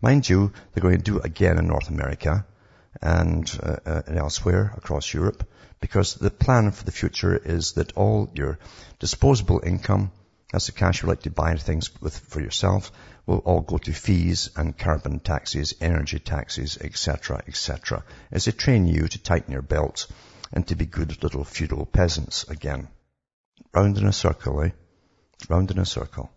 Mind 0.01 0.27
you, 0.27 0.51
they're 0.73 0.81
going 0.81 0.97
to 0.97 1.03
do 1.03 1.19
it 1.19 1.25
again 1.25 1.57
in 1.57 1.67
North 1.67 1.89
America 1.89 2.45
and, 3.01 3.59
uh, 3.63 3.77
uh, 3.85 4.01
and 4.07 4.17
elsewhere 4.17 4.73
across 4.75 5.13
Europe, 5.13 5.47
because 5.79 6.15
the 6.15 6.31
plan 6.31 6.71
for 6.71 6.83
the 6.83 6.91
future 6.91 7.37
is 7.37 7.73
that 7.73 7.95
all 7.95 8.29
your 8.33 8.57
disposable 8.99 9.61
income, 9.63 10.11
that's 10.51 10.67
the 10.67 10.71
cash 10.71 11.01
you 11.03 11.09
like 11.09 11.23
to 11.23 11.29
buy 11.29 11.55
things 11.55 11.91
with 12.01 12.17
for 12.17 12.39
yourself, 12.39 12.91
will 13.25 13.39
all 13.39 13.61
go 13.61 13.77
to 13.77 13.91
fees 13.91 14.49
and 14.55 14.77
carbon 14.77 15.19
taxes, 15.19 15.73
energy 15.81 16.19
taxes, 16.19 16.77
etc., 16.79 17.43
etc., 17.47 18.03
as 18.31 18.45
they 18.45 18.51
train 18.51 18.87
you 18.87 19.07
to 19.07 19.21
tighten 19.21 19.51
your 19.51 19.61
belt 19.61 20.07
and 20.53 20.65
to 20.67 20.75
be 20.75 20.85
good 20.85 21.21
little 21.21 21.43
feudal 21.43 21.85
peasants 21.85 22.45
again. 22.45 22.87
Round 23.73 23.97
in 23.97 24.07
a 24.07 24.13
circle, 24.13 24.63
eh? 24.63 24.69
Round 25.49 25.69
in 25.71 25.79
a 25.79 25.85
circle. 25.85 26.31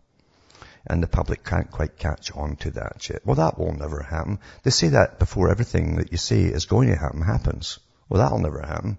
And 0.87 1.03
the 1.03 1.07
public 1.07 1.45
can't 1.45 1.71
quite 1.71 1.99
catch 1.99 2.33
on 2.33 2.57
to 2.57 2.71
that 2.73 3.09
yet. 3.09 3.25
Well, 3.25 3.37
that 3.37 3.59
will 3.59 3.73
never 3.73 4.03
happen. 4.03 4.41
They 4.65 4.71
say 4.71 4.89
that 4.89 5.19
before 5.19 5.51
everything 5.51 5.97
that 5.97 6.11
you 6.11 6.19
say 6.19 6.43
is 6.43 6.65
going 6.67 6.89
to 6.89 6.97
happen 6.97 7.23
happens. 7.23 7.79
Well, 8.09 8.23
that'll 8.23 8.39
never 8.39 8.61
happen. 8.61 8.99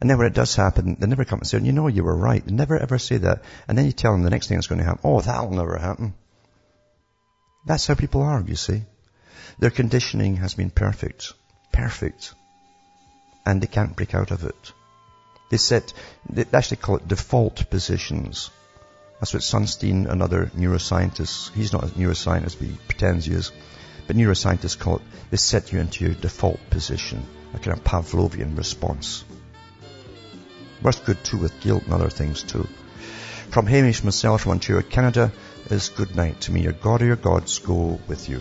And 0.00 0.08
then 0.08 0.18
when 0.18 0.28
it 0.28 0.34
does 0.34 0.54
happen, 0.54 0.96
they 0.98 1.06
never 1.06 1.24
come 1.24 1.40
and 1.40 1.48
say, 1.48 1.60
you 1.60 1.72
know, 1.72 1.88
you 1.88 2.04
were 2.04 2.16
right. 2.16 2.44
They 2.44 2.52
never 2.52 2.78
ever 2.78 2.98
say 2.98 3.16
that. 3.18 3.42
And 3.66 3.76
then 3.76 3.86
you 3.86 3.92
tell 3.92 4.12
them 4.12 4.22
the 4.22 4.30
next 4.30 4.46
thing 4.46 4.56
that's 4.56 4.68
going 4.68 4.78
to 4.78 4.84
happen. 4.84 5.00
Oh, 5.02 5.20
that'll 5.20 5.50
never 5.50 5.76
happen. 5.76 6.14
That's 7.66 7.86
how 7.86 7.94
people 7.94 8.22
are, 8.22 8.42
you 8.46 8.54
see. 8.54 8.82
Their 9.58 9.70
conditioning 9.70 10.36
has 10.36 10.54
been 10.54 10.70
perfect. 10.70 11.32
Perfect. 11.72 12.32
And 13.44 13.60
they 13.60 13.66
can't 13.66 13.96
break 13.96 14.14
out 14.14 14.30
of 14.30 14.44
it. 14.44 14.72
They 15.50 15.56
set, 15.56 15.92
they 16.28 16.44
actually 16.52 16.76
call 16.76 16.96
it 16.96 17.08
default 17.08 17.68
positions. 17.70 18.50
That's 19.18 19.34
what 19.34 19.42
Sunstein, 19.42 20.08
another 20.08 20.46
neuroscientist, 20.56 21.52
he's 21.54 21.72
not 21.72 21.84
a 21.84 21.86
neuroscientist, 21.88 22.58
but 22.58 22.68
he 22.68 22.76
pretends 22.86 23.24
he 23.24 23.32
is. 23.32 23.50
But 24.06 24.16
neuroscientists 24.16 24.78
call 24.78 24.96
it, 24.96 25.02
they 25.30 25.38
set 25.38 25.72
you 25.72 25.80
into 25.80 26.04
your 26.04 26.14
default 26.14 26.60
position, 26.70 27.26
a 27.52 27.58
kind 27.58 27.76
of 27.76 27.84
Pavlovian 27.84 28.56
response. 28.56 29.24
Works 30.82 31.00
good 31.00 31.22
too 31.24 31.38
with 31.38 31.60
guilt 31.60 31.84
and 31.84 31.94
other 31.94 32.10
things 32.10 32.42
too. 32.42 32.66
From 33.50 33.66
Hamish 33.66 34.04
myself 34.04 34.42
from 34.42 34.52
Ontario, 34.52 34.82
Canada, 34.82 35.32
is 35.70 35.88
good 35.88 36.14
night 36.14 36.40
to 36.42 36.52
me. 36.52 36.62
Your 36.62 36.72
God 36.72 37.02
or 37.02 37.06
your 37.06 37.16
gods 37.16 37.58
go 37.58 37.98
with 38.06 38.28
you. 38.28 38.40